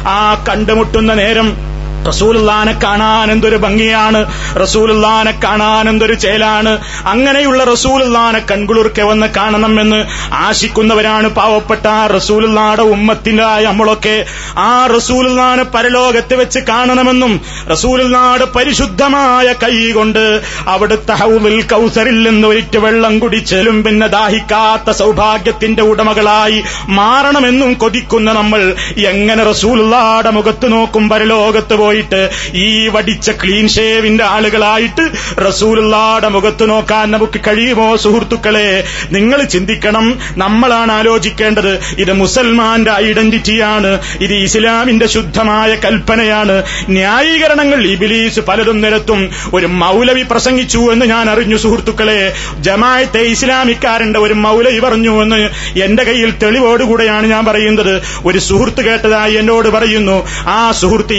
ആ 0.06 0.44
കണ്ടുമുട്ടുന്ന 0.48 1.14
നേരം 1.14 1.78
റസൂലുള്ളാനെ 2.09 2.74
കാണാൻ 2.82 3.32
എന്തൊരു 3.32 3.56
ഭംഗിയാണ്. 3.56 4.20
റസൂലുള്ളാനെ 4.62 5.34
കാണാൻ 5.44 5.88
എന്തൊരു 5.88 6.14
ചേലാണ്. 6.14 6.72
അങ്ങനെയുള്ള 7.06 7.64
റസൂലുള്ളാനെ 7.64 8.40
കൺകുളിർക്കെ 8.50 9.02
വന്ന് 9.02 9.26
കാണണമെന്ന് 9.36 10.00
ആശിക്കുന്നവരാണ് 10.46 11.28
പാവപ്പെട്ട 11.28 11.86
റസൂലുള്ളാടെ 12.16 12.82
ഉമ്മത്തിലായ 12.94 13.64
നമ്മളൊക്കെ. 13.66 14.16
ആ 14.59 14.86
റസൂലുള്ളാനെ 14.86 15.62
പരലോകത്ത് 15.74 16.34
വെച്ച് 16.34 16.59
കാണണമെന്നും 16.68 17.32
റസൂലുള്ളാട് 17.70 18.44
പരിശുദ്ധമായ 18.56 19.54
കൈ 19.62 19.90
കൊണ്ട് 19.90 20.22
അവിടുത്തെ 20.66 21.12
ഹൗലിൽ 21.12 21.62
കൗസറിൽ 21.62 22.28
നിന്ന് 22.28 22.48
ഒരിറ്റ് 22.48 22.78
വെള്ളം 22.78 23.18
കുടിച്ചലും 23.18 23.84
പിന്നെ 23.84 24.06
ദാഹിക്കാത്ത 24.06 24.90
സൗഭാഗ്യത്തിന്റെ 24.90 25.82
ഉടമകളായി 25.82 26.59
മാറണമെന്നും 26.88 27.74
കൊതിക്കുന്ന 27.74 28.32
നമ്മൾ 28.32 28.61
എങ്ങനെ 29.06 29.44
റസൂലുള്ളാടെ 29.44 30.30
മുഖത്ത് 30.30 30.72
നോക്കും 30.72 31.09
പരലോകത്ത് 31.09 31.74
പോയിട്ട് 31.99 32.57
ഈ 32.57 32.88
വടിച്ച 32.88 33.30
ക്ലീൻ 33.30 33.68
ഷേവിന്റെ 33.68 34.24
ആളുകളായിട്ട് 34.24 35.05
റസൂലുള്ളാടെ 35.46 36.28
മുഖത്ത് 36.28 36.70
നോക്കാൻ 36.70 37.11
നമുക്ക് 37.11 37.40
കഴിയുമോ 37.40 37.96
സുഹൃത്തുക്കളെ? 37.96 38.84
നിങ്ങൾ 39.11 39.42
ചിന്തിക്കണം 39.42 40.18
നമ്മളാണ് 40.36 40.92
ആലോചിക്കേണ്ടത്. 40.92 41.78
ഇത് 41.99 42.12
മുസൽമാന്റെ 42.12 42.92
ഐഡന്റിറ്റിയാണ് 42.92 43.99
ഇത് 44.20 44.34
ഇസ്ലാമിന്റെ 44.34 45.07
ശുദ്ധമായ 45.07 45.74
കൽപ്പനയാണ്. 45.74 46.62
ന്യായീകരണങ്ങൾ 46.88 47.86
ഇബിലീസ് 47.86 48.40
പലതും 48.40 48.80
നിരത്തും. 48.80 49.30
ഒരു 49.55 49.66
മൗലവി 49.66 50.22
പ്രസംഗിച്ചു 50.22 50.92
എന്ന് 50.92 51.07
ഞാൻ 51.07 51.30
അറിഞ്ഞു 51.30 51.57
സുഹൃത്തുക്കളെ. 51.57 52.32
ജമായത്തെ 52.61 53.20
ഇസ്ലാമിക്കാരന്റെ 53.20 54.18
ഒരു 54.18 54.34
മൗലവി 54.34 54.78
പറഞ്ഞു 54.78 55.22
എന്ന് 55.22 55.40
എന്റെ 55.78 56.03
കയ്യിൽ 56.05 56.30
തെളിവോടുകൂടെയാണ് 56.30 57.26
ഞാൻ 57.26 57.44
പറയുന്നത്. 57.44 58.03
ഒരു 58.26 58.38
സുഹൃത്ത് 58.38 58.84
കേട്ടതായി 58.84 59.34
എന്നോട് 59.34 59.68
പറയുന്നു 59.68 60.16
ആ 60.49 60.72
സുഹൃത്ത് 60.72 61.12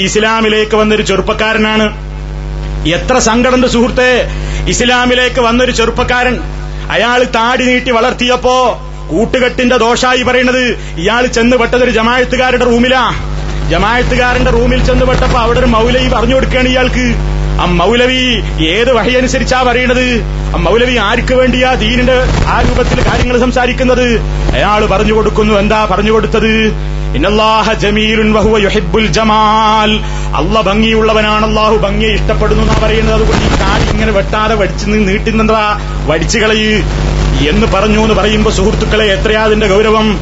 ഇസ്ലാമിലേക്ക് 0.60 0.76
വന്നൊരു 0.76 1.02
ചെറുപ്പക്കാരനാണ്. 1.02 1.86
എത്ര 2.90 3.16
സങ്കടമുണ്ട് 3.18 3.68
സുഹൃത്തെ. 3.68 4.12
ഇസ്ലാമിലേക്ക് 4.68 5.42
വന്നൊരു 5.42 5.72
ചെറുപ്പക്കാരൻ. 5.72 6.36
അയാൾ 6.92 7.24
താടി 7.36 7.66
നീട്ടി 7.66 7.92
വളർത്തിയപ്പോ 7.92 8.56
കൂട്ടുകെട്ടിന്റെ 9.10 9.78
ദോഷായി 9.78 10.24
പറയുന്നത് 10.24 10.64
ഇയാൾ 10.98 11.26
ചെന്ന് 11.38 11.58
പെട്ടതൊരു 11.58 11.92
ജമായത്തുകാരുടെ 11.92 12.66
റൂമിലാ. 12.66 13.04
ജമായത്തുകാരന്റെ 13.70 14.52
റൂമിൽ 14.52 14.84
ചെന്ന് 14.86 15.06
പെട്ടപ്പോ 15.06 15.40
അവിടെ 15.40 15.60
ഒരു 15.60 15.70
മൗലവി 15.76 16.10
പറഞ്ഞു 16.10 16.36
കൊടുക്കുകയാണ് 16.36 16.68
ഇയാൾക്ക്. 16.68 17.06
ആ 17.62 17.66
മൗലവി 17.80 18.22
ഏത് 18.68 18.92
വഴിയനുസരിച്ചാ 18.98 19.64
പറയണത്? 19.64 20.06
ആ 20.54 20.60
മൗലവി 20.68 20.96
ആർക്ക് 21.08 21.34
വേണ്ടിയാ 21.34 21.74
ദീനിന്റെ 21.74 22.18
ആ 22.48 22.62
രൂപത്തിൽ 22.62 23.00
കാര്യങ്ങൾ 23.08 23.40
സംസാരിക്കുന്നത്? 23.40 24.08
അയാൾ 24.56 24.86
പറഞ്ഞു 24.86 25.14
കൊടുക്കുന്നു. 25.14 25.54
എന്താ 25.64 25.88
പറഞ്ഞു 25.92 26.12
കൊടുത്തത്? 26.12 26.54
അല്ല 30.36 30.62
ഭംഗിയുള്ളവനാണ് 30.62 31.46
അള്ളാഹു 31.46 31.76
ഭംഗിയെ 31.76 32.10
ഇഷ്ടപ്പെടുന്നു 32.10 32.64
എന്നാ 32.64 32.80
പറയുന്നത്. 32.84 33.16
അതുകൊണ്ട് 33.16 33.46
ഈ 33.46 33.60
കാലി 33.60 33.90
ഇങ്ങനെ 33.92 34.12
വെട്ടാതെ 34.12 34.56
വടിച്ചു 34.56 34.86
നീട്ടി 34.86 35.32
നിന്നതാ 35.32 35.80
വടിച്ചു 36.08 36.40
കളയ് 36.40 36.84
എന്ന് 37.50 37.68
പറഞ്ഞു 37.68 38.00
എന്ന് 38.00 38.14
പറയുമ്പോ 38.14 38.52
സുഹൃത്തുക്കളെ 38.52 39.06
എത്രയാ 39.06 39.44
അതിന്റെ 39.44 39.68
ഗൗരവം? 39.68 40.18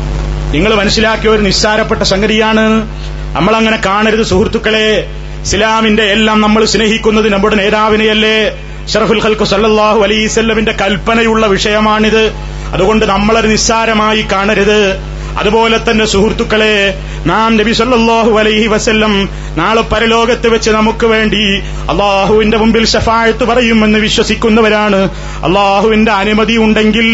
നിങ്ങൾ 0.52 0.76
മനസ്സിലാക്കിയ 0.76 1.30
ഒരു 1.30 1.42
നിസ്സാരപ്പെട്ട 1.42 2.02
സംഗതിയാണ്. 2.02 2.88
നമ്മളങ്ങനെ 3.36 3.80
കാണരുത് 3.86 4.24
സുഹൃത്തുക്കളെ. 4.24 5.08
ഇസ്ലാമിന്റെ 5.42 6.04
എല്ലാം 6.04 6.42
നമ്മൾ 6.42 6.66
സ്നേഹിക്കുന്നത് 6.66 7.34
നമ്മുടെ 7.34 7.56
നേതാവിനെയല്ലേ? 7.56 8.64
ഷറഫുൽ 8.94 9.24
ഖൽക്കു 9.24 9.44
സല്ലാഹു 9.44 10.00
അലൈസല്ലമിന്റെ 10.00 10.72
കൽപ്പനയുള്ള 10.72 11.46
വിഷയമാണിത്. 11.46 12.34
അതുകൊണ്ട് 12.74 13.06
നമ്മളത് 13.06 13.52
നിസ്സാരമായി 13.52 14.22
കാണരുത്. 14.22 15.17
അതുപോലെ 15.40 15.78
തന്നെ 15.88 16.06
സുഹൃത്തുക്കളെ 16.06 16.74
നാം 17.26 17.58
നബി 17.60 17.74
സല്ലാഹു 17.80 18.32
അലൈഹി 18.40 18.68
വസല്ലം 18.68 19.14
നാളെ 19.58 19.84
പരലോകത്ത് 19.92 20.48
വെച്ച് 20.54 20.72
നമുക്ക് 20.78 21.08
വേണ്ടി 21.14 21.44
അള്ളാഹുവിന്റെ 21.92 22.58
മുമ്പിൽ 22.58 22.86
ഷഫായത്ത് 22.94 23.46
പറയുമെന്ന് 23.50 24.00
വിശ്വസിക്കുന്നവരാണ്. 24.00 25.00
അള്ളാഹുവിന്റെ 25.48 26.12
അനുമതി 26.12 26.58
ഉണ്ടെങ്കിൽ 26.66 27.08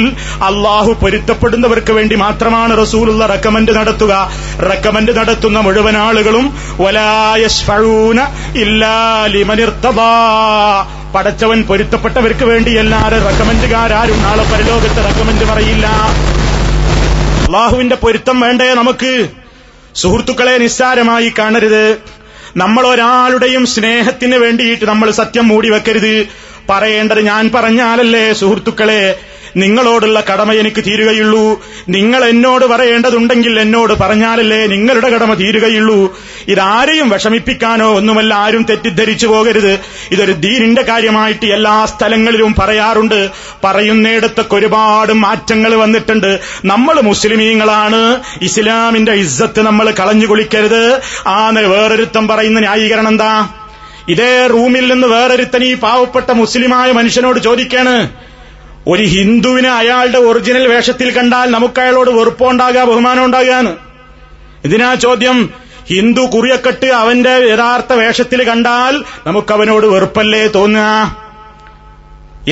അള്ളാഹു 0.50 0.92
പൊരുത്തപ്പെടുന്നവർക്ക് 1.02 1.94
വേണ്ടി 2.00 2.16
മാത്രമാണ് 2.26 2.74
റസൂലുള്ള 2.84 3.26
റെക്കമെന്റ് 3.34 3.76
നടത്തുക. 3.80 4.14
റെക്കമെന്റ് 4.72 5.16
നടത്തുന്ന 5.20 5.60
മുഴുവൻ 5.68 5.98
ആളുകളും 6.08 6.48
പടച്ചവൻ 11.16 11.60
പൊരുത്തപ്പെട്ടവർക്ക് 11.70 12.46
വേണ്ടി 12.52 12.72
എല്ലാവരും 12.84 13.26
റെക്കമെന്റുകാരും 13.30 14.18
നാളെ 14.28 14.46
പരലോകത്ത് 14.52 15.02
റെക്കമെന്റ് 15.10 15.46
പറയില്ല. 15.52 15.88
അള്ളാഹുവിന്റെ 17.54 17.96
പൊരുത്തം 17.96 18.40
വേണ്ടേ 18.40 18.74
നമുക്ക്? 18.74 19.30
സുഹൃത്തുക്കളെ 19.96 20.58
നിസ്സാരമായി 20.58 21.34
കാണരുത്. 21.40 22.02
നമ്മൾ 22.58 22.88
ഒരാളുടെയും 22.88 23.66
സ്നേഹത്തിന് 23.66 24.36
വേണ്ടിയിട്ട് 24.36 24.86
നമ്മൾ 24.86 25.12
സത്യം 25.12 25.48
മൂടി 25.48 25.70
വെക്കരുത് 25.70 26.28
പറയേണ്ടത് 26.70 27.20
ഞാൻ 27.20 27.52
പറഞ്ഞാലല്ലേ 27.56 28.34
സുഹൃത്തുക്കളെ? 28.34 29.20
നിങ്ങളോടുള്ള 29.58 30.24
കടമ 30.34 30.52
എനിക്ക് 30.52 30.84
തീരുകയുള്ളൂ. 30.88 31.62
നിങ്ങൾ 31.90 32.26
എന്നോട് 32.26 32.66
പറയേണ്ടതുണ്ടെങ്കിൽ 32.66 33.60
എന്നോട് 33.60 33.94
പറഞ്ഞാലല്ലേ 33.94 34.68
നിങ്ങളുടെ 34.68 35.10
കടമ 35.10 35.34
തീരുകയുള്ളൂ. 35.34 36.20
ഇതാരെയും 36.48 37.10
വിഷമിപ്പിക്കാനോ 37.10 37.94
ഒന്നുമല്ല 37.94 38.34
ആരും 38.34 38.66
തെറ്റിദ്ധരിച്ചു 38.70 39.28
പോകരുത്. 39.28 39.80
ഇതൊരു 40.12 40.32
ദീനിന്റെ 40.32 40.82
കാര്യമായിട്ട് 40.82 41.46
എല്ലാ 41.46 41.86
സ്ഥലങ്ങളിലും 41.86 42.56
പറയാറുണ്ട്. 42.60 43.30
പറയുന്നിടത്തൊക്കെ 43.64 44.56
ഒരുപാട് 44.56 45.14
മാറ്റങ്ങൾ 45.14 45.76
വന്നിട്ടുണ്ട്. 45.76 46.40
നമ്മൾ 46.66 47.02
മുസ്ലിമീങ്ങളാണ്. 47.02 48.20
ഇസ്ലാമിന്റെ 48.42 49.12
ഇസ്സത്ത് 49.12 49.62
നമ്മൾ 49.62 49.94
കളഞ്ഞു 50.00 50.26
കുളിക്കരുത്. 50.26 51.02
ആന്ന് 51.28 51.62
വേറൊരുത്തം 51.62 52.28
പറയുന്ന 52.28 52.60
ന്യായീകരണം 52.60 53.08
എന്താ? 53.08 53.48
ഇതേ 54.10 54.48
റൂമിൽ 54.48 54.94
നിന്ന് 54.94 55.08
വേറൊരുത്തൻ 55.08 55.64
ഈ 55.64 55.74
പാവപ്പെട്ട 55.74 56.32
മുസ്ലിമായ 56.32 56.92
മനുഷ്യനോട് 56.92 57.40
ചോദിക്കാണ്. 57.40 58.10
ഒരു 58.88 59.04
ഹിന്ദുവിനെ 59.04 59.70
അയാളുടെ 59.70 60.18
ഒറിജിനൽ 60.18 60.68
വേഷത്തിൽ 60.68 61.12
കണ്ടാൽ 61.12 61.52
നമുക്ക് 61.52 61.82
അയാളോട് 61.82 62.10
വെറുപ്പുണ്ടാകുക 62.10 62.84
ബഹുമാനം 62.84 63.26
ഉണ്ടാകുകയാണ്. 63.26 63.76
ഇതിനാ 64.66 64.94
ചോദ്യം 64.94 65.50
ഹിന്ദു 65.88 66.22
കുറിയക്കെട്ട് 66.22 66.86
അവന്റെ 66.86 67.30
യഥാർത്ഥ 67.30 67.94
വേഷത്തിൽ 67.94 68.44
കണ്ടാൽ 68.44 69.04
നമുക്ക് 69.28 69.54
അവനോട് 69.54 69.86
വെറുപ്പല്ലേ 69.86 70.48
തോന്നുക? 70.48 71.24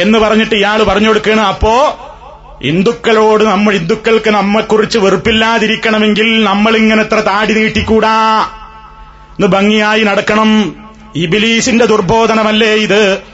എന്ന് 0.02 0.20
പറഞ്ഞിട്ട് 0.20 0.56
ഇയാൾ 0.56 0.84
പറഞ്ഞു 0.84 1.08
കൊടുക്കണം 1.08 1.46
അപ്പോ 1.46 2.00
ഹിന്ദുക്കളോട് 2.64 3.44
നമ്മൾ 3.44 3.74
ഹിന്ദുക്കൾക്ക് 3.74 4.30
നമ്മെക്കുറിച്ച് 4.30 4.98
വെറുപ്പില്ലാതിരിക്കണമെങ്കിൽ 4.98 6.44
നമ്മൾ 6.44 6.78
ഇങ്ങനെ 6.78 7.02
എത്ര 7.02 7.16
താടി 7.16 7.54
നീട്ടിക്കൂടാ? 7.54 8.40
എന്ന് 9.32 9.48
ഭംഗിയായി 9.48 10.04
നടക്കണം. 10.04 10.76
ഇബിലീസിന്റെ 11.16 11.86
ദുർബോധനമല്ലേ 11.86 12.74
ഇത്? 12.74 13.31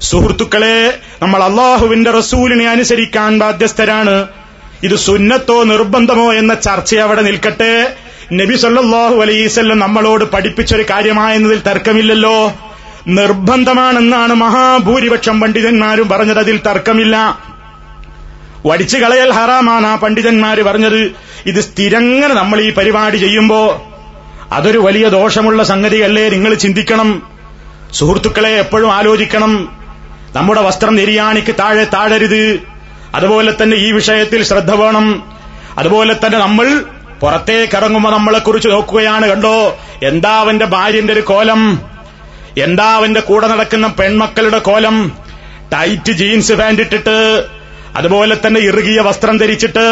സുഹൃത്തുക്കളെ 0.00 0.98
നമ്മൾ 1.22 1.42
അള്ളാഹുവിന്റെ 1.42 2.10
റസൂലിനെ 2.10 2.68
അനുസരിക്കാൻ 2.68 3.38
ബാധ്യസ്ഥരാണ്. 3.38 4.28
ഇത് 4.82 4.96
സുന്നത്തോ 4.96 5.62
നിർബന്ധമോ 5.62 6.32
എന്ന 6.32 6.54
ചർച്ച 6.54 6.96
അവിടെ 6.96 7.22
നിൽക്കട്ടെ. 7.22 7.94
നബി 8.32 8.56
സല്ലാഹു 8.56 9.14
അലൈസല്ലം 9.14 9.78
നമ്മളോട് 9.78 10.24
പഠിപ്പിച്ചൊരു 10.24 10.82
കാര്യമായെന്നതിൽ 10.90 11.60
തർക്കമില്ലല്ലോ. 11.60 12.52
നിർബന്ധമാണെന്നാണ് 13.08 14.34
മഹാഭൂരിപക്ഷം 14.34 15.40
പണ്ഡിതന്മാരും 15.40 16.08
പറഞ്ഞത്. 16.08 16.38
അതിൽ 16.38 16.60
തർക്കമില്ല. 16.66 17.38
വടിച്ചു 18.66 18.98
കളയൽ 18.98 19.32
ഹറാമാണ് 19.32 19.86
ആ 19.86 19.94
പണ്ഡിതന്മാര് 19.94 20.62
പറഞ്ഞത്. 20.62 21.12
ഇത് 21.46 21.60
സ്ഥിരങ്ങനെ 21.60 22.34
നമ്മൾ 22.34 22.60
ഈ 22.60 22.70
പരിപാടി 22.72 23.16
ചെയ്യുമ്പോ 23.16 23.86
അതൊരു 24.52 24.78
വലിയ 24.78 25.08
ദോഷമുള്ള 25.08 25.62
സംഗതിയല്ലേ 25.62 26.28
നിങ്ങൾ 26.28 26.54
ചിന്തിക്കണം. 26.54 27.22
സുഹൃത്തുക്കളെ 27.92 28.48
എപ്പോഴും 28.48 28.92
ആലോചിക്കണം. 28.92 29.79
നമ്മുടെ 30.36 30.60
വസ്ത്രം 30.60 30.94
നിര്യാണിക്ക് 30.96 31.52
താഴെ 31.60 31.84
താഴരുത്. 31.84 32.60
അതുപോലെ 33.14 33.52
തന്നെ 33.62 33.76
ഈ 33.76 33.92
വിഷയത്തിൽ 33.92 34.42
ശ്രദ്ധ 34.42 34.70
വേണം. 34.74 35.06
അതുപോലെ 35.78 36.14
തന്നെ 36.14 36.38
നമ്മൾ 36.38 36.84
പുറത്തേക്ക് 37.20 37.76
ഇറങ്ങുമ്പോൾ 37.76 38.12
നമ്മളെക്കുറിച്ച് 38.12 38.68
നോക്കുകയാണ് 38.68 39.28
കണ്ടോ? 39.28 39.76
എന്താ 40.02 40.40
അവന്റെ 40.40 40.64
ഭാര്യന്റെ 40.64 41.12
ഒരു 41.12 41.20
കോലം? 41.20 41.62
എന്താ 42.58 42.94
അവന്റെ 42.96 43.20
കൂടെ 43.20 43.46
നടക്കുന്ന 43.46 43.86
പെൺമക്കളുടെ 43.86 44.58
കോലം? 44.58 44.96
ടൈറ്റ് 45.72 46.12
ജീൻസ് 46.12 46.52
പാന്റ് 46.52 46.82
ഇട്ടിട്ട് 46.82 47.44
അതുപോലെ 47.96 48.36
തന്നെ 48.46 48.60
ഇറുകിയ 48.60 49.00
വസ്ത്രം 49.00 49.36
ധരിച്ചിട്ട് 49.36 49.86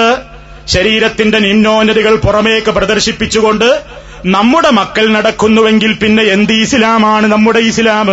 ശരീരത്തിന്റെ 0.67 1.39
നിന്നോന്നതികൾ 1.39 2.17
പുറമേക്ക് 2.17 2.71
പ്രദർശിപ്പിച്ചുകൊണ്ട് 2.71 3.83
നമ്മുടെ 4.27 4.71
മക്കൾ 4.71 5.09
നടക്കുന്നുവെങ്കിൽ 5.09 5.93
പിന്നെ 5.95 6.23
എന്ത് 6.23 6.53
ഇസ്ലാമാണ് 6.53 7.27
നമ്മുടെ 7.27 7.59
ഇസ്ലാം? 7.59 8.09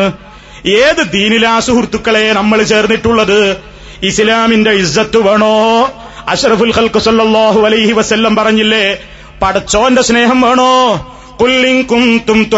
ഏത് 0.67 1.11
ദീനിലാ 1.11 1.59
സുഹൃത്തുക്കളെ 1.59 2.33
നമ്മൾ 2.33 2.63
ചേർന്നിട്ടുള്ളത്? 2.63 3.57
ഇസ്ലാമിന്റെ 4.03 4.71
ഇസ്സത്ത് 4.71 5.17
വേണോ? 5.17 5.89
അഷറഫുൽ 6.27 6.73
ഖൽഖ് 6.75 6.99
സല്ലല്ലാഹു 6.99 7.61
അലൈഹി 7.61 7.91
വസല്ലം 7.91 8.35
പറഞ്ഞില്ലേ 8.35 8.97
പടച്ചോന്റെ 9.41 10.01
സ്നേഹം 10.01 10.41
വേണോ? 10.41 11.11
കുല്ലിങ്കും 11.41 12.21
തും 12.29 12.49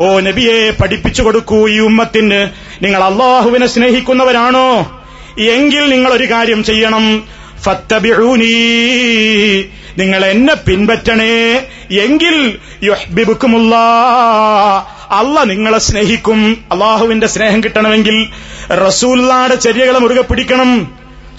ഓ 0.00 0.20
നബിയെ 0.20 0.70
പഠിപ്പിച്ചു 0.70 1.22
കൊടുക്കൂ 1.22 1.68
ഈ 1.68 1.78
ഉമ്മത്തിന്. 1.78 2.48
നിങ്ങൾ 2.84 3.04
അള്ളാഹുവിനെ 3.04 3.66
സ്നേഹിക്കുന്നവരാണോ? 3.66 5.00
എങ്കിൽ 5.40 5.90
നിങ്ങൾ 5.90 6.12
ഒരു 6.12 6.24
കാര്യം 6.24 6.64
ചെയ്യണം. 6.64 7.24
ഫത്തബിഊനി. 7.62 8.54
നിങ്ങൾ 9.98 10.24
എന്നെ 10.24 10.54
പിൻപറ്റണേ. 10.54 11.66
എങ്കിൽ 12.00 12.58
യുഹ്ബിബുക്കുമുല്ലാ 12.82 13.84
അല്ല 15.14 15.44
നിങ്ങളെ 15.44 15.78
സ്നേഹിക്കും. 15.78 16.64
അള്ളാഹുവിന്റെ 16.72 17.26
സ്നേഹം 17.26 17.64
കിട്ടണമെങ്കിൽ 17.64 18.16
റസൂല്ലാടെ 18.86 19.54
ചര്യകളെ 19.54 19.98
മുറുകെ 19.98 20.22
പിടിക്കണം. 20.22 20.70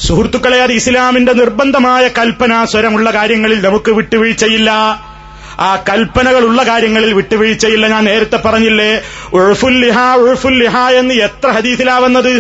സുഹൃത്തുക്കളെ 0.07 0.57
അത് 0.61 0.71
ഇസ്ലാമിന്റെ 0.71 1.34
നിർബന്ധമായ 1.34 2.07
കൽപ്പന 2.07 2.65
സ്വരമുള്ള 2.65 3.11
കാര്യങ്ങളിൽ 3.11 3.61
നമുക്ക് 3.61 3.91
വിട്ടുവീഴ്ചയില്ല. 3.91 4.71
ആ 5.59 5.84
കൽപ്പനകളുള്ള 5.89 6.63
കാര്യങ്ങളിൽ 6.63 7.13
വിട്ടുവീഴ്ചയില്ല. 7.13 7.88
ഞാൻ 7.88 8.03
നേരത്തെ 8.03 8.38
പറഞ്ഞില്ലേ 8.38 9.01
ഉഴുഫുല്ലിഹ 9.34 9.99
ലിഹാ 10.49 10.89
എന്ന് 10.89 11.13
എത്ര 11.13 11.49
ഹദീസിലാവുന്നത്? 11.49 12.34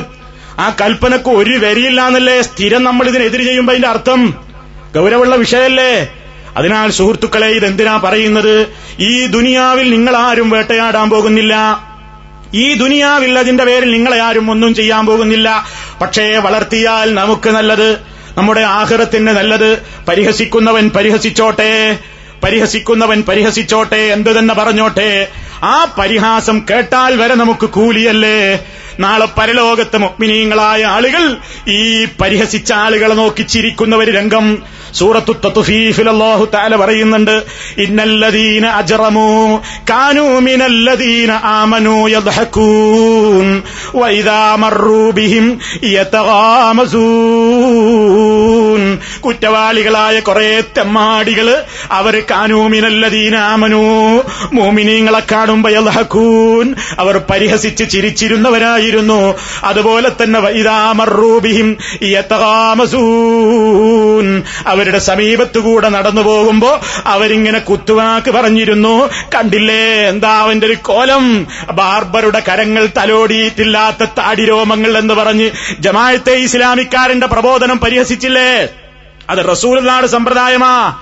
ആ 0.59 0.75
കൽപ്പനക്ക് 0.81 1.29
ഒരു 1.29 1.57
വരിയില്ല 1.65 2.07
എന്നല്ലേ 2.07 2.41
സ്ഥിരം 2.41 2.83
നമ്മൾ 2.83 3.07
ഇതിനെതിര് 3.07 3.43
ചെയ്യുമ്പോ 3.43 3.71
അതിന്റെ 3.71 3.87
അർത്ഥം? 3.87 4.33
ഗൗരവമുള്ള 4.95 5.35
വിഷയല്ലേ 5.35 5.91
അതിനാൽ 6.57 6.91
സുഹൃത്തുക്കളെ 6.91 7.47
ഇതെന്തിനാ 7.47 7.97
പറയുന്നത്? 8.03 8.67
ഈ 8.99 9.25
ദുനിയാവിൽ 9.25 9.89
നിങ്ങൾ 9.91 10.17
ആരും 10.17 10.49
വേട്ടയാടാൻ 10.49 11.09
പോകുന്നില്ല. 11.09 11.83
ഈ 12.53 12.73
ദുനിയാവിൽ 12.73 13.39
അതിന്റെ 13.39 13.63
പേരിൽ 13.63 13.91
നിങ്ങളെ 13.91 14.21
ആരും 14.21 14.51
ഒന്നും 14.51 14.75
ചെയ്യാൻ 14.75 15.05
പോകുന്നില്ല. 15.05 15.65
പക്ഷേ 16.01 16.37
വളർത്തിയാൽ 16.37 17.13
നമുക്ക് 17.13 17.49
നല്ലത്. 17.49 17.97
നമ്മുടെ 18.37 18.61
ആഹൃതത്തിന് 18.61 19.27
നല്ലത്. 19.27 19.81
പരിഹസിക്കുന്നവൻ 20.07 20.89
പരിഹസിച്ചോട്ടെ. 20.89 21.99
പരിഹസിക്കുന്നവൻ 22.43 23.21
പരിഹസിച്ചോട്ടെ. 23.21 23.95
എന്തു 23.95 24.29
തന്നെ 24.29 24.53
പറഞ്ഞോട്ടെ. 24.53 25.27
ആ 25.63 25.95
പരിഹാസം 25.99 26.65
കേട്ടാൽ 26.69 27.15
വരെ 27.15 27.35
നമുക്ക് 27.35 27.65
കൂലിയല്ലേ? 27.65 28.65
നാളെ 28.99 29.27
പരലോകത്ത് 29.37 29.97
മുഗ്മിനീങ്ങളായ 29.97 30.85
ആളുകൾ 30.85 31.37
ഈ 31.79 32.05
പരിഹസിച്ച 32.21 32.71
ആളുകളെ 32.85 33.15
നോക്കി 33.15 33.43
ചിരിക്കുന്ന 33.53 33.95
ഒരു 33.95 34.11
രംഗം. 34.11 34.57
സൂറത്തു 34.93 35.33
തത്തുഫീഫിലാഹു 35.45 36.15
അല്ലാഹു 36.15 36.45
തആല 36.53 36.75
പറയുന്നുണ്ട് 36.75 37.43
ഇന്നല്ലദീന 37.77 38.65
അജ്റമു 38.79 39.59
കാനൂ 39.89 40.39
മിനല്ലദീന 40.45 41.31
ആമനൂ 41.57 41.95
വഇദാ 44.01 44.55
ബിഹിം 45.17 45.45
യതഗാമസൂൻ. 45.95 47.01
കുറ്റവാളികളായ 49.25 50.19
കുറെ 50.19 50.63
തെമ്മാടികൾ 50.77 51.47
അവർ 51.99 52.15
കാനൂമിനല്ലദീന 52.31 53.35
ആമനൂ 53.51 53.83
മുഅ്മിനീങ്ങളെ 54.57 55.21
കാണുമ്പോൾ 55.31 55.71
യദ്ഹകൂൻ 55.77 56.67
അവർ 57.03 57.17
പരിഹസിച്ച് 57.31 57.83
ചിരിച്ചിരുന്നവരായിരുന്നു 58.85 59.35
അതുപോലെ 59.63 60.11
തന്നെ 60.23 60.39
വഇദാ 60.39 60.91
മർറൂ 60.91 61.39
ബിഹിം 61.39 61.77
യതഗാമസൂൻ 62.03 64.43
അവരുടെ 64.67 64.99
സമീപത്തുകൂടെ 64.99 65.89
നടന്നു 65.89 66.21
പോകുമ്പോ 66.21 66.79
അവരിങ്ങനെ 67.05 67.59
കുത്തുവാക്ക് 67.59 68.31
പറഞ്ഞിരുന്നു. 68.31 69.09
കണ്ടില്ലേ? 69.35 70.09
എന്താ 70.09 70.39
അവന്റെ 70.39 70.65
ഒരു 70.65 70.73
കോലം? 70.73 71.47
ബാർബറുടെ 71.71 72.41
കരങ്ങൾ 72.49 72.89
തലോടിയിട്ടില്ലാത്ത 72.97 74.07
താടിരോമങ്ങൾ 74.17 74.97
എന്ന് 74.97 75.13
പറഞ്ഞ് 75.13 75.49
ജമായത്തെ 75.79 76.31
ഇസ്ലാമിക്കാരന്റെ 76.31 77.27
പ്രബോധനം 77.27 77.79
പരിഹസിച്ചില്ലേ? 77.79 78.67
അത് 79.29 79.51
റസൂൽനാട് 79.51 80.07
സമ്പ്രദായമാ. 80.07 80.97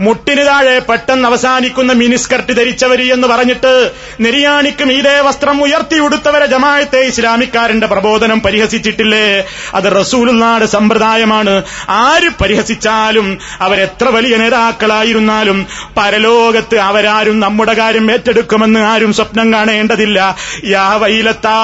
മുട്ടിന് 0.00 0.46
താഴെ 0.46 0.78
പെട്ടെന്ന് 0.78 1.28
അവസാനിക്കുന്ന 1.28 1.92
മിനിസ്കർട്ട് 1.92 2.52
ധരിച്ചവരി 2.56 3.12
എന്ന് 3.12 3.28
പറഞ്ഞിട്ട് 3.28 3.92
നെരിയാണിക്ക് 4.20 4.84
മീതെ 4.84 5.20
വസ്ത്രം 5.20 5.62
ഉയർത്തി 5.62 5.98
ഉടുത്തവരെ 5.98 6.46
ജമായത്തെ 6.46 7.00
ഇസ്ലാമിക്കാരന്റെ 7.00 7.86
പ്രബോധനം 7.86 8.40
പരിഹസിച്ചിട്ടില്ലേ? 8.40 9.44
അത് 9.74 10.00
റസൂലുനാട് 10.00 10.64
സമ്പ്രദായമാണ്. 10.64 11.62
ആര് 11.88 12.30
പരിഹസിച്ചാലും 12.40 13.38
അവരെത്ര 13.60 14.08
വലിയ 14.08 14.36
നേതാക്കളായിരുന്നാലും 14.36 15.66
പരലോകത്ത് 15.96 16.76
അവരാരും 16.76 17.40
നമ്മുടെ 17.40 17.72
കാര്യം 17.72 18.12
ഏറ്റെടുക്കുമെന്ന് 18.12 18.80
ആരും 18.80 19.12
സ്വപ്നം 19.12 19.52
കാണേണ്ടതില്ല. 19.52 20.36
യാ 20.64 20.94
വൈലത്താ 20.94 21.58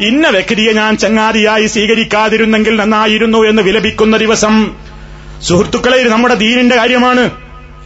ഇന്ന 0.00 0.28
വ്യക്തിയെ 0.28 0.72
ഞാൻ 0.72 0.96
ചങ്ങാതിയായി 0.96 1.66
സ്വീകരിക്കാതിരുന്നെങ്കിൽ 1.66 2.76
നന്നായിരുന്നു 2.76 3.37
എന്ന് 3.46 3.62
വിലപിക്കുന്ന 3.62 4.16
ദിവസം. 4.16 4.74
സുഹൃത്തുക്കളെ 5.42 6.02
നമ്മുടെ 6.02 6.34
ദീനിന്റെ 6.34 6.76
കാര്യമാണ്. 6.76 7.30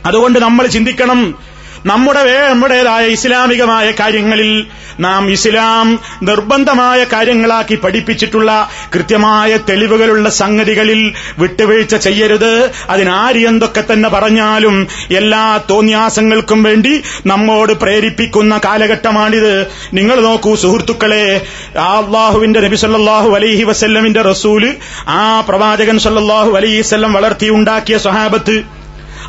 അതുകൊണ്ട് 0.07 0.39
നമ്മൾ 0.39 0.67
ചിന്തിക്കണം 0.67 1.39
നമ്മുടെ 1.87 2.49
നമ്മുടേതായ 2.49 3.07
ഇസ്ലാമികമായ 3.07 3.91
കാര്യങ്ങളിൽ 3.91 4.67
നാം 5.01 5.31
ഇസ്ലാം 5.31 6.01
നിർബന്ധമായ 6.23 7.05
കാര്യങ്ങളാക്കി 7.05 7.75
പഠിപ്പിച്ചിട്ടുള്ള 7.75 8.69
കൃത്യമായ 8.95 9.57
തെളിവുകളുള്ള 9.69 10.29
സംഗതികളിൽ 10.29 11.13
വിട്ടുവീഴ്ച 11.39 11.97
ചെയ്യരുത്. 11.97 12.71
അതിനാര് 12.89 13.47
എന്തൊക്കെ 13.47 13.85
തന്നെ 13.93 14.09
പറഞ്ഞാലും 14.09 14.89
എല്ലാ 15.11 15.61
തോന്യാസങ്ങൾക്കും 15.71 16.63
വേണ്ടി 16.63 17.03
നമ്മോട് 17.27 17.73
പ്രേരിപ്പിക്കുന്ന 17.73 18.61
കാലഘട്ടമാണിത്. 18.65 19.67
നിങ്ങൾ 19.95 20.21
നോക്കൂ 20.21 20.57
സുഹൃത്തുക്കളെ 20.57 21.41
അള്ളാഹുവിന്റെ 21.77 22.61
നബി 22.61 22.77
സല്ലാഹു 22.77 23.31
അലൈഹി 23.31 23.65
വസല്ലമിന്റെ 23.65 24.23
റസൂൽ 24.23 24.77
ആ 25.09 25.41
പ്രവാചകൻ 25.41 25.99
സല്ലാഹു 25.99 26.53
അലൈഹി 26.57 26.81
വസല്ലം 26.81 27.13
വളർത്തിയുണ്ടാക്കിയ 27.13 27.99
സ്വഹാബത്ത് 27.99 28.82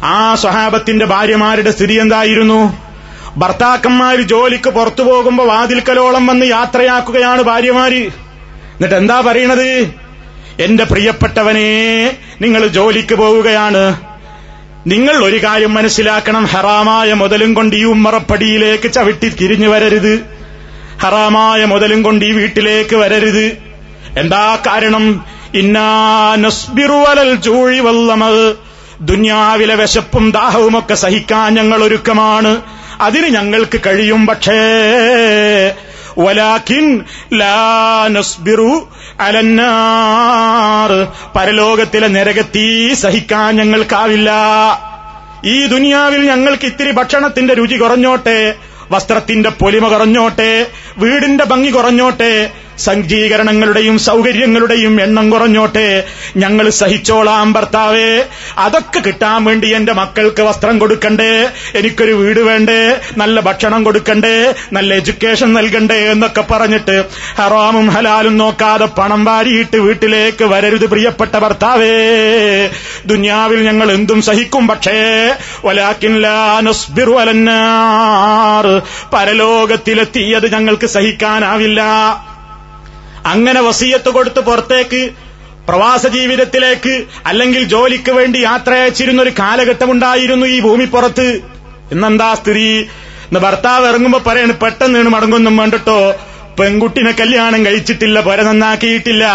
ആ 0.04 0.36
സ്വഹാബത്തിന്റെ 0.36 1.06
ഭാര്യമാരുടെ 1.06 1.72
സ്ഥിതി 1.72 1.94
എന്തായിരുന്നു? 1.94 2.78
ഭർത്താക്കന്മാര് 3.38 4.20
ജോലിക്ക് 4.20 4.70
പുറത്തു 4.70 5.04
പോകുമ്പോ 5.04 5.46
വാതിൽക്കലോളം 5.46 6.28
വന്ന് 6.28 6.46
യാത്രയാക്കുകയാണ് 6.46 7.42
ഭാര്യമാര്. 7.42 8.08
എന്നിട്ട് 8.74 8.96
എന്താ 8.96 9.22
പറയണത്? 9.22 9.92
എന്റെ 10.60 10.84
പ്രിയപ്പെട്ടവനെ 10.84 12.18
നിങ്ങൾ 12.42 12.68
ജോലിക്ക് 12.68 13.16
പോവുകയാണ്. 13.16 13.96
നിങ്ങൾ 14.88 15.14
ഒരു 15.14 15.44
കാര്യം 15.44 15.74
മനസ്സിലാക്കണം 15.74 16.46
ഹറാമായ 16.46 17.14
മുതലും 17.14 17.54
കൊണ്ട് 17.54 17.76
ഈ 17.76 17.84
ഉമ്മറപ്പടിയിലേക്ക് 17.84 18.92
ചവിട്ടി 18.92 19.30
തിരിഞ്ഞു 19.30 19.68
വരരുത്. 19.68 20.20
ഹറാമായ 21.02 21.66
മുതലും 21.66 22.04
കൊണ്ട് 22.04 22.26
ഈ 22.26 22.32
വീട്ടിലേക്ക് 22.32 22.96
വരരുത്. 22.96 23.58
എന്താ 24.20 24.58
കാരണം? 24.68 25.26
ഇന്നാ 25.54 26.36
നസ്ബിറു 26.36 27.36
ചൂഴി 27.36 27.80
വല്ലമത് 27.80 28.73
ദുന്യാവിലെ 29.04 29.76
വിശപ്പും 29.76 30.32
ദാഹവുമൊക്കെ 30.32 30.94
സഹിക്കാൻ 30.94 31.54
ഞങ്ങൾ 31.54 31.84
ഒരുക്കമാണ്. 31.84 32.62
അതിന് 33.02 33.28
ഞങ്ങൾക്ക് 33.28 33.80
കഴിയും 33.86 34.28
പക്ഷേ 34.28 34.60
അലന്നാർ. 39.20 41.08
പരലോകത്തിലെ 41.36 42.08
നരകത്തീ 42.08 42.94
സഹിക്കാൻ 42.94 43.56
ഞങ്ങൾക്കാവില്ല. 43.56 44.32
ഈ 45.46 45.66
ദുനിയാവിൽ 45.66 46.26
ഞങ്ങൾക്ക് 46.28 46.66
ഇത്തിരി 46.66 46.92
ഭക്ഷണത്തിന്റെ 46.92 47.54
രുചി 47.54 47.76
കുറഞ്ഞോട്ടെ 47.76 48.56
വസ്ത്രത്തിന്റെ 48.92 49.50
പൊലിമ 49.50 49.88
കുറഞ്ഞോട്ടെ 49.88 50.68
വീടിന്റെ 50.98 51.44
ഭംഗി 51.44 51.70
കുറഞ്ഞോട്ടെ 51.70 52.52
സജ്ജീകരണങ്ങളുടെയും 52.80 54.00
സൗകര്യങ്ങളുടെയും 54.00 55.02
എണ്ണം 55.02 55.30
കുറഞ്ഞോട്ടെ. 55.30 56.04
ഞങ്ങൾ 56.38 56.70
സഹിച്ചോളാം 56.70 57.54
ഭർത്താവേ. 57.54 58.24
അതൊക്കെ 58.58 59.00
കിട്ടാൻ 59.00 59.44
വേണ്ടി 59.44 59.76
എന്റെ 59.76 59.94
മക്കൾക്ക് 59.94 60.42
വസ്ത്രം 60.42 60.80
കൊടുക്കണ്ടേ. 60.80 61.50
എനിക്കൊരു 61.76 62.12
വീട് 62.12 62.40
വേണ്ടേ. 62.40 62.96
നല്ല 63.18 63.40
ഭക്ഷണം 63.40 63.84
കൊടുക്കണ്ടേ. 63.84 64.54
നല്ല 64.74 64.94
എഡ്യൂക്കേഷൻ 64.94 65.54
നൽകണ്ടേ 65.54 65.96
എന്നൊക്കെ 65.96 66.44
പറഞ്ഞിട്ട് 66.52 67.04
ഹറാമും 67.38 67.88
ഹലാലും 67.88 68.38
നോക്കാതെ 68.38 68.86
പണം 68.86 69.26
വാരിയിട്ട് 69.26 69.78
വീട്ടിലേക്ക് 69.78 70.46
വരരുത് 70.46 70.90
പ്രിയപ്പെട്ട 70.90 71.38
ഭർത്താവേ. 71.38 71.94
ദുന്യാവിൽ 73.06 73.64
ഞങ്ങൾ 73.64 73.92
എന്തും 73.92 74.22
സഹിക്കും 74.22 74.68
പക്ഷേ 74.68 75.36
പരലോകത്തിലെത്തിയത് 79.14 80.54
ഞങ്ങൾക്ക് 80.54 80.88
സഹിക്കാനാവില്ല. 80.88 81.82
അങ്ങനെ 83.26 83.62
വസീയത്ത് 83.62 84.10
കൊടുത്ത് 84.10 84.40
പുറത്തേക്ക് 84.40 85.12
പ്രവാസ 85.68 86.08
ജീവിതത്തിലേക്ക് 86.08 87.04
അല്ലെങ്കിൽ 87.26 87.64
ജോലിക്ക് 87.64 88.12
വേണ്ടി 88.12 88.40
യാത്ര 88.40 88.74
അയച്ചിരുന്ന 88.74 89.22
ഒരു 89.22 89.30
കാലഘട്ടമുണ്ടായിരുന്നു 89.40 90.46
ഈ 90.46 90.60
ഭൂമിപ്പുറത്ത് 90.60 91.28
ഇന്നെന്താ 91.92 92.34
സ്ത്രീ 92.34 92.80
ഇന്ന് 93.28 93.40
ഭർത്താവ് 93.40 93.88
ഇറങ്ങുമ്പോ 93.88 94.20
പറയാണ് 94.20 94.54
പെട്ടെന്ന് 94.54 95.10
മടങ്ങൊന്നും 95.10 95.58
വേണ്ടട്ടോ. 95.58 96.14
പെൺകുട്ടിനെ 96.60 97.12
കല്യാണം 97.12 97.66
കഴിച്ചിട്ടില്ല 97.66 98.20
പുര 98.22 98.42
നന്നാക്കിയിട്ടില്ല. 98.42 99.26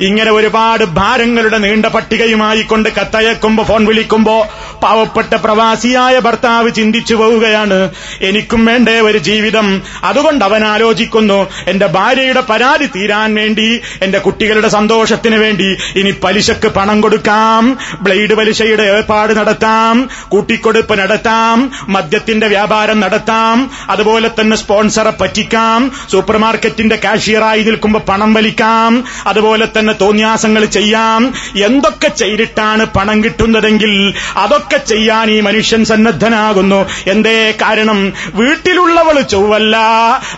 ഇങ്ങനെ 0.00 0.30
ഒരുപാട് 0.32 0.84
ഭാരങ്ങളുടെ 0.84 1.58
നീണ്ട 1.58 1.86
പട്ടികയുമായി 1.86 2.62
കൊണ്ട് 2.62 2.88
കത്തയക്കുമ്പോ 2.88 3.64
ഫോൺ 3.64 3.84
വിളിക്കുമ്പോ 3.84 4.46
പാവപ്പെട്ട 4.82 5.34
പ്രവാസിയായ 5.34 6.18
ഭർത്താവ് 6.18 6.70
ചിന്തിച്ചു 6.70 7.14
പോവുകയാണ്. 7.14 7.90
എനിക്കും 8.20 8.64
വേണ്ടേ 8.64 9.00
ഒരു 9.00 9.18
ജീവിതം. 9.18 9.82
അതുകൊണ്ട് 10.04 10.44
അവൻ 10.44 10.64
ആലോചിക്കുന്നു 10.64 11.46
എന്റെ 11.66 11.86
ഭാര്യയുടെ 11.86 12.40
പരാതി 12.40 12.86
തീരാൻ 12.86 13.34
വേണ്ടി 13.34 13.80
എന്റെ 14.02 14.18
കുട്ടികളുടെ 14.18 14.68
സന്തോഷത്തിന് 14.68 15.36
വേണ്ടി 15.36 15.76
ഇനി 15.96 16.14
പലിശക്ക് 16.24 16.68
പണം 16.68 17.00
കൊടുക്കാം 17.00 17.78
ബ്ലേഡ് 18.02 18.34
പലിശയുടെ 18.34 18.82
ഏർപ്പാട് 18.82 19.36
നടത്താം 19.36 20.08
കൂട്ടിക്കൊടുപ്പ് 20.28 20.98
നടത്താം 20.98 21.70
മദ്യത്തിന്റെ 21.88 22.46
വ്യാപാരം 22.46 23.00
നടത്താം 23.00 23.70
അതുപോലെ 23.90 24.30
തന്നെ 24.40 24.56
സ്പോൺസറെ 24.56 25.12
പറ്റിക്കാം 25.20 25.90
സൂപ്പർ 26.10 26.36
മാർക്കറ്റിന്റെ 26.36 26.98
കാഷ്യറായി 27.04 27.62
നിൽക്കുമ്പോൾ 27.62 27.98
പണം 27.98 28.34
വലിക്കാം 28.34 29.04
അതുപോലെ 29.26 29.68
തന്നെ 29.78 29.83
തോന്യാസങ്ങൾ 29.92 30.64
ചെയ്യാം. 30.64 31.34
എന്തൊക്കെ 31.64 32.08
ചെയ്തിട്ടാണ് 32.08 32.86
പണം 32.86 33.24
കിട്ടുന്നതെങ്കിൽ 33.24 34.14
അതൊക്കെ 34.36 34.76
ചെയ്യാൻ 34.76 35.30
ഈ 35.30 35.40
മനുഷ്യൻ 35.40 35.84
സന്നദ്ധനാകുന്നു. 35.84 36.86
എന്തേ 37.06 37.50
കാരണം? 37.50 38.12
വീട്ടിലുള്ളവൾ 38.34 39.20
ചൊവ്വല്ല. 39.20 39.76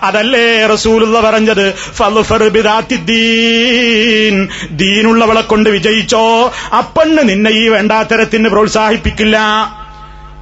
അതല്ലേ 0.02 0.66
റസൂലുള്ള 0.66 1.20
പറഞ്ഞത്. 1.20 1.74
ദീനുള്ളവളെ 4.70 5.40
കൊണ്ട് 5.40 5.70
വിജയിച്ചോ? 5.70 6.52
അപ്പണ്ണ് 6.78 7.28
നിന്നെ 7.28 7.50
ഈ 7.50 7.68
വേണ്ടാത്തരത്തിന് 7.68 8.48
പ്രോത്സാഹിപ്പിക്കില്ല. 8.48 9.38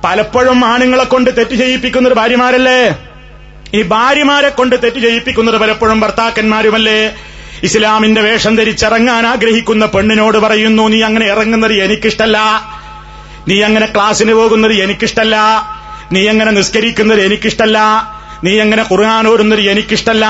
പലപ്പോഴും 0.04 0.64
ആണുങ്ങളെ 0.64 1.04
കൊണ്ട് 1.04 1.30
തെറ്റ് 1.38 1.54
ചെയ്യിപ്പിക്കുന്നത് 1.56 2.14
ഭാര്യമാരല്ലേ? 2.14 2.96
ഈ 3.74 3.82
ഭാര്യമാരെ 3.82 4.48
കൊണ്ട് 4.48 4.76
തെറ്റ് 4.84 4.96
ചെയ്യിപ്പിക്കുന്നത് 4.96 5.56
പലപ്പോഴും 5.56 6.00
ഭർത്താക്കന്മാരുമല്ലേ? 6.00 7.14
ഇസ്ലാമിന്റെ 7.64 8.20
വേഷം 8.20 8.56
ധരിച്ചിറങ്ങാൻ 8.56 9.26
ആഗ്രഹിക്കുന്ന 9.26 9.86
പെണ്ണിനോട് 9.86 10.38
പറയുന്നു 10.38 10.88
നീ 10.88 11.02
അങ്ങനെ 11.02 11.26
ഇറങ്ങുന്നത് 11.26 11.72
എനിക്കിഷ്ടല്ല. 11.72 12.38
നീ 13.48 13.62
അങ്ങനെ 13.62 13.86
ക്ലാസ്സിന് 13.86 14.32
പോകുന്നത് 14.32 14.72
എനിക്കിഷ്ടല്ല. 14.72 15.36
നീ 16.12 16.28
അങ്ങനെ 16.28 16.50
നിസ്കരിക്കുന്നത് 16.50 17.20
എനിക്കിഷ്ടല്ല. 17.20 17.78
നീ 18.44 18.58
അങ്ങനെ 18.58 18.82
ഖുർആൻ 18.82 19.28
ഓടുന്നത് 19.28 19.60
എനിക്കിഷ്ടല്ല. 19.60 20.26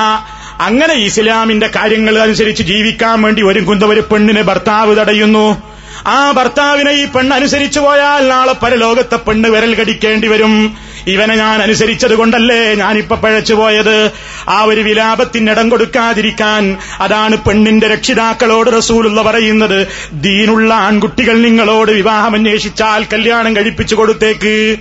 അങ്ങനെ 0.59 0.93
ഇസ്ലാമിന്റെ 0.93 1.67
കാര്യങ്ങൾ 1.75 2.19
അനുസരിച്ച് 2.19 2.63
ജീവിക്കാൻ 2.63 3.21
വേണ്ടി 3.21 3.41
ഒരുങ്ങുന്ന 3.41 3.85
ഒരു 3.85 4.01
പെണ്ണിനെ 4.01 4.41
ഭർത്താവ് 4.41 4.97
തടയുന്നു. 4.97 5.75
ആ 6.07 6.31
ഭർത്താവിനെ 6.31 6.91
ഈ 6.91 7.05
പെണ്ണ് 7.05 7.35
അനുസരിച്ചു 7.35 7.79
പോയാൽ 7.79 8.27
നാളെ 8.27 8.53
പരലോകത്തെ 8.53 9.15
പെണ്ണ് 9.15 9.49
വിരൽ 9.49 9.75
കടിക്കേണ്ടി 9.75 10.27
വരും. 10.27 10.77
ഇവനെ 11.07 11.35
ഞാൻ 11.35 11.61
അനുസരിച്ചത് 11.61 12.15
കൊണ്ടല്ലേ 12.15 12.73
ഞാനിപ്പോ 12.73 13.15
പഴച്ചുപോയത് 13.15 14.11
ആ 14.49 14.63
ഒരു 14.63 14.81
വിലാപത്തിനിടം 14.81 15.69
കൊടുക്കാതിരിക്കാൻ 15.69 16.77
അതാണ് 16.99 17.37
പെണ്ണിന്റെ 17.37 17.87
രക്ഷിതാക്കളോട് 17.87 18.77
റസൂലുള്ള 18.77 19.21
പറയുന്നത്. 19.21 19.87
ദീനുള്ള 20.13 20.73
ആൺകുട്ടികൾ 20.73 21.37
നിങ്ങളോട് 21.37 21.91
വിവാഹം 21.91 22.35
അന്വേഷിച്ചാൽ 22.35 23.05
കല്യാണം 23.13 23.55
കഴിപ്പിച്ചു 23.55 23.95
കൊടുത്തേക്ക്. 23.95 24.77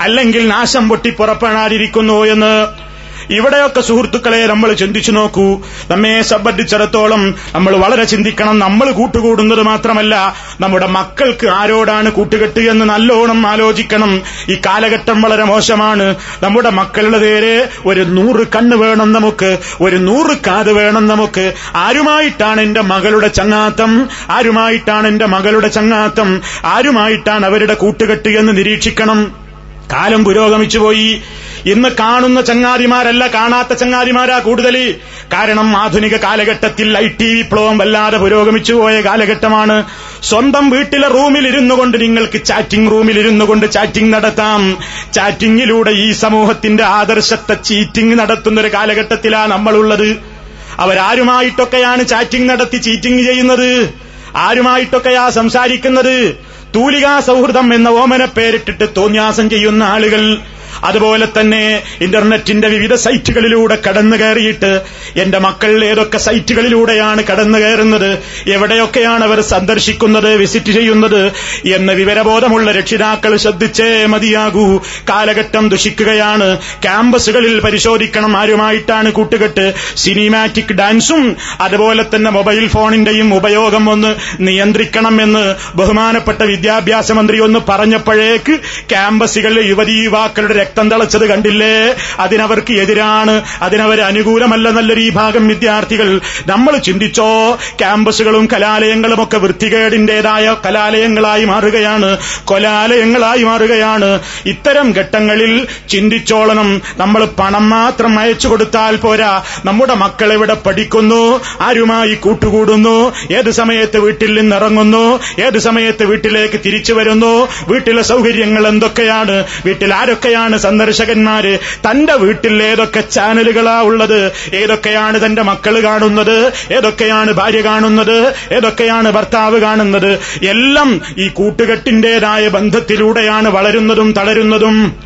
അല്ലെങ്കിൽ 0.00 0.48
നാശം 0.48 0.88
പൊട്ടി 0.88 1.10
പുറപ്പെടാതിരിക്കുന്നു 1.10 2.24
എന്ന്. 2.24 2.87
ഇവിടെയൊക്കെ 3.30 3.80
സുഹൃത്തുക്കളെ 3.80 4.46
നമ്മൾ 4.46 4.72
ചിന്തിച്ചു 4.72 5.12
നോക്കൂ. 5.12 5.60
നമ്മെ 5.90 6.22
സംബന്ധിച്ചിടത്തോളം 6.22 7.34
നമ്മൾ 7.54 7.76
വളരെ 7.76 8.04
ചിന്തിക്കണം. 8.04 8.58
നമ്മൾ 8.58 8.90
കൂട്ടുകൂടുന്നത് 8.90 9.62
മാത്രമല്ല 9.62 10.34
നമ്മുടെ 10.60 10.86
മക്കൾക്ക് 10.86 11.46
ആരോടാണ് 11.46 12.12
കൂട്ടുകെട്ട് 12.12 12.60
എന്ന് 12.60 12.84
നല്ലോണം 12.84 13.46
ആലോചിക്കണം. 13.46 14.22
ഈ 14.48 14.54
കാലഘട്ടം 14.54 15.22
വളരെ 15.22 15.44
മോശമാണ്. 15.44 16.14
നമ്മുടെ 16.42 16.70
മക്കളുടെ 16.70 17.18
നേരെ 17.18 17.68
ഒരു 17.86 18.00
നൂറ് 18.00 18.46
കണ്ണ് 18.56 18.76
വേണം 18.76 19.12
നമുക്ക്. 19.12 19.58
ഒരു 19.80 19.96
നൂറ് 19.96 20.36
കാത് 20.46 20.72
വേണം 20.72 21.06
നമുക്ക്. 21.06 21.52
ആരുമായിട്ടാണ് 21.74 22.60
എന്റെ 22.60 22.80
മകളുടെ 22.80 23.28
ചങ്ങാത്തം? 23.28 24.08
ആരുമായിട്ടാണ് 24.30 25.08
എന്റെ 25.08 25.26
മകളുടെ 25.26 25.68
ചങ്ങാത്തം? 25.68 26.40
ആരുമായിട്ടാണ് 26.64 27.46
അവരുടെ 27.46 27.74
കൂട്ടുകെട്ട് 27.74 28.28
എന്ന് 28.28 28.58
നിരീക്ഷിക്കണം? 28.58 29.48
കാലം 29.92 30.24
പുരോഗമിച്ചു 30.24 30.78
പോയി 30.78 31.22
ഇന്ന് 31.66 31.88
കാണുന്ന 32.00 32.40
ചങ്ങാതിമാരല്ല 32.40 33.26
കാണാത്ത 33.26 33.72
ചങ്ങാതിമാരാ 33.72 34.38
കൂടുതൽ 34.38 34.94
കാരണം 35.32 35.76
ആധുനിക 35.76 36.16
കാലഘട്ടത്തിൽ 36.16 36.98
ഐ 36.98 37.08
ടി 37.08 37.34
വിപ്ലവം 37.34 37.78
വല്ലാതെ 37.78 38.18
പുരോഗമിച്ചു 38.18 38.72
പോയ 38.72 39.00
കാലഘട്ടമാണ്. 39.00 39.84
സ്വന്തം 40.22 40.70
വീട്ടിലെ 40.70 41.08
റൂമിൽ 41.08 41.48
ഇരുന്നു 41.48 41.74
കൊണ്ട് 41.74 42.02
നിങ്ങൾക്ക് 42.02 42.44
ചാറ്റിംഗ് 42.44 42.90
റൂമിൽ 42.90 43.18
ഇരുന്നു 43.18 43.44
കൊണ്ട് 43.44 43.70
ചാറ്റിംഗ് 43.70 44.12
നടത്താം. 44.12 44.78
ചാറ്റിംഗിലൂടെ 45.14 45.90
ഈ 45.90 46.12
സമൂഹത്തിന്റെ 46.12 46.84
ആദർശത്തെ 46.84 47.54
ചീറ്റിംഗ് 47.54 48.18
നടത്തുന്ന 48.18 48.60
ഒരു 48.60 48.68
കാലഘട്ടത്തിലാണ് 48.68 49.50
നമ്മളുള്ളത്. 49.50 50.38
അവരാരുമായിട്ടൊക്കെയാണ് 50.78 52.08
ചാറ്റിംഗ് 52.08 52.50
നടത്തി 52.50 52.76
ചീറ്റിംഗ് 52.76 53.22
ചെയ്യുന്നത്? 53.22 53.94
ആരുമായിട്ടൊക്കെയാ 54.36 55.28
സംസാരിക്കുന്നത്? 55.28 56.36
തൂലികാ 56.74 57.20
സൗഹൃദം 57.20 57.74
എന്ന 57.74 57.88
ഓമന 57.88 58.24
പേരിട്ടിട്ട് 58.24 58.84
തോന്യാസം 58.96 59.50
ചെയ്യുന്ന 59.50 59.82
ആളുകൾ. 59.82 60.38
അതുപോലെ 60.84 61.28
തന്നെ 61.40 61.82
ഇന്റർനെറ്റിന്റെ 62.00 62.68
വിവിധ 62.68 62.94
സൈറ്റുകളിലൂടെ 62.94 63.78
കടന്നു 63.88 64.16
കയറിയിട്ട് 64.16 64.80
എന്റെ 65.16 65.38
മക്കൾ 65.38 65.84
ഏതൊക്കെ 65.84 66.18
സൈറ്റുകളിലൂടെയാണ് 66.18 67.24
കടന്നു 67.24 67.58
കയറുന്നത് 67.58 68.18
എവിടെയൊക്കെയാണ് 68.46 69.24
അവർ 69.24 69.40
സന്ദർശിക്കുന്നത് 69.40 70.34
വിസിറ്റ് 70.34 70.72
ചെയ്യുന്നത് 70.72 71.32
എന്ന് 71.68 71.92
വിവരബോധമുള്ള 71.92 72.72
രക്ഷിതാക്കൾ 72.72 73.36
ശ്രദ്ധിച്ചേ 73.36 74.06
മതിയാകൂ. 74.06 74.78
കാലഘട്ടം 75.08 75.68
ദുഷിക്കുകയാണ്. 75.68 76.56
ക്യാമ്പസുകളിൽ 76.82 77.60
പരിശോധിക്കണം 77.60 78.36
ആരുമായിട്ടാണ് 78.36 79.12
കൂട്ടുകെട്ട്. 79.12 79.74
സിനിമാറ്റിക് 79.96 80.72
ഡാൻസും 80.72 81.36
അതുപോലെ 81.60 82.04
തന്നെ 82.14 82.30
മൊബൈൽ 82.30 82.68
ഫോണിന്റെയും 82.68 83.34
ഉപയോഗം 83.34 83.90
ഒന്ന് 83.90 84.14
നിയന്ത്രിക്കണമെന്ന് 84.40 85.54
ബഹുമാനപ്പെട്ട 85.76 86.42
വിദ്യാഭ്യാസ 86.42 87.12
മന്ത്രി 87.12 87.38
ഒന്ന് 87.38 87.58
പറഞ്ഞപ്പോഴേക്ക് 87.68 88.56
ക്യാമ്പസുകളിലെ 88.88 89.68
യുവതി 89.68 89.92
യുവാക്കളുടെ 90.04 90.54
രക്തം 90.68 90.90
തിളച്ചത് 90.90 91.28
കണ്ടില്ലേ? 91.28 91.96
അതിനവർക്ക് 92.20 92.72
എതിരാണ്. 92.72 93.42
അതിനവർ 93.62 94.00
അനുകൂലമല്ലെന്നല്ലൊരു 94.00 95.00
ഈ 95.00 95.10
ഭാഗം 95.10 95.48
വിദ്യാർത്ഥികൾ. 95.48 96.20
നമ്മൾ 96.46 96.76
ചിന്തിച്ചോ 96.76 97.54
ക്യാമ്പസുകളും 97.78 98.48
കലാലയങ്ങളും 98.52 99.22
ഒക്കെ 99.22 99.38
വൃത്തികേടിന്റേതായ 99.38 100.56
കലാലയങ്ങളായി 100.66 101.44
മാറുകയാണ്. 101.44 102.18
കൊലാലയങ്ങളായി 102.44 103.42
മാറുകയാണ്. 103.42 104.18
ഇത്തരം 104.46 104.92
ഘട്ടങ്ങളിൽ 104.92 105.66
ചിന്തിച്ചോളണം. 105.88 106.82
നമ്മൾ 106.96 107.24
പണം 107.24 107.70
മാത്രം 107.70 108.18
അയച്ചു 108.18 108.48
കൊടുത്താൽ 108.48 108.96
പോരാ. 108.96 109.42
നമ്മുടെ 109.64 109.94
മക്കൾ 109.94 110.32
എവിടെ 110.32 110.54
പഠിക്കുന്നു? 110.54 111.40
ആരുമായി 111.60 112.14
കൂട്ടുകൂടുന്നു? 112.14 113.12
ഏത് 113.32 113.50
സമയത്ത് 113.50 113.96
വീട്ടിൽ 113.96 114.40
നിന്ന് 114.40 114.56
ഇറങ്ങുന്നു 114.56 115.20
ഏത് 115.40 115.58
സമയത്ത് 115.58 116.04
വീട്ടിലേക്ക് 116.04 116.60
തിരിച്ചു 116.66 116.92
വരുന്നു? 116.92 117.48
വീട്ടിലെ 117.68 118.02
സൗകര്യങ്ങൾ 118.02 118.68
എന്തൊക്കെയാണ്? 118.68 119.44
വീട്ടിൽ 119.66 119.94
ആരൊക്കെയാണ് 119.94 120.57
സന്ദർശകന്മാര് 120.58 121.58
തന്റെ 121.58 122.14
വീട്ടിൽ 122.14 122.62
ഏതൊക്കെ 122.62 123.00
ചാനലുകളാ 123.00 123.82
ഉള്ളത്? 123.82 124.32
ഏതൊക്കെയാണ് 124.54 125.26
തന്റെ 125.26 125.42
മക്കൾ 125.42 125.84
കാണുന്നത്? 125.84 126.52
ഏതൊക്കെയാണ് 126.72 127.32
ഭാര്യ 127.32 127.60
കാണുന്നത്? 127.60 128.34
ഏതൊക്കെയാണ് 128.52 129.10
ഭർത്താവ് 129.10 129.60
കാണുന്നത്? 129.60 130.12
എല്ലാം 130.42 131.00
ഈ 131.18 131.28
കൂട്ടുകെട്ടിന്റേതായ 131.28 132.48
ബന്ധത്തിലൂടെയാണ് 132.48 133.48
വളരുന്നതും 133.48 134.12
തളരുന്നതും. 134.12 134.96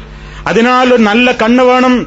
അതിനാൽ 0.46 0.96
നല്ല 0.96 1.32
കണ്ണ് 1.32 1.64
വേണം. 1.64 2.07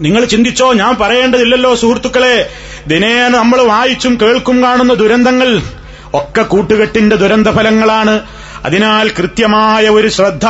നിങ്ങൾ 0.00 0.24
ചിന്തിച്ചോ? 0.24 0.72
ഞാൻ 0.72 0.96
പറയേണ്ടതില്ലല്ലോ 1.00 1.74
സുഹൃത്തുക്കളെ. 1.74 2.48
ദിനേന 2.86 3.28
നമ്മൾ 3.28 3.62
വായിച്ചും 3.62 4.18
കേൾക്കും 4.22 4.62
കാണുന്ന 4.62 4.94
ദുരന്തങ്ങൾ. 4.94 5.60
ഒക്കെ 6.14 6.42
കൂട്ടുകെട്ടിന്റെ 6.42 7.16
ദുരന്തഫലങ്ങളാണ്. 7.16 8.20
അതിനാൽ 8.68 9.08
കൃത്യമായ 9.08 9.88
ഒരു 9.88 10.08
ശ്രദ്ധ 10.08 10.46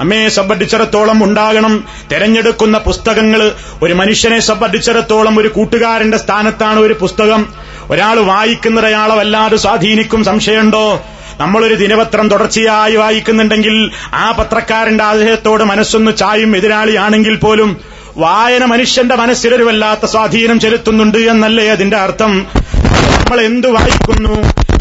നമ്മെ 0.00 0.28
സംബന്ധിച്ചിടത്തോളം 0.28 1.24
ഉണ്ടാകണം. 1.24 1.84
തെരഞ്ഞെടുക്കുന്ന 2.12 2.78
പുസ്തകങ്ങൾ 2.78 3.52
ഒരു 3.82 3.94
മനുഷ്യനെ 3.94 4.40
സംബന്ധിച്ചിടത്തോളം 4.40 5.38
ഒരു 5.38 5.48
കൂട്ടുകാരന്റെ 5.48 6.18
സ്ഥാനത്താണ് 6.18 6.80
ഒരു 6.80 6.96
പുസ്തകം. 7.00 7.46
ഒരാൾ 7.90 8.20
വായിക്കുന്ന 8.20 8.80
ഒരാളെ 8.80 9.14
വല്ലാതെ 9.14 9.56
സ്വാധീനിക്കും 9.56 10.24
സംശയമുണ്ടോ? 10.24 11.04
നമ്മളൊരു 11.40 11.74
ദിനപത്രം 11.74 12.28
തുടർച്ചയായി 12.28 12.96
വായിക്കുന്നുണ്ടെങ്കിൽ 12.96 13.90
ആ 14.14 14.30
പത്രക്കാരന്റെ 14.30 15.04
അദ്ദേഹത്തോട് 15.04 15.64
മനസ്സൊന്ന് 15.64 16.16
ചായും 16.16 16.56
എതിരാളിയാണെങ്കിൽ 16.56 17.36
പോലും 17.36 17.76
വായന 18.16 18.64
മനുഷ്യന്റെ 18.64 19.14
മനസ്സിലൊരു 19.14 19.62
വല്ലാത്ത 19.62 20.06
സ്വാധീനം 20.06 20.60
ചെലുത്തുന്നുണ്ട് 20.60 21.18
എന്നല്ലേ 21.18 21.68
അതിന്റെ 21.68 21.96
അർത്ഥം? 21.96 22.46
നമ്മൾ 22.74 23.40
എന്തു 23.40 23.68
വായിക്കുന്നു? 23.68 24.34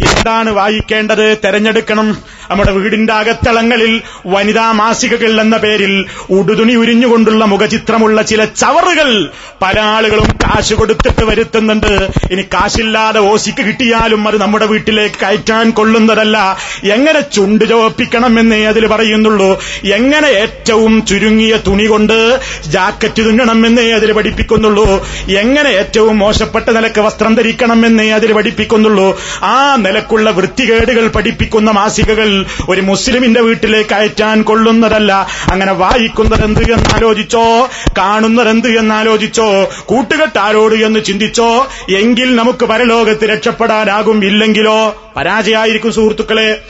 എന്താണ് 0.10 0.50
വായിക്കേണ്ടത്? 0.50 1.38
തെരഞ്ഞെടുക്കണം. 1.46 2.18
നമ്മുടെ 2.50 2.72
വീടിന്റെ 2.72 3.14
അകത്തളങ്ങളിൽ 3.14 4.02
വനിതാ 4.28 4.72
മാസികകൾ 4.72 5.42
എന്ന 5.42 5.58
പേരിൽ 5.58 6.06
ഉടുതുണി 6.30 6.74
ഉരിഞ്ഞുകൊണ്ടുള്ള 6.74 7.46
മുഖചിത്രമുള്ള 7.46 8.22
ചില 8.22 8.46
ചവറുകൾ 8.46 9.30
പല 9.62 9.80
ആളുകളും 9.80 10.24
കാശ് 10.24 10.74
കൊടുത്തിട്ട് 10.74 11.24
വരുത്തുന്നുണ്ട്. 11.26 12.10
ഇനി 12.32 12.42
കാശില്ലാതെ 12.42 13.20
ഓസിക്ക് 13.20 13.66
കിട്ടിയാലും 13.66 14.28
അത് 14.28 14.42
നമ്മുടെ 14.42 14.66
വീട്ടിലേക്ക് 14.66 15.16
കയറ്റാൻ 15.16 15.70
കൊള്ളുന്നതല്ല. 15.70 16.58
എങ്ങനെ 16.84 17.20
ചുണ്ട് 17.20 17.66
ചോപ്പിക്കണമെന്നേ 17.66 18.66
അതിൽ 18.66 18.88
പറയുന്നുള്ളൂ. 18.88 19.60
എങ്ങനെ 19.84 20.28
ഏറ്റവും 20.28 21.06
ചുരുങ്ങിയ 21.06 21.58
തുണി 21.68 21.86
കൊണ്ട് 21.86 22.40
ജാക്കറ്റ് 22.68 23.26
തുന്നണമെന്നേ 23.26 23.92
അതിൽ 23.92 24.12
പഠിപ്പിക്കുന്നുള്ളൂ. 24.12 25.08
എങ്ങനെ 25.30 25.70
ഏറ്റവും 25.70 26.18
മോശപ്പെട്ട 26.18 26.70
നിലയ്ക്ക് 26.70 27.00
വസ്ത്രം 27.00 27.36
ധരിക്കണമെന്നേ 27.36 28.10
അതിൽ 28.10 28.34
പഠിപ്പിക്കുന്നുള്ളൂ. 28.34 29.20
ആ 29.44 29.76
നിലക്കുള്ള 29.76 30.30
വൃത്തികേടുകൾ 30.30 31.08
പഠിപ്പിക്കുന്ന 31.08 31.72
മാസികകൾ 31.72 32.39
ഒരു 32.70 32.82
മുസ്ലിമിന്റെ 32.82 33.42
വീട്ടിലേക്ക് 33.42 33.94
അയറ്റാൻ 33.94 34.42
കൊള്ളുന്നതല്ല. 34.42 35.28
അങ്ങനെ 35.52 35.74
വായിക്കുന്നതെന്ത് 35.74 36.74
എന്നാലോചിച്ചോ? 36.74 37.70
കാണുന്നതെന്ത് 37.98 38.80
എന്നാലോചിച്ചോ? 38.80 39.70
കൂട്ടുകെട്ടാരോട് 39.86 40.76
എന്ന് 40.76 41.00
ചിന്തിച്ചോ? 41.00 41.68
എങ്കിൽ 41.96 42.36
നമുക്ക് 42.36 42.66
പരലോകത്ത് 42.66 43.26
രക്ഷപ്പെടാനാകും 43.26 44.26
ഇല്ലെങ്കിലോ? 44.26 45.12
പരാജയമായിരിക്കും 45.16 45.94
സുഹൃത്തുക്കളെ. 45.94 46.62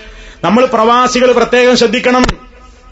നമ്മൾ 0.43 0.65
പ്രവാസികൾ 0.65 1.32
പ്രത്യേകം 1.32 1.78
ശ്രദ്ധിക്കണം. 1.78 2.26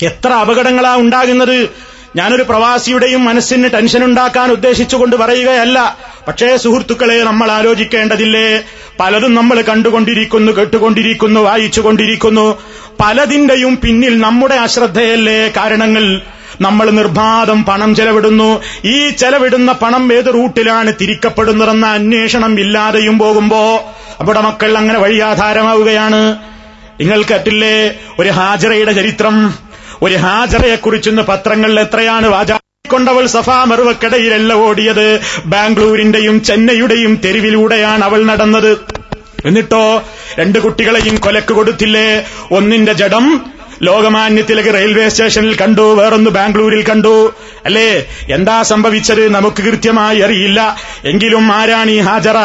എത്ര 0.04 0.30
അപകടങ്ങളാ 0.30 0.96
ഉണ്ടാകുന്നത്? 0.96 1.70
ഞാനൊരു 2.16 2.44
പ്രവാസിയുടെയും 2.44 3.26
മനസ്സിന് 3.26 3.70
ടെൻഷൻ 3.74 4.04
ഉണ്ടാക്കാൻ 4.04 4.52
ഉദ്ദേശിച്ചുകൊണ്ട് 4.52 5.16
പറയുകയല്ല. 5.16 5.98
പക്ഷേ 6.28 6.58
സുഹൃത്തുക്കളെ 6.58 7.24
നമ്മൾ 7.24 7.52
ആലോചിക്കേണ്ടതില്ലേ? 7.52 8.62
പലതും 9.00 9.34
നമ്മൾ 9.34 9.62
കണ്ടുകൊണ്ടിരിക്കുന്നു 9.62 10.52
കേട്ടുകൊണ്ടിരിക്കുന്നു 10.52 11.42
വായിച്ചുകൊണ്ടിരിക്കുന്നു. 11.42 12.62
പലതിന്റെയും 13.00 13.78
പിന്നിൽ 13.84 14.20
നമ്മുടെ 14.20 14.56
അശ്രദ്ധയല്ലേ 14.56 15.54
കാരണങ്ങൾ? 15.58 16.22
നമ്മൾ 16.62 16.90
നിർബാധം 16.90 17.66
പണം 17.66 17.96
ചെലവിടുന്നു. 17.96 18.64
ഈ 18.86 19.10
ചെലവിടുന്ന 19.10 19.72
പണം 19.72 20.14
ഏത് 20.14 20.34
റൂട്ടിലാണ് 20.34 20.94
തിരിക്കപ്പെടുന്നതെന്ന 21.02 21.86
അന്വേഷണം 21.86 22.60
ഇല്ലാതെയും 22.60 23.20
പോകുമ്പോ 23.20 23.92
അവിടെ 24.20 24.42
മക്കൾ 24.42 24.78
അങ്ങനെ 24.78 25.00
വഴിയാധാരമാവുകയാണ് 25.00 26.38
അറ്റില്ലേ 27.34 27.94
ഒരു 28.20 28.30
ഹാജറയുടെ 28.30 28.92
ചരിത്രം. 28.92 29.67
ഒരു 30.04 30.16
ഹാജറയെക്കുറിച്ചൊന്ന് 30.16 31.22
പത്രങ്ങളിൽ 31.22 31.80
എത്രയാണ് 31.80 32.28
വാചാ 32.28 32.60
കൊണ്ടവൾ 32.90 33.26
സഫാ 33.26 33.64
മറുവക്കടയിലല്ല 33.64 34.54
ഓടിയത്. 34.54 35.20
ബാംഗ്ലൂരിന്റെയും 35.46 36.44
ചെന്നൈയുടെയും 36.44 37.22
തെരുവിലൂടെയാണ് 37.26 38.04
അവൾ 38.04 38.24
നടന്നത്. 38.24 38.78
എന്നിട്ടോ 39.46 40.04
രണ്ട് 40.40 40.60
കുട്ടികളെയും 40.60 41.16
കൊലക്ക് 41.16 41.54
കൊടുത്തില്ലേ? 41.54 42.26
ഒന്നിന്റെ 42.52 42.94
ജഡം 42.94 43.46
ലോകമാന്യ 43.84 44.42
തിലക് 44.42 44.74
റെയിൽവേ 44.74 45.10
സ്റ്റേഷനിൽ 45.10 45.56
കണ്ടു 45.56 45.82
വേറൊന്ന് 45.82 46.30
ബാംഗ്ലൂരിൽ 46.30 46.84
കണ്ടു. 46.84 47.34
അല്ലേ? 47.66 48.06
എന്താ 48.30 48.62
സംഭവിച്ചത്? 48.62 49.36
നമുക്ക് 49.36 49.62
കൃത്യമായി 49.64 50.20
അറിയില്ല. 50.20 50.76
എങ്കിലും 51.06 51.52
ആരാണ് 51.52 51.92
ഈ 51.92 52.00
ഹാജറ? 52.00 52.38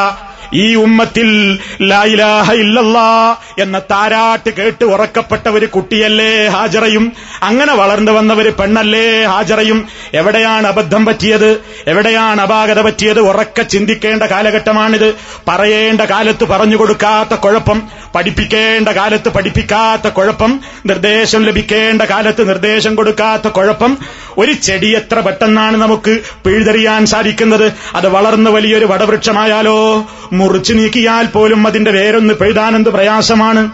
ഈ 0.55 0.75
ഉമ്മത്തിൽ 0.75 1.59
ലായിലാഹ 1.83 2.53
ഇല്ലല്ലാ 2.53 3.37
എന്ന 3.59 3.79
താരാട്ട് 3.79 4.51
കേട്ട് 4.51 4.85
ഉറക്കപ്പെട്ട 4.85 5.49
ഒരു 5.49 5.67
കുട്ടിയല്ലേ 5.67 6.47
ഹാജറയും. 6.47 7.13
അങ്ങനെ 7.43 7.75
വളർന്നു 7.75 8.13
വന്ന 8.13 8.33
ഒരു 8.35 8.49
പെണ്ണല്ലേ 8.49 9.25
ഹാജറയും. 9.25 9.89
എവിടെയാണ് 10.15 10.67
അബദ്ധം 10.67 11.05
പറ്റിയത്? 11.05 11.61
എവിടെയാണ് 11.87 12.41
അപാകത 12.41 12.81
പറ്റിയത്? 12.81 13.21
ഉറക്ക 13.21 13.63
ചിന്തിക്കേണ്ട 13.63 14.23
കാലഘട്ടമാണിത്. 14.23 15.15
പറയേണ്ട 15.49 16.01
കാലത്ത് 16.01 16.45
പറഞ്ഞു 16.45 16.77
കൊടുക്കാത്ത 16.77 17.35
കുഴപ്പം 17.35 17.83
പഠിപ്പിക്കേണ്ട 18.15 18.89
കാലത്ത് 18.89 19.29
പഠിപ്പിക്കാത്ത 19.29 20.09
കുഴപ്പം 20.09 20.61
നിർദ്ദേശം 20.87 21.45
ലഭിക്കേണ്ട 21.45 22.03
കാലത്ത് 22.03 22.49
നിർദ്ദേശം 22.49 22.95
കൊടുക്കാത്ത 22.95 23.49
കുഴപ്പം. 23.49 23.99
ഒരു 24.39 24.53
ചെടി 24.53 24.97
എത്ര 24.97 25.21
പെട്ടെന്നാണ് 25.21 25.77
നമുക്ക് 25.77 26.21
പിഴുതെറിയാൻ 26.45 27.07
സാധിക്കുന്നത്? 27.07 27.73
അത് 27.95 28.09
വളർന്ന് 28.09 28.51
വലിയൊരു 28.51 28.85
വടവൃക്ഷമായാലോ? 28.85 30.07
മുറിച്ചു 30.43 30.73
നീക്കിയാൽ 30.73 31.27
പോലും 31.27 31.67
അതിന്റെ 31.67 31.91
വേരൊന്ന് 31.91 32.35
പെഴുതാനെന്ത് 32.35 32.91
പ്രയാസമാണ്? 32.91 33.71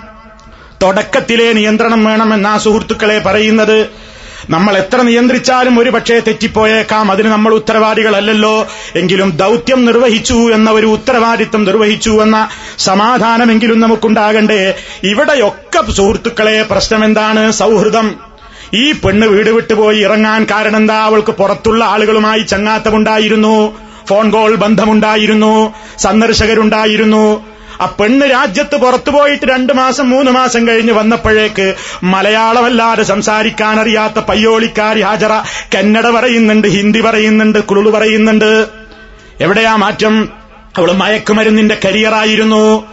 തുടക്കത്തിലെ 0.82 1.52
നിയന്ത്രണം 1.52 2.04
വേണമെന്നാ 2.04 2.58
സുഹൃത്തുക്കളെ 2.58 3.18
പറയുന്നത്. 3.18 3.88
നമ്മൾ 4.50 4.76
എത്ര 4.76 4.98
നിയന്ത്രിച്ചാലും 5.02 5.78
ഒരു 5.78 5.90
പക്ഷേ 5.90 6.20
തെറ്റിപ്പോയേക്കാം. 6.26 7.10
അതിന് 7.12 7.28
നമ്മൾ 7.28 7.54
ഉത്തരവാദികളല്ലല്ലോ. 7.54 8.66
എങ്കിലും 8.94 9.30
ദൗത്യം 9.36 9.84
നിർവഹിച്ചു 9.84 10.34
എന്ന 10.34 10.70
ഒരു 10.70 10.86
ഉത്തരവാദിത്വം 10.86 11.64
നിർവഹിച്ചു 11.64 12.10
എന്ന 12.10 12.48
സമാധാനമെങ്കിലും 12.78 13.80
നമുക്കുണ്ടാകണ്ടേ. 13.80 14.74
ഇവിടെയൊക്കെ 15.02 15.92
സുഹൃത്തുക്കളെ 15.92 16.62
പ്രശ്നം 16.70 17.04
എന്താണ് 17.04 17.52
സൗഹൃദം. 17.52 18.16
ഈ 18.74 18.92
പെണ്ണ് 18.92 19.26
വീട് 19.26 19.50
വിട്ടുപോയി 19.50 19.98
ഇറങ്ങാൻ 19.98 20.46
കാരണം 20.50 20.76
എന്താ 20.76 20.98
അവൾക്ക് 21.04 21.32
പുറത്തുള്ള 21.32 21.84
ആളുകളുമായി 21.84 22.40
ചങ്ങാത്തമുണ്ടായിരുന്നു. 22.40 23.87
Phone 24.08 24.30
call 24.30 24.54
ബന്ധമുണ്ടായിരുന്നു 24.54 25.74
സന്ദർശകരുണ്ടായിരുന്നു. 25.98 27.44
ആ 27.80 27.86
പെണ്ണ് 28.00 28.30
രാജ്യത്ത് 28.30 28.76
പുറത്തു 28.76 29.10
പോയിട്ട് 29.10 29.46
രണ്ടു 29.46 29.72
മാസം 29.72 30.10
മൂന്ന് 30.10 30.30
മാസം 30.30 30.68
കഴിഞ്ഞ് 30.68 30.92
വന്നപ്പോഴേക്ക് 30.92 31.74
മലയാളമല്ലാതെ 32.02 33.02
സംസാരിക്കാൻ 33.02 33.80
അറിയാത്ത 33.80 34.18
പയ്യോളിക്കാരി 34.18 35.00
ഹാജറ 35.00 35.32
കന്നഡ 35.74 36.10
പറയുന്നുണ്ട് 36.10 36.68
ഹിന്ദി 36.68 37.00
പറയുന്നുണ്ട് 37.00 37.64
കുളു 37.64 37.90
പറയുന്നുണ്ട്. 37.90 38.66
എവിടെയാ 39.40 39.76
മാറ്റം? 39.76 40.28
അവൾ 40.78 40.92
മയക്കുമരുന്നിന്റെ 40.92 41.76
കരിയറായിരുന്നു. 41.84 42.86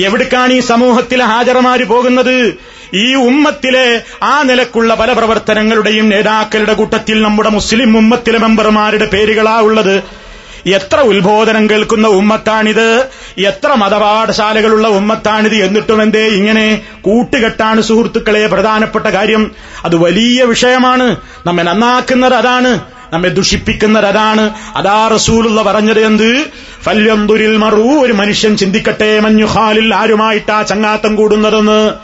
എവിടേക്കാണ് 0.00 0.52
ഈ 0.52 0.60
സമൂഹത്തിലെ 0.60 1.24
ഹാജറമാര് 1.24 1.84
പോകുന്നത്? 1.84 2.54
ഈ 2.94 3.14
ഉമ്മത്തിലെ 3.14 4.02
ആ 4.22 4.42
നിലക്കുള്ള 4.42 4.94
പല 4.94 5.12
പ്രവർത്തനങ്ങളുടെയും 5.12 6.08
നേതാക്കളുടെ 6.08 6.72
കൂട്ടത്തിൽ 6.72 7.22
നമ്മുടെ 7.22 7.48
മുസ്ലിം 7.48 7.96
ഉമ്മത്തിലെ 7.96 8.38
മെമ്പർമാരുടെ 8.38 9.06
പേരുകളാ 9.06 9.60
ഉള്ളത്. 9.60 10.23
എത്ര 10.66 11.00
ഉത്ബോധനം 11.00 11.70
കേൾക്കുന്ന 11.70 12.08
ഉമ്മത്താണിത്? 12.08 13.06
എത്ര 13.38 13.74
മതപാഠശാലകളുള്ള 13.74 14.88
ഉമ്മത്താണിത് 14.88 15.54
എന്നിട്ടും 15.54 16.02
എന്തേ 16.02 16.26
ഇങ്ങനെ 16.26 16.82
കൂട്ടുകെട്ടാണ് 17.00 17.80
സുഹൃത്തുക്കളെ? 17.80 18.46
പ്രധാനപ്പെട്ട 18.46 19.06
കാര്യം 19.06 19.50
അത് 19.84 19.96
വലിയ 19.96 20.42
വിഷയമാണ്. 20.42 21.16
നമ്മെ 21.46 21.62
നന്നാക്കുന്നത് 21.62 22.34
അതാണ് 22.34 22.80
നമ്മെ 23.12 23.28
ദുഷിപ്പിക്കുന്നത് 23.28 24.06
അതാണ്. 24.06 24.50
അതാ 24.76 25.08
റസൂലുള്ള 25.08 25.62
പറഞ്ഞത് 25.62 26.06
എന്ത്? 26.06 26.46
ഫല്യന്തുരിൽ 26.82 27.56
മറു 27.56 27.82
ഒരു 27.82 28.12
മനുഷ്യൻ 28.12 28.56
ചിന്തിക്കട്ടെ 28.56 29.20
മഞ്ഞുഹാലിൽ 29.20 29.94
ആരുമായിട്ടാ 29.94 30.62
ചങ്ങാത്തം 30.62 31.16
കൂടുന്നതെന്ന്. 31.16 31.94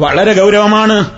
വളരെ 0.00 0.32
ഗൗരവമാണ്. 0.34 1.10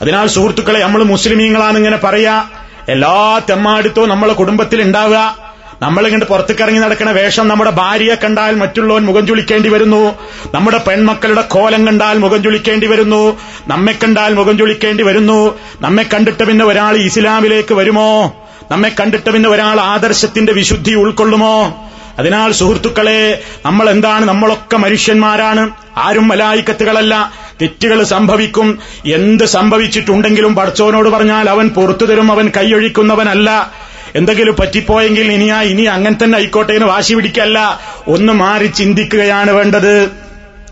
അതിനാൽ 0.00 0.26
സുഹൃത്തുക്കളെ 0.26 0.80
നമ്മൾ 0.80 1.02
മുസ്ലിമീങ്ങളാണ് 1.02 1.76
ഇങ്ങനെ 1.76 1.96
പറയാ. 1.96 2.44
എല്ലാ 2.88 3.40
തെമ്മാടുത്തോ 3.50 4.06
നമ്മളെ 4.06 4.32
കുടുംബത്തിൽ 4.32 4.82
ഉണ്ടാവുക 4.82 5.43
നമ്മളിങ്ങോട്ട് 5.82 6.28
പുറത്തേക്കിറങ്ങി 6.28 6.80
നടക്കുന്ന 6.80 7.12
വേഷം 7.12 7.48
നമ്മുടെ 7.48 7.70
ഭാര്യയെ 7.70 8.14
കണ്ടാൽ 8.14 8.54
മറ്റുള്ളവൻ 8.54 9.04
മുഖം 9.04 9.26
ചുളിക്കേണ്ടി 9.26 9.68
വരുന്നു. 9.68 10.14
നമ്മുടെ 10.54 10.78
പെൺമക്കളുടെ 10.78 11.40
കോലം 11.40 11.86
കണ്ടാൽ 11.86 12.18
മുഖം 12.18 12.42
ചുളിക്കേണ്ടി 12.42 12.86
വരുന്നു. 12.86 13.38
നമ്മെ 13.66 13.92
കണ്ടാൽ 13.92 14.34
മുഖം 14.34 14.58
ചുളിക്കേണ്ടി 14.58 15.04
വരുന്നു. 15.04 15.58
നമ്മെ 15.80 16.02
കണ്ടിട്ട് 16.02 16.42
പിന്നെ 16.42 16.64
ഒരാൾ 16.64 16.96
ഇസ്ലാമിലേക്ക് 16.96 17.74
വരുമോ? 17.74 18.36
നമ്മെ 18.70 18.88
കണ്ടിട്ട് 19.00 19.30
പിന്നെ 19.30 19.50
ഒരാൾ 19.50 19.80
ആദർശത്തിന്റെ 19.80 20.52
വിശുദ്ധി 20.52 20.94
ഉൾക്കൊള്ളുമോ? 20.94 21.84
അതിനാൽ 22.18 22.52
സുഹൃത്തുക്കളെ 22.52 23.42
നമ്മൾ 23.66 23.90
എന്താണ് 23.90 24.24
നമ്മളൊക്കെ 24.24 24.76
മനുഷ്യന്മാരാണ്. 24.76 25.70
ആരും 25.96 26.28
മലായിക്കത്തുകളല്ല. 26.28 27.32
തെറ്റുകൾ 27.62 28.02
സംഭവിക്കും. 28.02 28.78
എന്ത് 29.06 29.44
സംഭവിച്ചിട്ടുണ്ടെങ്കിലും 29.44 30.54
പടച്ചോനോട് 30.54 31.08
പറഞ്ഞാൽ 31.08 31.50
അവൻ 31.50 31.68
പുറത്തു 31.68 32.04
തരും 32.04 32.32
അവൻ 32.32 32.52
കൈയൊഴിക്കുന്നവനല്ല. 32.56 33.72
എന്തെങ്കിലും 34.14 34.56
പറ്റിപ്പോയെങ്കിൽ 34.60 35.32
ഇനിയാ 35.32 35.62
ഇനി 35.62 35.82
അങ്ങനെ 35.82 36.24
തന്നെ 36.24 36.38
ആയിക്കോട്ടെ 36.38 36.72
എന്ന് 36.72 36.86
വാശി 36.86 37.14
പിടിക്കല്ല. 37.14 37.80
ഒന്ന് 38.08 38.32
മാറി 38.32 38.66
ചിന്തിക്കുകയാണ് 38.66 39.50
വേണ്ടത്. 39.50 40.02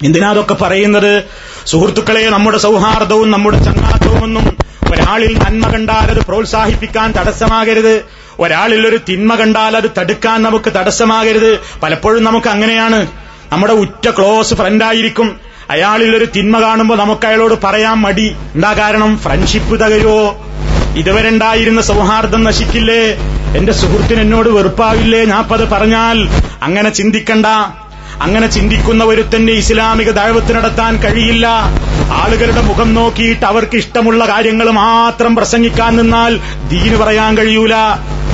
എന്തിനാ 0.03 0.31
അതൊക്കെ 0.31 0.55
പറയുന്നത്? 0.55 1.25
സുഹൃത്തുക്കളെ 1.67 2.31
നമ്മുടെ 2.31 2.59
സൗഹാർദ്ദവും 2.59 3.31
നമ്മുടെ 3.31 3.65
ചങ്ങാത്തവും 3.65 4.23
ഒന്നും 4.23 4.57
ഒരാളിൽ 4.93 5.39
നന്മ 5.39 5.69
കണ്ടാൽ 5.69 6.11
അത് 6.11 6.27
പ്രോത്സാഹിപ്പിക്കാൻ 6.27 7.13
തടസ്സമാകരുത്. 7.13 8.03
ഒരാളിൽ 8.39 8.87
ഒരു 8.87 9.01
തിന്മ 9.09 9.35
കണ്ടാൽ 9.35 9.77
അത് 9.77 9.91
തടുക്കാൻ 9.99 10.43
നമുക്ക് 10.43 10.73
തടസ്സമാകരുത്. 10.73 11.61
പലപ്പോഴും 11.83 12.25
നമുക്ക് 12.25 12.47
അങ്ങനെയാണ്. 12.47 13.07
നമ്മുടെ 13.53 13.73
ഉറ്റ 13.73 14.11
ക്ലോസ് 14.11 14.55
ഫ്രണ്ടായിരിക്കും 14.55 15.41
അയാളിൽ 15.71 16.17
ഒരു 16.17 16.25
തിന്മ 16.25 16.61
കാണുമ്പോൾ 16.61 16.99
നമുക്ക് 16.99 17.27
അയാളോട് 17.27 17.55
പറയാൻ 17.65 17.95
മടി. 17.95 18.37
എന്താ 18.55 18.73
കാരണം? 18.73 19.19
ഫ്രണ്ട്ഷിപ്പ് 19.19 19.81
തകരുവോ? 19.81 20.47
ഇതുവരെ 20.97 21.29
ഉണ്ടായിരുന്ന 21.29 21.81
സൗഹാർദ്ദം 21.81 22.45
നശിക്കില്ലേ? 22.45 23.15
എന്റെ 23.57 23.73
സുഹൃത്തിന് 23.73 24.21
എന്നോട് 24.21 24.49
വെറുപ്പാവില്ലേ? 24.49 25.25
ഞാപ്പത് 25.25 25.69
പറഞ്ഞാൽ 25.69 26.29
അങ്ങനെ 26.63 26.91
ചിന്തിക്കണ്ട. 26.91 27.47
അങ്ങനെ 28.23 28.47
ചിന്തിക്കുന്ന 28.47 29.05
ഒരുത്തന്റെ 29.05 29.53
ഇസ്ലാമിക 29.53 30.11
ദൈവത്ത് 30.11 30.55
നടത്താൻ 30.55 30.97
കഴിയില്ല. 30.97 31.49
ആളുകളുടെ 32.13 32.61
മുഖം 32.61 32.95
നോക്കിയിട്ട് 32.95 33.47
അവർക്ക് 33.47 33.77
ഇഷ്ടമുള്ള 33.77 34.29
കാര്യങ്ങൾ 34.29 34.71
മാത്രം 34.71 35.37
പ്രസംഗിക്കാൻ 35.37 35.97
നിന്നാൽ 35.97 36.37
ദീന് 36.69 36.97
പറയാൻ 36.97 37.39
കഴിയൂല. 37.39 37.75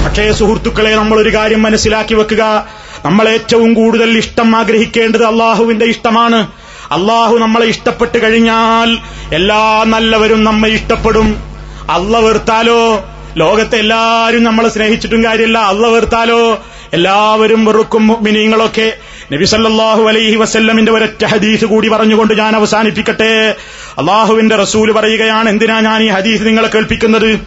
പക്ഷേ 0.06 0.32
സുഹൃത്തുക്കളെ 0.32 0.90
നമ്മൾ 0.90 1.18
ഒരു 1.18 1.34
കാര്യം 1.34 1.62
മനസ്സിലാക്കി 1.62 2.14
വെക്കുക. 2.14 2.66
നമ്മൾ 3.04 3.28
ഏറ്റവും 3.28 3.74
കൂടുതൽ 3.74 4.18
ഇഷ്ടം 4.18 4.56
ആഗ്രഹിക്കേണ്ടത് 4.56 5.24
അള്ളാഹുവിന്റെ 5.24 5.86
ഇഷ്ടമാണ്. 5.86 6.46
അള്ളാഹു 6.92 7.36
നമ്മളെ 7.36 7.66
ഇഷ്ടപ്പെട്ട് 7.66 8.22
കഴിഞ്ഞാൽ 8.22 8.98
എല്ലാ 9.34 9.84
നല്ലവരും 9.86 10.44
നമ്മെ 10.44 10.68
ഇഷ്ടപ്പെടും. 10.68 11.47
അള്ള 11.90 12.18
വെറുത്താലോ? 12.18 13.04
ലോകത്തെ 13.36 13.76
എല്ലാവരും 13.76 14.44
നമ്മളെ 14.44 14.68
സ്നേഹിച്ചിട്ടും 14.68 15.24
കാര്യമില്ല. 15.24 15.58
അള്ള 15.58 15.88
വെറുത്താലോ? 15.88 16.64
എല്ലാവരും 16.92 17.64
വെറുക്കും 17.64 18.16
മിനിങ്ങളൊക്കെ 18.20 18.92
നബിസല്ലാഹു 19.32 20.02
അലൈഹി 20.08 20.36
വസല്ലമിന്റെ 20.36 20.92
ഒരൊറ്റ 20.92 21.24
ഹദീസ് 21.24 21.64
കൂടി 21.64 21.88
പറഞ്ഞുകൊണ്ട് 21.88 22.34
ഞാൻ 22.34 22.56
അവസാനിപ്പിക്കട്ടെ. 22.56 23.54
അള്ളാഹുവിന്റെ 23.98 24.56
റസൂൽ 24.56 24.92
പറയുകയാണ് 24.92 25.48
എന്തിനാ 25.48 25.80
ഞാൻ 25.80 26.02
ഈ 26.02 26.06
ഹദീസ് 26.06 26.42
നിങ്ങളെ 26.42 26.68
കേൾപ്പിക്കുന്നത്? 26.68 27.40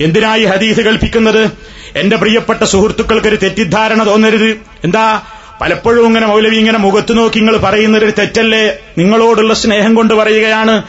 എന്തിനാ 0.00 0.36
ഈ 0.36 0.44
ഹദീസ് 0.44 0.80
കേൾപ്പിക്കുന്നത്? 0.80 1.50
എന്റെ 1.96 2.16
പ്രിയപ്പെട്ട 2.16 2.64
സുഹൃത്തുക്കൾക്ക് 2.64 3.26
ഒരു 3.26 3.36
തെറ്റിദ്ധാരണ 3.36 4.06
തോന്നരുത്. 4.06 4.56
എന്താ? 4.84 5.20
പലപ്പോഴും 5.60 6.06
ഇങ്ങനെ 6.06 6.26
മൗലവി 6.26 6.56
ഇങ്ങനെ 6.56 6.78
മുഖത്ത് 6.78 7.18
നോക്കി 7.18 7.38
നിങ്ങൾ 7.38 7.56
പറയുന്നൊരു 7.56 8.12
തെറ്റല്ലേ? 8.18 8.76
നിങ്ങളോടുള്ള 8.98 9.54
സ്നേഹം 9.54 9.94
കൊണ്ട് 9.94 10.14
പറയുകയാണ് 10.14 10.82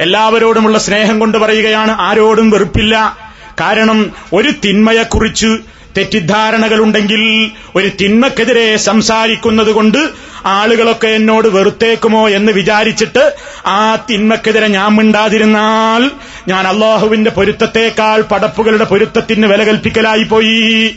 എല്ലാവരോടുമുള്ള 0.00 0.78
സ്നേഹം 0.78 1.18
കൊണ്ട് 1.18 1.38
പറയുകയാണ് 1.38 1.92
ആരോടും 2.00 2.50
വെറുപ്പില്ല. 2.50 3.16
കാരണം 3.60 4.12
ഒരു 4.32 4.52
തിന്മയെക്കുറിച്ച് 4.64 5.58
തെറ്റിദ്ധാരണകളുണ്ടെങ്കിൽ 5.96 7.50
ഒരു 7.74 7.90
തിന്മക്കെതിരെ 8.00 8.76
സംസാരിക്കുന്നത് 8.76 9.72
കൊണ്ട് 9.72 10.08
ആളുകളൊക്കെ 10.46 11.06
എന്നോട് 11.06 11.48
വെറുത്തേക്കുമോ 11.48 12.28
എന്ന് 12.28 12.52
വിചാരിച്ചിട്ട് 12.52 13.34
ആ 13.66 13.96
തിന്മക്കെതിരെ 14.10 14.66
ഞാൻ 14.66 14.90
മിണ്ടാതിരുന്നാൽ 14.90 16.10
ഞാൻ 16.48 16.68
അള്ളാഹുവിന്റെ 16.68 17.30
പൊരുത്തത്തേക്കാൾ 17.30 18.20
പടപ്പുകളുടെ 18.20 18.84
പൊരുത്തത്തിന് 18.84 19.46
വില 19.46 19.64
കൽപ്പിക്കലായി 19.64 20.22
പോയി 20.22 20.96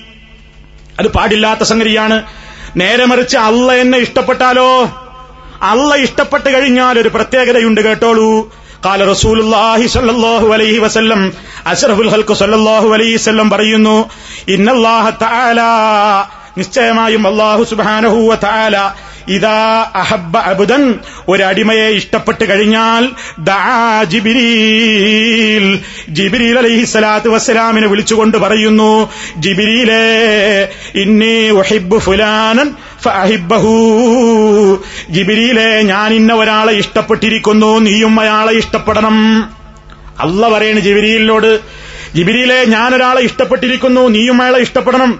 അത് 1.00 1.08
പാടില്ലാത്ത 1.08 1.64
സംഗതിയാണ്. 1.64 2.24
നേരെ 2.76 3.06
മറിച്ച് 3.06 3.38
അള്ള 3.38 3.74
എന്നെ 3.74 3.98
ഇഷ്ടപ്പെട്ടാലോ? 3.98 4.84
അള്ള 5.62 5.96
ഇഷ്ടപ്പെട്ട് 5.96 6.54
കഴിഞ്ഞാൽ 6.54 7.00
ഒരു 7.00 7.10
പ്രത്യേകതയുണ്ട് 7.10 7.82
കേട്ടോളൂ. 7.82 8.56
കാല 8.84 9.06
റസൂലുല്ലാഹി 9.06 9.88
സല്ലല്ലാഹു 9.88 10.48
അലൈഹി 10.54 10.80
വസല്ലം 10.80 11.22
അഷ്റഫുൽ 11.66 12.10
ഹൽക്ക് 12.10 12.34
സല്ലല്ലാഹു 12.34 12.88
അലൈഹി 12.94 13.16
വസല്ലം 13.16 13.50
പറയുന്നു 13.50 13.96
ഇന്നല്ലാഹ 14.48 15.10
തആല. 15.24 15.60
നിശ്ചയമായും 16.58 17.24
അല്ലാഹു 17.28 17.64
സുബ്ഹാനഹു 17.64 18.20
വ 18.30 18.36
ഇതാ 19.36 19.92
അഹബ്ബ 19.96 20.38
അബുദൻ 20.52 21.00
ഒരു 21.28 21.44
അടിമയെ 21.44 21.88
ഇഷ്ടപ്പെട്ട് 22.00 22.50
കഴിഞ്ഞാൽ 22.50 23.04
ജിബിരീൽ. 24.14 25.66
അലൈഹി 26.62 26.84
സ്വലാത്തു 26.94 27.30
വസ്സലാമിനെ 27.30 27.88
വിളിച്ചുകൊണ്ട് 27.88 28.38
പറയുന്നു 28.38 28.92
ജിബിരീലെ 29.46 30.04
ഇന്നി 31.04 31.36
ഉഹിബ്ബു 31.62 31.98
ഫുലാനൻ 32.08 32.70
ജിബിരീലെ 35.16 35.70
ഞാൻ 35.92 36.14
ഇന്ന 36.14 36.34
ഒരാളെ 36.34 36.74
ഇഷ്ടപ്പെട്ടിരിക്കുന്നു 36.84 37.72
നീയും 37.88 38.20
അയാളെ 38.20 38.54
ഇഷ്ടപ്പെടണം. 38.62 39.18
അല്ല 40.20 40.42
പറയണ് 40.54 40.80
ജിബിരിയിലോട് 40.88 41.52
ജിബിരിയിലെ 42.16 42.66
ഞാൻ 42.76 42.96
ഒരാളെ 42.96 43.22
ഇഷ്ടപ്പെട്ടിരിക്കുന്നു 43.22 44.02
നീയും 44.16 44.42
അയാളെ 44.42 44.60
ഇഷ്ടപ്പെടണം. 44.68 45.12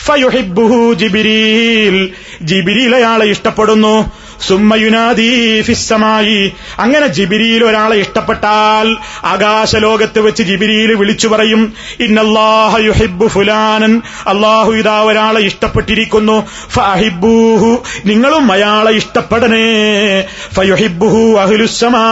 ഫയുഹിബ്ബുഹു 0.00 0.94
ജിബിരീൽ. 0.94 2.10
ജിബിരിയിൽ 2.42 2.96
അയാളെ 2.96 3.26
ഇഷ്ടപ്പെടുന്നു. 3.26 4.12
സുമ്മയുനാദി 4.46 5.60
ഫിസ്സമായി 5.60 6.52
അങ്ങനെ 6.78 7.06
ജിബിരിയിൽ 7.06 7.64
ഒരാളെ 7.64 7.96
ഇഷ്ടപ്പെട്ടാൽ 7.96 8.96
ആകാശലോകത്ത് 9.24 10.20
വെച്ച് 10.20 10.42
ജിബിരിയിൽ 10.42 10.94
വിളിച്ചു 10.94 11.28
പറയും 11.28 11.72
ഇന്നല്ലാഹ 12.00 12.78
ഫുലാനൻ. 13.26 14.02
അള്ളാഹു 14.26 14.72
ഇതാ 14.72 15.00
ഒരാളെ 15.00 15.40
ഇഷ്ടപ്പെട്ടിരിക്കുന്നു. 15.40 16.46
ഫഹിബൂഹു 16.70 17.82
നിങ്ങളും 18.06 18.52
അയാളെ 18.52 18.92
ഇഷ്ടപ്പെടണേ. 18.92 20.24
ഫയുഹിബുഹു 20.54 21.38
അഹുലുസമാ 21.40 22.06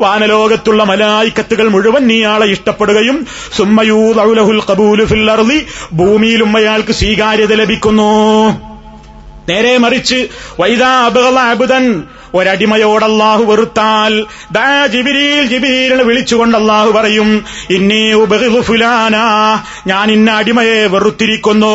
വാനലോകത്തുള്ള 0.00 0.84
മലായിക്കത്തുകൾ 0.84 1.68
മുഴുവൻ 1.68 2.06
നീയാളെ 2.06 2.46
ഇഷ്ടപ്പെടുകയും 2.46 3.26
സുമ്മയൂദൗലഹുൽ 3.56 4.62
ഖബൂലു 4.70 5.04
ഫിൽ 5.04 5.30
അർളി 5.30 5.66
ഭൂമിയിലും 5.92 6.56
അയാൾക്ക് 6.56 6.92
സ്വീകാര്യത 6.92 7.54
ലഭിക്കുന്നു. 7.54 8.67
നേരെ 9.50 9.74
മറിച്ച് 9.86 10.20
വൈദാ 10.60 10.92
അബുദല്ല 11.08 11.48
അബുദൻ 11.56 11.84
ഒരടിമയോട് 12.38 13.04
അള്ളാഹു 13.06 13.42
വെറുത്താൽ 13.50 14.14
ദാ 14.56 14.64
ജിബിരിയിൽ 14.94 15.44
ജിബിരിലിനെ 15.52 16.04
വിളിച്ചുകൊണ്ട് 16.08 16.56
അള്ളാഹു 16.58 16.90
പറയും 16.96 17.28
ഇന്നീ 17.76 18.00
ഉബഹിലു 18.22 18.60
ഫുലാന 18.68 19.16
ഞാൻ 19.90 20.06
ഇന്ന 20.16 20.28
അടിമയെ 20.40 20.80
വെറുത്തിരിക്കുന്നു. 20.94 21.72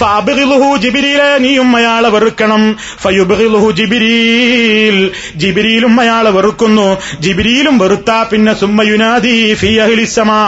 ഫഅബ്ഗിലുഹു 0.00 0.68
ജിബിരിയിലെ 0.84 1.30
നീയും 1.44 1.70
അയാളെ 1.78 2.10
വെറുക്കണം. 2.16 2.62
ഫയുബ്ഗിലുഹു 3.04 3.70
ജിബിരിയിൽ 3.78 4.98
ജിബിരിയിലും 5.42 5.96
അയാളെ 6.04 6.32
വെറുക്കുന്നു. 6.36 6.86
ജിബിരിയിലും 7.26 7.76
വെറുത്താ 7.82 8.18
പിന്നെ 8.30 8.54
സുമ്മയുനാദി 8.62 9.36
ഫി 9.62 9.72
അഹ്ലിസമാ 9.86 10.40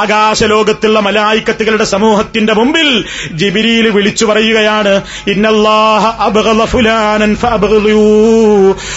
ആകാശലോകത്തുള്ള 0.00 0.98
മലായിക്കത്തുകളുടെ 1.08 1.88
സമൂഹത്തിന്റെ 1.94 2.56
മുമ്പിൽ 2.60 2.90
ജിബിരിയിൽ 3.42 3.88
വിളിച്ചു 3.96 4.24
പറയുകയാണ് 4.32 4.94
ഇന്നല്ലാഹ 5.34 6.04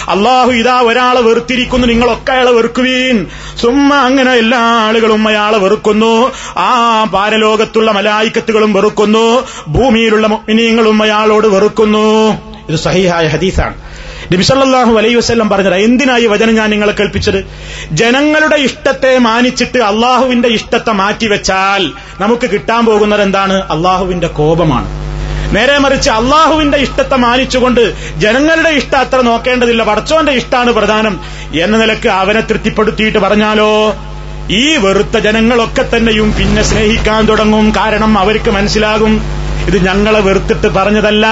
അള്ളാഹു 0.08 0.52
ഇതാ 0.52 0.80
ഒരാളെ 0.80 1.20
വെറുത്തിരിക്കുന്നു 1.20 1.86
നിങ്ങളൊക്കെ 1.86 2.32
അയാളെ 2.32 2.50
വെറുക്കുവീൻ. 2.50 3.26
സുമ്മ 3.60 3.94
അങ്ങനെ 3.94 4.32
എല്ലാ 4.32 4.58
ആളുകളും 4.58 5.28
അയാളെ 5.28 5.58
വെറുക്കുന്നു. 5.58 6.32
ആ 6.58 7.04
പാരലോകത്തുള്ള 7.04 7.90
മലായിക്കത്തുകളും 7.90 8.72
വെറുക്കുന്നു. 8.72 9.46
ഭൂമിയിലുള്ള 9.68 10.26
മിനിയങ്ങളും 10.26 11.02
അയാളോട് 11.02 11.46
വെറുക്കുന്നു. 11.46 12.32
ഇത് 12.68 12.76
സഹിഹായ 12.76 13.26
ഹദീസാണ്. 13.26 13.74
നബിസല്ലാഹു 14.32 14.98
അലൈഹി 14.98 15.14
വസ്ല്ലം 15.14 15.48
പറഞ്ഞത് 15.48 15.74
എന്തിനായി 15.74 16.26
വചനം 16.26 16.54
ഞാൻ 16.54 16.70
നിങ്ങളെ 16.70 16.92
കേൾപ്പിച്ചത്? 16.92 17.44
ജനങ്ങളുടെ 17.92 18.56
ഇഷ്ടത്തെ 18.56 19.18
മാനിച്ചിട്ട് 19.18 19.78
അള്ളാഹുവിന്റെ 19.78 20.48
ഇഷ്ടത്തെ 20.48 20.92
മാറ്റിവെച്ചാൽ 20.92 21.92
നമുക്ക് 22.20 22.50
കിട്ടാൻ 22.50 22.86
പോകുന്നത് 22.86 23.22
എന്താണ്? 23.22 23.54
അള്ളാഹുവിന്റെ 23.54 24.26
കോപമാണ്. 24.26 25.01
നേരെ 25.52 25.78
മറിച്ച് 25.78 26.10
അള്ളാഹുവിന്റെ 26.10 26.78
ഇഷ്ടത്തെ 26.78 27.16
മാനിച്ചുകൊണ്ട് 27.16 27.94
ജനങ്ങളുടെ 28.18 28.68
ഇഷ്ടം 28.68 28.98
അത്ര 28.98 29.20
നോക്കേണ്ടതില്ല. 29.20 29.82
പടച്ചോന്റെ 29.82 30.32
ഇഷ്ടമാണ് 30.32 30.72
പ്രധാനം. 30.72 31.20
എന്ന 31.60 31.76
നിലയ്ക്ക് 31.76 32.08
അവനെ 32.08 32.40
തൃപ്തിപ്പെടുത്തിയിട്ട് 32.40 33.18
പറഞ്ഞാലോ? 33.18 33.94
ഈ 34.50 34.76
വെറുത്ത 34.76 35.18
ജനങ്ങളൊക്കെ 35.18 35.96
തന്നെയും 35.96 36.34
പിന്നെ 36.38 36.62
സ്നേഹിക്കാൻ 36.62 37.24
തുടങ്ങും. 37.24 37.72
കാരണം 37.76 38.18
അവർക്ക് 38.18 38.50
മനസ്സിലാകും 38.50 39.22
ഇത് 39.66 39.86
ഞങ്ങളെ 39.86 40.20
വെറുത്തിട്ട് 40.20 40.68
പറഞ്ഞതല്ല. 40.68 41.26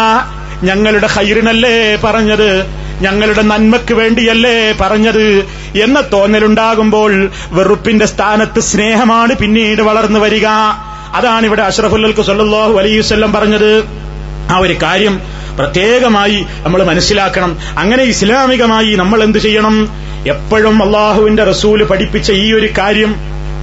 ഞങ്ങളുടെ 0.63 1.07
ഹൈറിനല്ലേ 1.07 1.97
പറഞ്ഞത്? 2.05 2.65
ഞങ്ങളുടെ 3.01 3.43
നന്മയ്ക്ക് 3.43 3.95
വേണ്ടിയല്ലേ 3.95 4.73
പറഞ്ഞത്? 4.81 5.45
എന്ന 5.83 6.01
തോന്നലുണ്ടാകുമ്പോൾ 6.13 7.31
വെറുപ്പിന്റെ 7.51 8.07
സ്ഥാനത്ത് 8.07 8.61
സ്നേഹമാണ് 8.61 9.35
പിന്നീട് 9.35 9.83
വളർന്നു 9.83 10.21
വരിക. 10.21 10.47
അതാണ് 11.15 11.47
ഇവിടെ 11.47 11.63
അഷ്റഫുല്ലൽക്ക് 11.63 12.21
സല്ലാഹു 12.21 12.79
അലൈവല്ലം 12.79 13.33
പറഞ്ഞത്. 13.33 14.01
ആ 14.49 14.59
ഒരു 14.59 14.77
കാര്യം 14.83 15.21
പ്രത്യേകമായി 15.59 16.47
നമ്മൾ 16.63 16.83
മനസ്സിലാക്കണം. 16.83 17.59
അങ്ങനെ 17.79 18.03
ഇസ്ലാമികമായി 18.03 18.95
നമ്മൾ 18.95 19.23
എന്ത് 19.23 19.39
ചെയ്യണം? 19.39 19.89
എപ്പോഴും 20.27 20.83
അള്ളാഹുവിന്റെ 20.83 21.45
റസൂൽ 21.45 21.85
പഠിപ്പിച്ച 21.85 22.33
ഈ 22.33 22.53
ഒരു 22.53 22.69
കാര്യം 22.79 23.15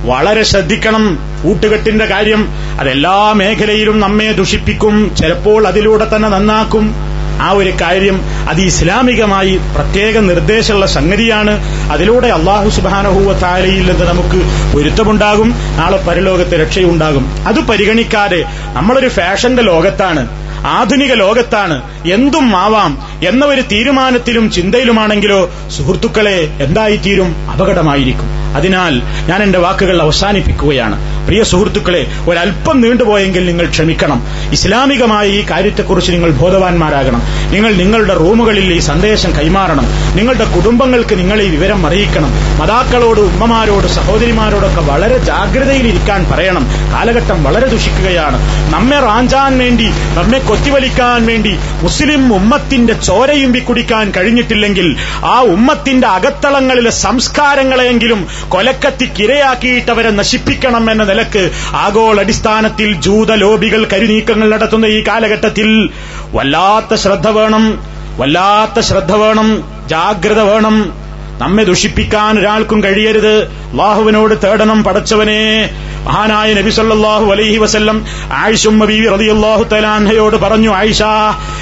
വളരെ 0.06 0.44
ശ്രദ്ധിക്കണം. 0.44 1.20
കൂട്ടുകെട്ടിന്റെ 1.44 2.06
കാര്യം 2.06 2.48
അതെല്ലാ 2.80 3.34
മേഖലയിലും 3.34 4.00
നമ്മെ 4.00 4.32
ദുഷിപ്പിക്കും. 4.32 5.16
ചിലപ്പോൾ 5.16 5.68
അതിലൂടെ 5.68 6.16
തന്നെ 6.16 6.30
നന്നാക്കും. 6.30 6.96
ആ 7.42 7.52
ഒരു 7.52 7.74
കാര്യം 7.82 8.22
അത് 8.50 8.62
ഇസ്ലാമികമായി 8.62 9.60
പ്രത്യേക 9.76 10.18
നിർദ്ദേശമുള്ള 10.18 10.86
സംഗതിയാണ്. 10.86 11.52
അതിലൂടെ 11.92 12.28
അള്ളാഹു 12.28 12.70
സുബാനഹൂവ 12.70 13.34
താരയിൽ 13.34 13.92
നിന്ന് 13.92 14.06
നമുക്ക് 14.06 14.74
പൊരുത്തമുണ്ടാകും. 14.74 15.54
നാളെ 15.78 15.98
പരലോകത്തെ 15.98 16.62
രക്ഷയുണ്ടാകും. 16.62 17.48
അത് 17.48 17.60
പരിഗണിക്കാതെ 17.60 18.46
നമ്മളൊരു 18.74 19.08
ഫാഷന്റെ 19.08 19.64
ലോകത്താണ്. 19.64 20.47
ആധുനിക 20.66 21.14
ലോകത്താണ്. 21.14 22.08
എന്തും 22.08 22.56
ആവാം 22.56 22.98
എന്ന 23.28 23.46
ഒരു 23.46 23.62
തീരുമാനത്തിലും 23.62 24.52
ചിന്തയിലുമാണെങ്കിലോ 24.52 25.50
സുഹൃത്തുക്കളെ 25.70 26.58
എന്തായിത്തീരും? 26.62 27.50
അപകടമായിരിക്കും. 27.52 28.47
അതിനാൽ 28.56 29.02
ഞാൻ 29.28 29.44
എന്റെ 29.44 29.60
വാക്കുകൾ 29.60 30.02
അവസാനിപ്പിക്കുകയാണ്. 30.02 31.28
പ്രിയ 31.28 31.44
സുഹൃത്തുക്കളെ 31.44 32.08
ഒരല്പം 32.30 32.82
നീണ്ടുപോയെങ്കിൽ 32.82 33.46
നിങ്ങൾ 33.46 33.66
ക്ഷമിക്കണം. 33.70 34.24
ഇസ്ലാമികമായ 34.52 35.28
ഈ 35.28 35.46
കാര്യത്തെക്കുറിച്ച് 35.52 36.12
നിങ്ങൾ 36.12 36.32
ബോധവാന്മാരാകണം. 36.32 37.22
നിങ്ങൾ 37.52 37.74
നിങ്ങളുടെ 37.74 38.14
റൂമുകളിൽ 38.14 38.74
ഈ 38.74 38.80
സന്ദേശം 38.80 39.36
കൈമാറണം. 39.40 39.86
നിങ്ങളുടെ 40.16 40.44
കുടുംബങ്ങൾക്ക് 40.44 41.18
നിങ്ങൾ 41.18 41.42
ഈ 41.42 41.50
വിവരം 41.50 41.88
അറിയിക്കണം. 41.88 42.30
മതാക്കളോട് 42.58 43.20
ഉമ്മമാരോട് 43.20 43.88
സഹോദരിമാരോടൊക്കെ 43.88 44.82
വളരെ 44.82 45.18
ജാഗ്രതയിലിരിക്കാൻ 45.18 46.32
പറയണം. 46.32 46.68
കാലഘട്ടം 46.94 47.44
വളരെ 47.44 47.68
ദുഷിക്കുകയാണ്. 47.68 48.38
നമ്മെ 48.74 49.00
റാഞ്ചാൻ 49.00 49.58
വേണ്ടി 49.58 49.86
നമ്മെ 50.14 50.40
കൊത്തിവലിക്കാൻ 50.40 51.26
വേണ്ടി 51.26 51.58
മുസ്ലിം 51.82 52.34
ഉമ്മത്തിന്റെ 52.34 52.94
ചോരയുമ്പി 52.94 53.60
കുടിക്കാൻ 53.60 54.12
കഴിഞ്ഞിട്ടില്ലെങ്കിൽ 54.18 54.96
ആ 55.26 55.42
ഉമ്മത്തിന്റെ 55.42 56.08
അകത്തളങ്ങളിലെ 56.08 56.92
സംസ്കാരങ്ങളെയെങ്കിലും 56.92 58.28
കൊലക്കത്തിക്കിരയാക്കിയിട്ട് 58.50 59.92
അവരെ 59.92 60.10
നശിപ്പിക്കണം 60.10 60.92
എന്ന 60.92 61.04
നിലയ്ക്ക് 61.04 61.52
ആഗോളടിസ്ഥാനത്തിൽ 61.74 63.02
ജൂത 63.02 63.34
ലോബികൾ 63.34 63.88
കരുനീക്കങ്ങൾ 63.94 64.50
നടത്തുന്ന 64.50 64.86
ഈ 64.86 65.04
കാലഘട്ടത്തിൽ 65.08 65.90
വല്ലാത്ത 66.34 66.96
ശ്രദ്ധ 66.96 67.28
വേണം 67.28 67.98
വല്ലാത്ത 68.18 68.80
ശ്രദ്ധ 68.80 69.12
വേണം 69.12 69.64
ജാഗ്രത 69.88 70.40
വേണം. 70.40 71.08
നമ്മെ 71.40 71.64
ദുഷിപ്പിക്കാൻ 71.64 72.40
ഒരാൾക്കും 72.40 72.84
കഴിയരുത്. 72.84 73.44
അള്ളാഹുവിനോട് 73.44 74.36
തേടണം 74.44 74.84
പടച്ചവനെ. 74.84 75.70
മഹാനായ 76.08 76.50
നബി 76.60 76.72
സല്ലാഹു 76.78 77.26
അലൈഹി 77.34 77.58
വസല്ലം 77.58 77.98
ആയിഷും 78.42 78.76
ബീവി 78.80 79.08
റളിയല്ലാഹു 79.14 79.64
തആലാൻഹയോട് 79.74 80.38
പറഞ്ഞു 80.44 80.72
ആയിഷ 80.80 81.02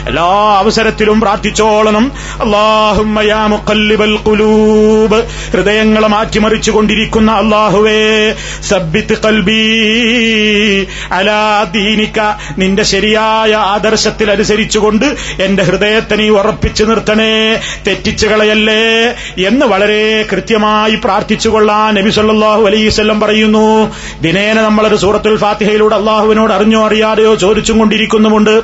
എല്ലാ 0.09 0.25
അവസരത്തിലും 0.61 1.17
പ്രാർത്ഥിച്ചോളണം. 1.21 2.05
അല്ലാഹുമ്മ 2.43 3.21
യാ 3.27 3.41
മുഖല്ലിബൽ 3.53 4.15
ഖുലൂബ്. 4.27 5.19
ഹൃദയങ്ങളെ 5.53 6.09
മാറ്റിമറിച്ചു 6.15 6.71
കൊണ്ടിരിക്കുന്ന 6.71 7.31
അള്ളാഹുവേ 7.41 8.03
സബ്ബിത്ത് 8.69 9.17
ഖൽബി 9.25 9.63
അലാ 11.19 11.41
ദീനിക്ക 11.77 12.19
നിന്റെ 12.57 12.83
ശരിയായ 12.93 13.53
ആദർശത്തിൽ 13.75 14.27
അനുസരിച്ചുകൊണ്ട് 14.35 15.07
എന്റെ 15.45 15.63
ഹൃദയത്തെ 15.63 16.15
നീ 16.21 16.27
ഉറപ്പിച്ചു 16.39 16.83
നിർത്തണേ 16.83 17.33
തെറ്റിച്ചു 17.87 18.27
കളയല്ലേ 18.27 18.83
എന്ന് 19.49 19.65
വളരെ 19.73 20.03
കൃത്യമായി 20.33 20.95
പ്രാർത്ഥിച്ചുകൊള്ളാൻ 21.07 21.89
നബി 21.99 22.13
സല്ലാഹു 22.19 22.63
വസല്ലം 22.87 23.19
പറയുന്നു. 23.25 23.67
ദിനേന 24.35 24.61
നമ്മളൊരു 24.61 24.95
സൂറത്തുൽ 24.95 25.35
ഫാത്തിഹയിലൂടെ 25.37 25.95
അള്ളാഹുവിനോട് 25.95 26.53
അറിഞ്ഞോ 26.53 26.79
അറിയാതെയോ 26.85 27.35
ചോദിച്ചും 27.35 27.79
കൊണ്ടിരിക്കുന്നുമുണ്ട്. 27.79 28.55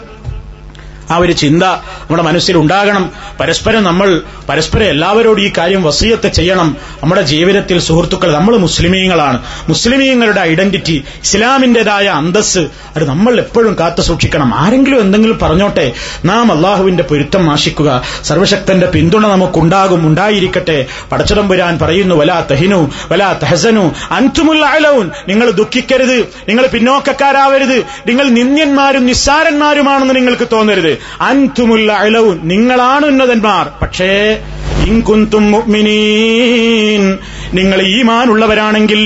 ആ 1.12 1.18
ഒരു 1.18 1.32
ചിന്ത 1.32 1.64
നമ്മുടെ 1.64 2.24
മനസ്സിൽ 2.24 2.58
ഉണ്ടാകണം 2.58 3.12
പരസ്പരം 3.40 3.84
നമ്മൾ 3.84 4.22
പരസ്പരം 4.50 4.84
എല്ലാവരോടും 4.84 5.42
ഈ 5.42 5.52
കാര്യം 5.58 5.84
വസീയത്ത് 5.84 6.30
ചെയ്യണം. 6.34 6.78
നമ്മുടെ 7.04 7.22
ജീവിതത്തിൽ 7.22 7.80
സുഹൃത്തുക്കൾ 7.80 8.34
നമ്മൾ 8.34 8.58
മുസ്ലിമീങ്ങളാണ്. 8.58 9.44
മുസ്ലിമീങ്ങളുടെ 9.70 10.42
ഐഡന്റിറ്റി 10.42 11.04
ഇസ്ലാമിന്റേതായ 11.24 12.08
അന്തസ് 12.08 12.58
അത് 12.96 13.10
നമ്മൾ 13.10 13.38
എപ്പോഴും 13.38 13.76
കാത്തു 13.80 14.02
സൂക്ഷിക്കണം. 14.02 14.56
ആരെങ്കിലും 14.56 15.02
എന്തെങ്കിലും 15.02 15.40
പറഞ്ഞോട്ടെ 15.40 15.92
നാം 16.26 16.52
അള്ളാഹുവിന്റെ 16.52 17.04
പൊരുത്തം 17.04 17.52
ആശിക്കുക 17.52 18.02
സർവശക്തന്റെ 18.24 18.88
പിന്തുണ 18.88 19.28
നമുക്കുണ്ടാകും 19.28 20.08
ഉണ്ടായിരിക്കട്ടെ. 20.08 20.86
പടച്ചതമ്പുരാൻ 21.12 21.80
പറയുന്നു 21.80 22.16
വലാ 22.16 22.40
തഹിനു 22.52 22.92
വലാ 23.12 23.34
തഹസനു 23.44 23.92
അൻതുമുൽ 24.12 24.66
അലൗൻ 24.66 25.12
നിങ്ങൾ 25.28 25.52
ദുഃഖിക്കരുത് 25.52 26.18
നിങ്ങൾ 26.50 26.68
പിന്നോക്കക്കാരാവരുത്. 26.68 27.78
നിങ്ങൾ 28.08 28.30
നിന്ദ്യന്മാരും 28.30 29.06
നിസ്സാരന്മാരുമാണെന്ന് 29.06 30.16
നിങ്ങൾക്ക് 30.16 30.48
തോന്നരുത്. 30.52 30.98
അൻതുമുല്ല 31.22 31.92
നിങ്ങളാണ് 32.44 33.06
ഉന്നതന്മാർ. 33.06 33.66
പക്ഷേ 33.82 34.12
ഇൻകുന്തും 34.88 35.46
നിങ്ങൾ 37.54 37.80
ഈമാനുള്ളവരാണെങ്കിൽ 37.88 39.02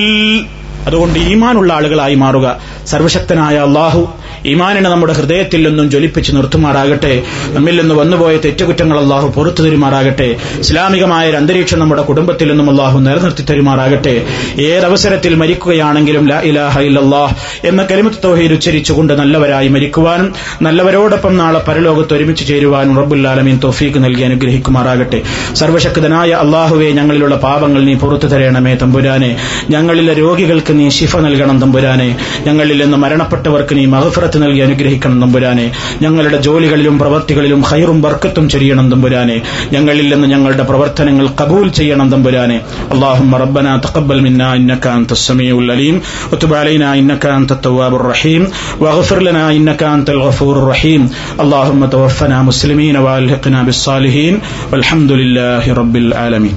അതുകൊണ്ട് 0.88 1.20
ഈമാനുള്ള 1.20 1.74
ആളുകളായി 1.74 2.16
മാറുക. 2.16 2.60
സർവശക്തനായ 2.88 3.57
അള്ളാഹു 3.57 4.14
ഈമാനിനെ 4.45 4.90
നമ്മുടെ 4.90 5.14
ഹൃദയത്തിൽ 5.14 5.68
നിന്നും 5.68 5.90
ജ്വലിപ്പിച്ച് 5.90 6.36
നിർത്തുമാറാകട്ടെ. 6.36 7.24
നമ്മിൽ 7.52 7.82
നിന്ന് 7.82 7.95
വന്നുപോയ 7.95 8.38
തെറ്റുകുറ്റങ്ങൾ 8.38 8.99
അള്ളാഹു 8.99 9.28
പുറത്തു 9.28 9.64
തരുമാറാകട്ടെ. 9.64 10.36
ഇസ്ലാമികമായ 10.60 11.30
ഒരു 11.30 11.38
അന്തരീക്ഷം 11.38 11.80
നമ്മുടെ 11.80 12.02
കുടുംബത്തിൽ 12.02 12.48
നിന്നും 12.48 12.70
അള്ളാഹു 12.70 12.99
നിലനിർത്തി 12.99 13.41
തരുമാറാകട്ടെ. 13.41 14.26
ഏതവസരത്തിൽ 14.62 15.36
മരിക്കുകയാണെങ്കിലും 15.36 16.28
ലാ 16.28 16.40
ഇലാഹ 16.40 16.80
ഇല്ലല്ലാഹ് 16.80 17.36
എന്ന 17.64 17.84
കലിമത്ത് 17.84 18.16
തൗഹീദ് 18.24 18.53
ഉച്ചരിച്ചുകൊണ്ട് 18.53 19.14
നല്ലവരായി 19.14 19.68
മരിക്കുവാനും 19.68 20.34
നല്ലവരോടൊപ്പം 20.62 21.38
നാളെ 21.38 21.60
പരലോകത്ത് 21.60 22.14
ഒരുമിച്ച് 22.14 22.48
ചേരുവാനും 22.48 22.98
റബ്ബുല്ലാലമീൻ 22.98 23.60
തോഫീക്ക് 23.64 24.03
നൽകി 24.03 24.22
അനുഗ്രഹിക്കുമാറാകട്ടെ. 24.22 25.22
സർവശക്തനായ 25.53 26.30
അള്ളാഹുവെ 26.30 26.91
ഞങ്ങളിലുള്ള 26.91 27.36
പാപങ്ങൾ 27.36 27.84
നീ 27.84 27.94
പുറത്തു 27.94 28.26
തരണമേ 28.26 28.76
തമ്പുരാനെ. 28.76 29.38
ഞങ്ങളിലെ 29.70 30.14
രോഗികൾക്ക് 30.14 30.74
നീ 30.78 30.86
ശിഫ 30.98 31.16
നൽകണം 31.24 31.57
തമ്പുരാനെ 31.62 32.09
ഞങ്ങളിൽ 32.47 32.78
നിന്ന് 32.82 32.97
മരണപ്പെട്ടവർക്ക് 33.02 33.74
നീ 33.78 33.85
മഹഫറത്ത് 33.94 34.39
നൽകി 34.43 34.61
അനുഗ്രഹിക്കണം 34.66 35.19
തമ്പുരാനെ 35.24 35.66
ഞങ്ങളുടെ 36.05 36.39
ജോലികളിലും 36.47 36.97
പ്രവർത്തികളിലും 37.02 37.61
ഹൈറും 37.70 37.98
ബർക്കത്തും 38.05 38.47
ചൊരിയണം 38.55 38.86
തമ്പുരാനെ 38.93 39.36
ഞങ്ങളിൽ 39.74 40.07
നിന്ന് 40.12 40.28
ഞങ്ങളുടെ 40.35 40.65
പ്രവർത്തനങ്ങൾ 40.70 41.27
കബൂൽ 41.43 41.66
ചെയ്യണം 41.81 42.09
തമ്പുരാനെ 42.15 42.59
اللهم 42.94 43.32
ربنا 43.36 43.73
تقبل 43.86 44.19
منا 44.23 44.48
انك 44.57 44.85
انت 44.98 45.11
السميع 45.12 45.55
العليم 45.59 45.97
وتب 46.31 46.52
علينا 46.55 46.89
انك 46.94 47.24
انت 47.39 47.51
التواب 47.52 47.93
الرحيم 47.94 48.43
واغفر 48.82 49.19
لنا 49.23 49.44
انك 49.51 49.82
انت 49.89 50.09
الغفور 50.11 50.55
الرحيم 50.59 51.02
اللهم 51.40 51.81
توفنا 51.89 52.39
مسلمين 52.43 52.97
والحقنا 52.98 53.61
بالصالحين 53.62 54.35
والحمد 54.73 55.11
لله 55.12 55.65
رب 55.74 55.94
العالمين 55.97 56.55